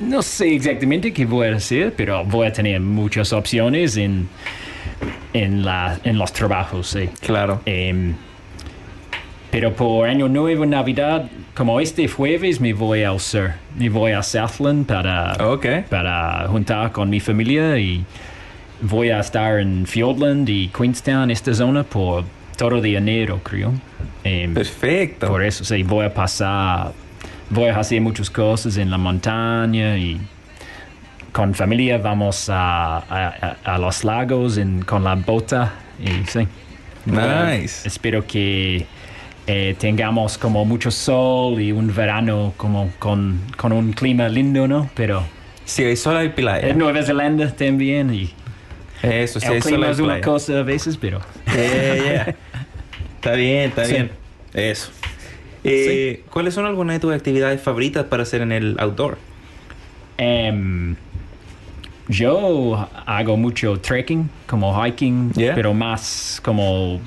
no 0.00 0.22
sé 0.22 0.54
exactamente 0.56 1.12
qué 1.12 1.24
voy 1.26 1.48
a 1.48 1.56
hacer, 1.56 1.92
pero 1.96 2.24
voy 2.24 2.46
a 2.48 2.52
tener 2.52 2.80
muchas 2.80 3.32
opciones 3.32 3.96
en, 3.96 4.28
en, 5.32 5.64
la, 5.64 5.98
en 6.04 6.18
los 6.18 6.32
trabajos, 6.32 6.88
sí. 6.88 7.08
Claro. 7.20 7.60
Em, 7.66 8.14
pero 9.50 9.72
por 9.74 10.08
Año 10.08 10.28
Nuevo, 10.28 10.64
Navidad, 10.64 11.28
como 11.54 11.80
este 11.80 12.06
jueves 12.08 12.60
me 12.60 12.72
voy 12.72 13.02
al 13.02 13.18
sur, 13.18 13.50
me 13.76 13.88
voy 13.88 14.12
a 14.12 14.22
Southland 14.22 14.86
para, 14.86 15.32
Ok. 15.44 15.66
para 15.88 16.46
juntar 16.48 16.92
con 16.92 17.10
mi 17.10 17.18
familia 17.20 17.76
y 17.78 18.04
voy 18.82 19.10
a 19.10 19.20
estar 19.20 19.58
en 19.58 19.86
Fiordland 19.86 20.48
y 20.48 20.68
Queenstown, 20.68 21.30
esta 21.30 21.52
zona, 21.52 21.82
por 21.82 22.24
todo 22.56 22.80
de 22.80 22.94
enero, 22.96 23.40
creo. 23.42 23.72
Em, 24.22 24.54
Perfecto. 24.54 25.26
por 25.26 25.42
eso, 25.42 25.64
sí, 25.64 25.82
voy 25.82 26.04
a 26.06 26.14
pasar, 26.14 26.92
voy 27.48 27.70
a 27.70 27.78
hacer 27.78 28.00
muchas 28.00 28.30
cosas 28.30 28.76
en 28.76 28.90
la 28.90 28.98
montaña 28.98 29.96
y 29.98 30.20
con 31.32 31.54
familia 31.54 31.98
vamos 31.98 32.48
a, 32.50 32.98
a- 33.64 33.78
los 33.78 34.04
lagos 34.04 34.56
en- 34.58 34.82
con 34.82 35.04
la 35.04 35.14
bota 35.14 35.72
y 36.02 36.26
sí. 36.26 36.46
Nice. 37.06 37.88
espero 37.88 38.26
que 38.26 38.86
eh, 39.46 39.74
tengamos 39.78 40.36
como 40.38 40.64
mucho 40.64 40.90
sol 40.90 41.60
y 41.60 41.72
un 41.72 41.94
verano 41.94 42.52
como 42.56 42.90
con, 42.98 43.40
con 43.56 43.72
un 43.72 43.92
clima 43.92 44.28
lindo, 44.28 44.68
¿no? 44.68 44.90
Pero 44.94 45.24
Si 45.64 45.82
hay 45.84 45.96
sol 45.96 46.16
hay 46.16 46.28
playa. 46.30 46.68
en 46.68 46.78
Nueva 46.78 47.02
Zelanda 47.02 47.50
también 47.50 48.12
y 48.14 48.30
Eso, 49.02 49.40
si 49.40 49.46
el 49.46 49.62
clima 49.62 49.88
es 49.90 49.98
una 49.98 50.14
playa. 50.14 50.20
cosa 50.24 50.58
a 50.58 50.62
veces, 50.62 50.96
pero... 50.98 51.20
Yeah, 51.46 51.94
yeah. 51.96 52.36
Está 53.16 53.32
bien, 53.32 53.68
está 53.70 53.84
Sí. 53.86 53.92
bien. 53.94 54.10
Eso. 54.52 54.90
Eh, 55.64 56.22
¿Cuáles 56.30 56.54
son 56.54 56.66
algunas 56.66 56.96
de 56.96 57.00
tus 57.00 57.14
actividades 57.14 57.60
favoritas 57.62 58.04
para 58.04 58.22
hacer 58.24 58.40
en 58.42 58.52
el 58.52 58.76
outdoor? 58.78 59.18
Em, 60.18 60.96
yo 62.10 62.88
hago 63.06 63.36
mucho 63.36 63.76
trekking, 63.76 64.28
como 64.46 64.72
hiking, 64.74 65.32
Yeah. 65.34 65.54
pero 65.54 65.72
más 65.74 66.40
como 66.42 67.00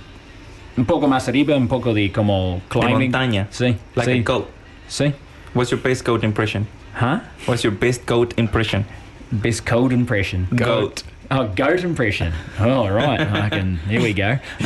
un 0.78 0.86
poco 0.86 1.08
más 1.08 1.28
arriba, 1.28 1.56
un 1.56 1.68
poco 1.68 1.94
de 1.94 2.12
como 2.12 2.56
De 2.56 2.62
climbing. 2.70 3.12
montaña. 3.12 3.48
Sí, 3.52 3.76
Like 3.96 4.12
sí, 4.12 4.20
a 4.20 4.24
goat. 4.24 4.46
sí. 4.88 5.14
What's 5.54 5.70
your 5.72 5.80
best 5.82 6.04
goat 6.06 6.24
impression? 6.24 6.66
Huh? 6.96 7.20
What's 7.48 7.64
your 7.64 7.74
best 7.74 8.06
goat 8.08 8.34
impression? 8.38 8.86
Best 9.32 9.66
goat 9.66 9.92
impression. 9.92 10.48
Goat. 10.56 11.04
Oh, 11.32 11.48
goat 11.56 11.84
impression. 11.84 12.32
Oh, 12.60 12.88
right. 12.88 13.20
I 13.22 13.50
can. 13.50 13.78
Here 13.90 14.02
we 14.02 14.14
go. 14.14 14.38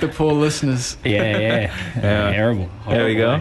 The 0.00 0.08
poor 0.14 0.32
listeners. 0.32 0.96
Yeah, 1.04 1.38
yeah. 1.38 1.70
Yeah. 1.96 2.30
Terrible. 2.32 2.68
There 2.88 3.06
we 3.06 3.14
go. 3.16 3.40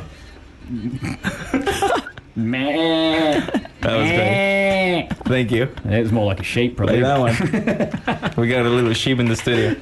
Man. 2.36 3.48
That 3.82 3.98
was 3.98 4.10
great. 4.10 5.08
Thank 5.26 5.52
you. 5.52 5.64
It 5.86 6.02
was 6.02 6.12
more 6.12 6.26
like 6.26 6.40
a 6.40 6.44
sheep, 6.44 6.76
probably. 6.78 7.00
Like 7.02 7.32
that 7.36 8.32
one. 8.32 8.34
we 8.38 8.48
got 8.48 8.66
a 8.66 8.70
little 8.70 8.94
sheep 8.94 9.20
in 9.20 9.28
the 9.28 9.36
studio. 9.36 9.76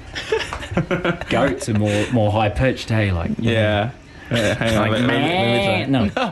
Goats 1.29 1.69
are 1.69 1.73
more 1.77 2.05
more 2.11 2.31
high 2.31 2.49
pitched, 2.49 2.89
hey, 2.89 3.11
like 3.11 3.31
Yeah. 3.39 3.91
Yeah, 4.31 4.53
hang 4.55 4.77
on. 4.77 4.81
Like, 4.81 5.01
let- 5.01 5.07
let 5.07 5.89
let 5.89 6.01
me 6.03 6.09
try. 6.09 6.29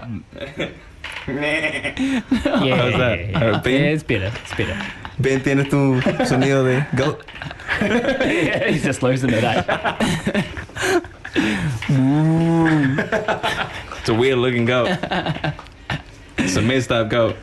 No. 0.58 0.72
yeah, 1.28 2.20
How's 2.76 2.94
that? 2.98 3.20
yeah, 3.30 3.62
Ben? 3.62 3.74
yeah, 3.74 3.90
it's 3.90 4.04
better. 4.04 4.32
It's 4.42 4.56
better. 4.56 4.92
Ben, 5.20 5.40
tienes 5.42 5.70
tu 5.70 6.00
sonido 6.26 6.64
de 6.64 6.86
goat. 6.96 7.24
He's 8.70 8.84
just 8.84 9.04
losing 9.04 9.32
it, 9.32 9.44
eh? 9.44 10.44
It's 14.00 14.10
a 14.10 14.14
weird 14.14 14.38
looking 14.38 14.66
goat. 14.66 14.90
It's 16.40 16.58
a 16.58 16.62
messed 16.62 16.90
goat. 17.10 17.36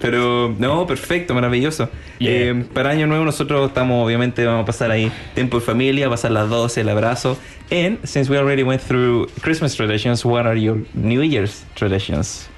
Pero, 0.00 0.52
no, 0.58 0.84
perfecto, 0.84 1.32
maravilloso. 1.32 1.88
Yeah. 2.18 2.30
Eh, 2.30 2.64
para 2.74 2.90
Año 2.90 3.06
Nuevo 3.06 3.24
nosotros 3.24 3.68
estamos, 3.68 4.04
obviamente, 4.04 4.44
vamos 4.44 4.64
a 4.64 4.66
pasar 4.66 4.90
ahí 4.90 5.12
tiempo 5.34 5.58
en 5.58 5.62
familia, 5.62 6.08
pasar 6.08 6.32
las 6.32 6.48
12, 6.48 6.80
el 6.80 6.88
abrazo. 6.88 7.36
And 7.70 8.04
since 8.04 8.28
we 8.28 8.36
already 8.36 8.64
went 8.64 8.82
through 8.82 9.28
Christmas 9.42 9.76
traditions, 9.76 10.24
what 10.24 10.44
are 10.44 10.58
your 10.58 10.78
New 10.94 11.22
Year's 11.22 11.64
traditions? 11.76 12.48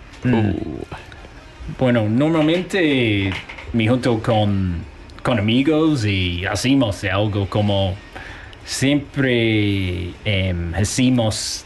Bueno, 1.79 2.09
normalmente 2.09 3.31
me 3.75 3.89
junto 3.89 4.23
con, 4.23 4.83
con 5.23 5.39
amigos 5.39 6.07
y 6.07 6.47
hacemos 6.47 7.05
algo 7.05 7.47
como 7.49 7.95
siempre 8.65 10.13
em, 10.25 10.75
hacemos 10.75 11.65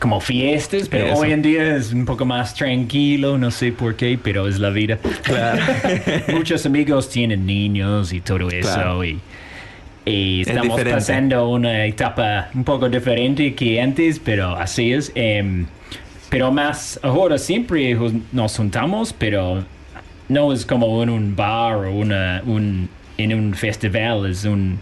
como 0.00 0.20
fiestas, 0.20 0.88
pero 0.88 1.06
Eso. 1.06 1.20
hoy 1.20 1.30
en 1.32 1.42
día 1.42 1.76
es 1.76 1.92
un 1.92 2.04
poco 2.06 2.24
más 2.24 2.54
tranquilo, 2.54 3.38
no 3.38 3.50
sé 3.52 3.70
por 3.70 3.94
qué, 3.94 4.18
pero 4.20 4.48
es 4.48 4.58
la 4.58 4.70
vida. 4.70 4.98
Muchos 6.32 6.66
amigos 6.66 7.08
tienen 7.08 7.46
niños 7.46 8.12
y 8.12 8.20
todo 8.20 8.48
eso 8.50 8.72
Claro. 8.74 9.04
y, 9.04 9.20
y 10.06 10.40
estamos 10.40 10.64
diferente. 10.64 10.92
pasando 10.92 11.48
una 11.48 11.84
etapa 11.84 12.48
un 12.54 12.64
poco 12.64 12.88
diferente 12.88 13.54
que 13.54 13.80
antes, 13.80 14.18
pero 14.18 14.56
así 14.56 14.92
es. 14.92 15.12
Em, 15.14 15.66
pero 16.30 16.50
más 16.50 16.98
ahora 17.02 17.38
siempre 17.38 17.96
nos 18.32 18.56
juntamos, 18.56 19.12
pero 19.12 19.62
no 20.28 20.52
es 20.52 20.64
como 20.64 21.02
en 21.02 21.10
un 21.10 21.36
bar 21.36 21.76
o 21.86 21.92
una, 21.92 22.42
un, 22.46 22.88
en 23.18 23.34
un 23.34 23.52
festival, 23.54 24.30
es, 24.30 24.44
un, 24.44 24.78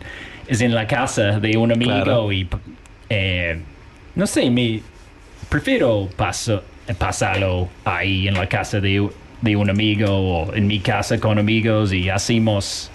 es 0.47 0.61
en 0.61 0.75
la 0.75 0.87
casa 0.87 1.41
de 1.41 1.57
un 1.57 1.73
amigo 1.73 1.91
Claro. 1.91 2.31
y 2.33 2.47
eh, 3.11 3.59
no 4.15 4.27
sé, 4.27 4.51
me 4.51 4.81
prefiero 5.49 6.09
paso- 6.17 6.63
pasarlo 6.99 7.69
ahí 7.85 8.29
en 8.29 8.35
la 8.35 8.47
casa 8.49 8.81
de, 8.81 9.09
de 9.43 9.57
un 9.57 9.71
amigo 9.71 10.09
o 10.11 10.55
en 10.55 10.67
mi 10.67 10.81
casa 10.81 11.19
con 11.19 11.39
amigos 11.39 11.93
y 11.93 12.09
hacemos 12.09 12.91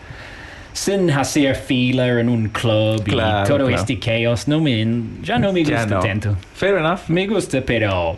sin 0.73 1.11
hacer 1.11 1.55
fila 1.55 2.19
en 2.19 2.29
un 2.29 2.49
club 2.49 3.03
Claro, 3.03 3.43
y 3.45 3.47
todo 3.47 3.57
claro. 3.67 3.75
este 3.75 3.99
chaos. 3.99 4.47
No 4.47 4.59
me, 4.59 4.85
ya 5.21 5.37
no 5.37 5.53
me 5.53 5.59
gusta 5.61 5.85
no. 5.85 5.99
tanto. 5.99 6.35
Fair 6.55 6.77
enough. 6.77 7.01
Me 7.09 7.27
gusta, 7.27 7.61
pero 7.63 8.17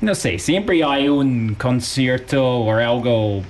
no 0.00 0.14
sé, 0.14 0.38
siempre 0.38 0.82
hay 0.84 1.08
un 1.08 1.54
concierto 1.56 2.44
o 2.58 2.72
algo, 2.72 3.42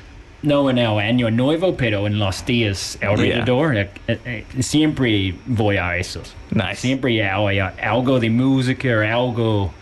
no 0.42 0.70
en 0.70 0.78
el 0.78 0.98
año 0.98 1.30
nuevo, 1.30 1.76
pero 1.76 2.06
en 2.06 2.18
los 2.18 2.46
días 2.46 2.98
alrededor. 3.02 3.76
eh, 3.76 3.90
eh, 4.08 4.18
eh, 4.24 4.44
siempre 4.60 5.34
voy 5.44 5.76
a 5.76 5.96
esos. 5.98 6.34
Nice. 6.52 6.76
Siempre 6.76 7.22
hay 7.28 7.58
algo 7.58 8.18
de 8.18 8.30
música 8.30 8.88
o 8.96 9.28
algo 9.28 9.74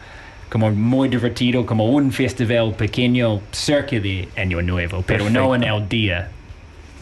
como 0.54 0.70
muy 0.70 1.08
divertido, 1.08 1.66
como 1.66 1.86
un 1.86 2.12
festival 2.12 2.74
pequeño 2.78 3.40
cerca 3.50 3.98
de 3.98 4.28
Año 4.36 4.62
Nuevo, 4.62 5.02
pero 5.04 5.28
no 5.28 5.52
en 5.52 5.64
el 5.64 5.88
día. 5.88 6.28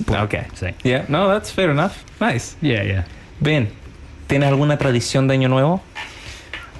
Okay. 0.09 0.45
Sí. 0.55 0.69
Yeah, 0.83 1.05
no, 1.09 1.29
that's 1.29 1.53
fair 1.53 1.69
enough. 1.69 1.93
Nice. 2.19 2.57
Yeah, 2.63 2.83
yeah. 2.83 3.05
Ben, 3.41 3.69
¿tienes 4.27 4.49
alguna 4.49 4.79
tradición 4.79 5.29
de 5.29 5.35
Año 5.35 5.51
Nuevo? 5.51 5.83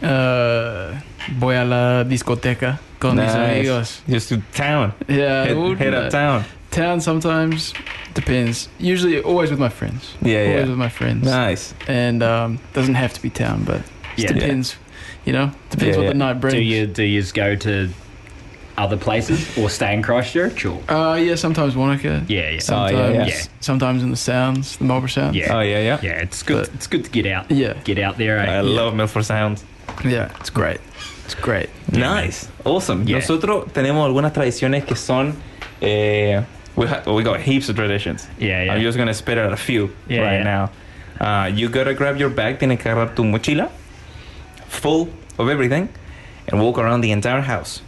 Uh, 0.01 0.95
voy 1.39 1.57
a 1.57 1.65
la 1.67 2.05
discoteca 2.05 2.81
con 2.99 3.17
mis 3.17 3.35
amigos. 3.35 4.01
Just 4.09 4.31
to 4.31 4.39
town. 4.55 4.95
Yeah, 5.09 5.45
Head, 5.45 5.57
well, 5.59 5.75
head 5.75 5.93
uh, 5.93 6.05
uptown. 6.07 6.45
Town 6.71 7.03
sometimes 7.03 7.75
depends. 8.15 8.71
Usually, 8.79 9.21
always 9.21 9.51
with 9.51 9.61
my 9.61 9.69
friends. 9.69 10.15
Yeah, 10.23 10.39
always 10.39 10.55
yeah. 10.55 10.69
with 10.69 10.79
my 10.79 10.89
friends. 10.89 11.25
Nice. 11.27 11.75
And 11.87 12.23
um, 12.23 12.61
doesn't 12.73 12.95
have 12.95 13.13
to 13.13 13.21
be 13.21 13.29
town, 13.29 13.65
but 13.65 13.83
Yeah. 14.17 14.29
just 14.29 14.35
depends. 14.41 14.77
You 15.25 15.33
know, 15.33 15.51
depends 15.71 15.97
Yeah, 15.97 16.03
what 16.03 16.09
the 16.09 16.15
night 16.19 16.41
brings. 16.41 16.55
Do 16.55 16.61
you 16.63 16.87
do 16.87 17.03
you 17.03 17.21
just 17.21 17.35
go 17.35 17.55
to 17.57 17.89
other 18.79 18.97
places 18.97 19.57
or 19.59 19.69
stay 19.69 19.93
in 19.95 20.03
Christchurch 20.03 20.65
or? 20.65 20.81
Uh, 20.91 21.15
yeah, 21.17 21.35
sometimes 21.37 21.77
Wanaka. 21.77 22.25
Yeah, 22.27 22.51
yeah. 22.51 22.59
Sometimes, 22.61 22.95
Oh, 22.99 23.13
yeah, 23.13 23.27
yeah. 23.27 23.41
sometimes 23.61 24.03
in 24.03 24.11
the 24.11 24.17
sounds, 24.17 24.77
the 24.79 24.85
Marlborough 24.85 25.09
sounds. 25.11 25.37
Yeah. 25.37 25.55
Oh, 25.57 25.61
yeah, 25.61 25.81
yeah. 25.81 25.99
Yeah, 26.03 26.23
it's 26.23 26.43
good. 26.43 26.67
But- 26.67 26.75
it's 26.75 26.87
good 26.87 27.05
to 27.05 27.11
get 27.11 27.27
out. 27.27 27.51
Yeah. 27.51 27.75
get 27.85 27.99
out 27.99 28.17
there. 28.17 28.39
eh? 28.39 28.59
I 28.59 28.61
love 28.63 28.95
Milford 28.95 29.25
Sounds. 29.27 29.65
yeah, 30.05 30.31
it's 30.41 30.51
great. 30.51 30.81
It's 31.27 31.35
great. 31.35 31.69
Nice. 31.93 32.49
Awesome. 32.65 33.05
Yeah. 33.07 33.19
Nosotros 33.19 33.71
tenemos 33.73 34.05
algunas 34.07 34.33
tradiciones 34.33 34.85
que 34.87 34.97
son. 34.97 35.35
Eh, 35.83 36.43
we, 36.75 36.87
ha- 36.87 37.03
we 37.07 37.23
got 37.23 37.41
heaps 37.41 37.69
of 37.69 37.77
traditions. 37.77 38.27
Yeah, 38.39 38.65
yeah. 38.65 38.73
I'm 38.75 38.81
just 38.83 38.97
gonna 38.97 39.13
spit 39.15 39.37
out 39.39 39.53
a 39.53 39.57
few 39.57 39.91
Yeah, 40.09 40.23
right 40.23 40.33
yeah. 40.41 40.43
now. 40.43 40.71
Uh, 41.21 41.47
you 41.47 41.69
gotta 41.69 41.93
grab 41.95 42.17
your 42.17 42.31
bag, 42.31 42.59
tienes 42.59 42.79
que 42.81 42.91
agarrar 42.91 43.15
tu 43.15 43.23
mochila, 43.23 43.71
full 44.73 45.09
of 45.39 45.49
everything, 45.49 45.89
and 46.49 46.61
walk 46.61 46.79
around 46.79 47.03
the 47.03 47.13
entire 47.13 47.43
house. 47.43 47.83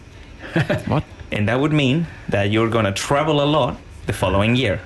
What? 0.86 1.04
And 1.32 1.48
that 1.48 1.58
would 1.58 1.72
mean 1.72 2.06
that 2.28 2.50
you're 2.50 2.70
gonna 2.70 2.92
travel 2.92 3.42
a 3.42 3.48
lot 3.56 3.76
the 4.06 4.12
following 4.12 4.54
year. 4.54 4.80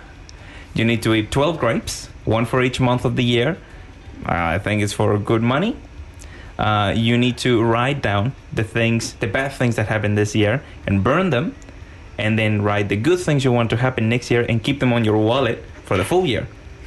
You 0.74 0.84
need 0.84 1.02
to 1.02 1.12
eat 1.12 1.30
12 1.30 1.58
grapes, 1.58 2.08
one 2.24 2.46
for 2.46 2.62
each 2.62 2.80
month 2.80 3.04
of 3.04 3.16
the 3.16 3.24
year. 3.24 3.58
Uh, 4.24 4.56
I 4.56 4.58
think 4.58 4.82
it's 4.82 4.92
for 4.92 5.18
good 5.18 5.42
money. 5.42 5.76
Uh, 6.58 6.92
you 6.96 7.18
need 7.18 7.36
to 7.38 7.62
write 7.62 8.00
down 8.02 8.32
the 8.52 8.64
things, 8.64 9.14
the 9.14 9.26
bad 9.26 9.52
things 9.52 9.76
that 9.76 9.88
happened 9.88 10.16
this 10.16 10.34
year, 10.34 10.62
and 10.86 11.04
burn 11.04 11.30
them, 11.30 11.54
and 12.16 12.38
then 12.38 12.62
write 12.62 12.88
the 12.88 12.96
good 12.96 13.20
things 13.20 13.44
you 13.44 13.52
want 13.52 13.70
to 13.70 13.76
happen 13.76 14.08
next 14.08 14.30
year, 14.30 14.44
and 14.48 14.62
keep 14.62 14.80
them 14.80 14.92
on 14.92 15.04
your 15.04 15.18
wallet 15.18 15.62
for 15.84 15.96
the 15.96 16.04
full 16.04 16.26
year, 16.26 16.46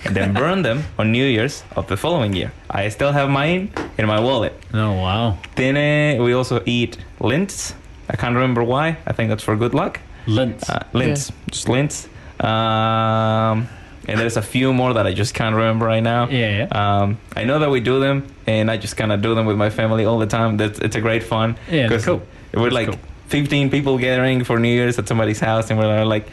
then 0.10 0.34
burn 0.34 0.62
them 0.64 0.84
on 0.98 1.12
New 1.12 1.26
Year's 1.26 1.64
of 1.76 1.88
the 1.88 1.96
following 1.98 2.34
year. 2.36 2.52
I 2.70 2.90
still 2.90 3.12
have 3.12 3.30
mine 3.30 3.72
in 3.98 4.08
my 4.08 4.20
wallet. 4.20 4.54
Oh 4.74 4.94
wow, 4.94 5.38
Then 5.56 5.76
uh, 5.78 6.24
we 6.24 6.34
also 6.34 6.62
eat 6.66 6.98
lints. 7.20 7.76
I 8.10 8.16
can't 8.18 8.36
remember 8.36 8.64
why. 8.64 8.98
I 9.08 9.14
think 9.14 9.30
that's 9.30 9.44
for 9.44 9.56
good 9.56 9.74
luck. 9.74 10.00
Lints. 10.28 10.70
Uh, 10.70 10.84
lints, 10.94 11.32
just 11.50 11.70
lints. 11.70 12.08
Um, 12.40 13.68
and 14.08 14.20
there's 14.20 14.38
a 14.38 14.42
few 14.42 14.74
more 14.74 14.94
that 14.94 15.06
I 15.08 15.14
just 15.14 15.34
can't 15.34 15.56
remember 15.56 15.86
right 15.86 16.04
now. 16.04 16.28
Yeah, 16.28 16.66
yeah. 16.66 17.00
Um, 17.02 17.18
I 17.36 17.44
know 17.44 17.60
that 17.60 17.70
we 17.70 17.80
do 17.80 18.00
them, 18.00 18.26
and 18.48 18.70
I 18.72 18.78
just 18.78 18.98
kind 18.98 19.12
of 19.12 19.22
do 19.22 19.36
them 19.36 19.46
with 19.46 19.58
my 19.58 19.70
family 19.70 20.06
all 20.06 20.18
the 20.20 20.26
time. 20.28 20.58
That's 20.58 20.80
it's 20.80 20.96
a 20.96 21.02
great 21.02 21.24
fun. 21.24 21.58
Yeah, 21.70 21.88
that's 21.88 22.06
'Cause 22.06 22.20
cool. 22.20 22.22
We're 22.54 22.64
That's 22.70 22.74
like 22.74 22.88
cool. 22.88 23.00
15 23.28 23.70
people 23.70 23.98
gathering 23.98 24.44
for 24.44 24.60
New 24.60 24.74
Year's 24.74 24.98
at 25.00 25.08
somebody's 25.08 25.40
house, 25.40 25.70
and 25.70 25.80
we're 25.80 26.04
like 26.04 26.28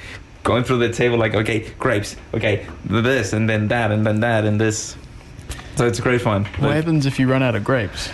going 0.49 0.65
through 0.65 0.79
the 0.79 0.91
table, 0.93 1.19
like 1.19 1.35
okay, 1.35 1.59
grapes, 1.79 2.17
okay, 2.35 2.67
this, 2.87 3.35
and 3.35 3.49
then 3.49 3.69
that, 3.69 3.91
and 3.93 4.05
then 4.07 4.21
that, 4.21 4.45
and 4.47 4.59
this. 4.59 4.97
So 5.77 5.87
it's 5.87 6.01
great 6.01 6.23
fun. 6.23 6.45
What 6.45 6.61
But 6.69 6.75
happens 6.77 7.05
if 7.07 7.21
you 7.21 7.31
run 7.31 7.43
out 7.43 7.55
of 7.55 7.63
grapes? 7.63 8.11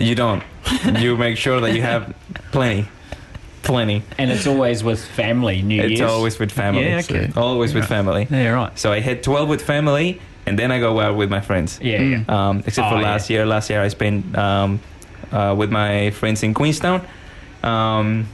you 0.00 0.14
don't. 0.16 0.42
you 0.98 1.16
make 1.16 1.38
sure 1.38 1.60
that 1.60 1.72
you 1.76 1.82
have 1.82 2.12
plenty, 2.50 2.88
plenty. 3.62 4.02
and 4.18 4.30
it's 4.32 4.46
always 4.48 4.82
with 4.82 5.00
family. 5.04 5.62
New 5.62 5.76
years. 5.76 5.92
It's 5.92 6.00
Year's. 6.00 6.10
always 6.10 6.38
with 6.40 6.50
family. 6.50 6.84
Yeah, 6.84 6.98
okay. 7.04 7.30
Always 7.36 7.72
with 7.72 7.84
Right. 7.84 7.88
family. 7.96 8.26
Yeah, 8.30 8.48
right. 8.50 8.76
So 8.76 8.92
I 8.92 8.98
hit 9.00 9.22
12 9.22 9.48
with 9.48 9.62
family, 9.62 10.20
and 10.44 10.58
then 10.58 10.72
I 10.72 10.80
go 10.80 10.98
out 11.00 11.14
with 11.16 11.30
my 11.30 11.40
friends. 11.40 11.78
Yeah, 11.80 12.02
yeah. 12.02 12.24
Um, 12.28 12.64
except 12.66 12.88
Oh, 12.88 12.90
for 12.90 12.96
yeah. 12.96 13.10
last 13.12 13.30
year. 13.30 13.46
Last 13.46 13.70
year 13.70 13.80
I 13.80 13.88
spent 13.88 14.36
um, 14.36 14.80
uh, 15.30 15.54
with 15.56 15.70
my 15.70 16.10
friends 16.10 16.42
in 16.42 16.52
Queenstown. 16.52 17.00
Um, 17.62 18.26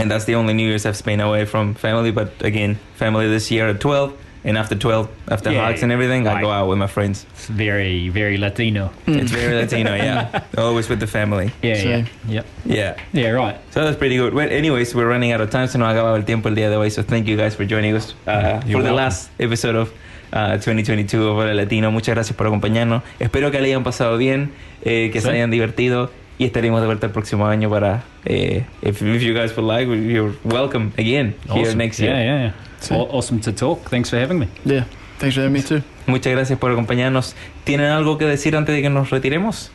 and 0.00 0.10
that's 0.10 0.24
the 0.24 0.34
only 0.34 0.54
New 0.54 0.68
Year's 0.68 0.86
I've 0.86 0.96
spent 0.96 1.20
away 1.20 1.44
from 1.44 1.74
family. 1.74 2.10
But 2.10 2.30
again, 2.42 2.78
family 2.96 3.28
this 3.28 3.50
year 3.50 3.68
at 3.68 3.80
12. 3.80 4.12
And 4.44 4.56
after 4.56 4.76
12, 4.76 5.08
after 5.30 5.50
Yeah, 5.50 5.66
hugs 5.66 5.82
and 5.82 5.90
everything, 5.90 6.26
I 6.28 6.40
go 6.40 6.48
out 6.50 6.68
with 6.68 6.78
my 6.78 6.86
friends. 6.86 7.26
It's 7.34 7.48
very, 7.48 8.08
very 8.08 8.38
Latino. 8.38 8.90
It's 9.06 9.32
very 9.32 9.54
Latino, 9.60 9.94
yeah. 9.96 10.44
Always 10.56 10.88
with 10.88 11.00
the 11.00 11.08
family. 11.08 11.50
Yeah, 11.60 11.74
yeah, 11.74 11.82
Same. 11.82 12.06
yep. 12.28 12.46
Yeah. 12.64 12.96
Yeah, 13.12 13.30
right. 13.30 13.56
So 13.72 13.84
that's 13.84 13.96
pretty 13.98 14.16
good. 14.16 14.32
Well, 14.34 14.48
anyways, 14.48 14.94
we're 14.94 15.08
running 15.08 15.32
out 15.32 15.40
of 15.40 15.50
time, 15.50 15.66
so 15.66 15.78
no 15.80 15.86
ha 15.86 15.90
acabado 15.92 16.16
el 16.16 16.22
tiempo 16.24 16.48
el 16.48 16.54
día 16.54 16.70
de 16.70 16.76
hoy. 16.76 16.88
So 16.90 17.02
thank 17.02 17.26
you 17.26 17.36
guys 17.36 17.56
for 17.56 17.66
joining 17.66 17.94
us 17.96 18.14
uh, 18.28 18.60
for 18.60 18.66
You're 18.68 18.80
the 18.82 18.92
welcome. 18.92 18.94
last 18.94 19.30
episode 19.40 19.74
of 19.74 19.92
uh, 20.32 20.56
2022 20.56 21.28
of 21.28 21.36
Hola 21.36 21.52
Latino. 21.52 21.90
Muchas 21.90 22.14
gracias 22.14 22.36
por 22.36 22.46
acompañarnos. 22.46 23.02
Espero 23.18 23.50
que 23.50 23.60
le 23.60 23.66
hayan 23.66 23.82
pasado 23.82 24.16
bien, 24.16 24.52
eh, 24.84 25.10
que 25.12 25.20
se 25.20 25.30
hayan 25.30 25.50
divertido 25.50 26.10
y 26.38 26.44
estaremos 26.44 26.80
de 26.80 26.86
vuelta 26.86 27.06
el 27.06 27.12
próximo 27.12 27.46
año 27.46 27.68
para, 27.68 28.04
eh, 28.24 28.64
if, 28.82 29.02
if 29.02 29.22
you 29.22 29.34
guys 29.34 29.56
would 29.56 29.66
like, 29.70 29.90
you're 29.90 30.32
welcome 30.44 30.92
again 30.96 31.34
here 31.48 31.62
Awesome. 31.62 31.76
next 31.78 31.98
year. 32.00 32.12
Yeah, 32.14 32.24
yeah, 32.24 32.42
yeah. 32.46 32.54
Sí. 32.80 32.94
Awesome 32.94 33.40
to 33.40 33.52
talk. 33.52 33.88
Thanks 33.90 34.08
for 34.10 34.18
having 34.20 34.38
me. 34.38 34.46
Yeah. 34.64 34.84
Thanks 35.18 35.34
for 35.34 35.42
having 35.42 35.52
me 35.54 35.62
too. 35.62 35.82
Muchas 36.06 36.32
gracias 36.32 36.58
por 36.58 36.70
acompañarnos. 36.70 37.34
¿Tienen 37.64 37.86
algo 37.90 38.16
que 38.18 38.24
decir 38.24 38.54
antes 38.56 38.74
de 38.74 38.82
que 38.82 38.88
nos 38.90 39.10
retiremos? 39.10 39.72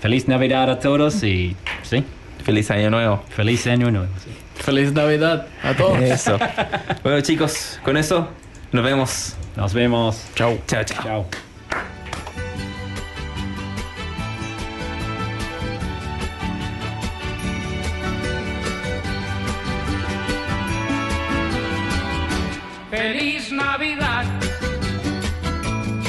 Feliz 0.00 0.28
Navidad 0.28 0.70
a 0.70 0.78
todos 0.80 1.22
y 1.24 1.56
sí, 1.82 2.04
Feliz 2.44 2.70
año 2.70 2.90
nuevo. 2.90 3.22
feliz 3.30 3.66
año 3.66 3.90
nuevo. 3.90 4.06
sí. 4.24 4.30
Feliz 4.62 4.92
Navidad 4.92 5.46
a 5.62 5.74
todos. 5.74 6.00
Eso. 6.00 6.36
bueno, 7.04 7.20
chicos, 7.20 7.78
con 7.84 7.96
eso 7.96 8.28
nos 8.72 8.84
vemos. 8.84 9.36
Nos 9.56 9.72
vemos. 9.72 10.24
Chao, 10.34 10.58
chao. 10.66 10.82
Chao. 10.84 11.47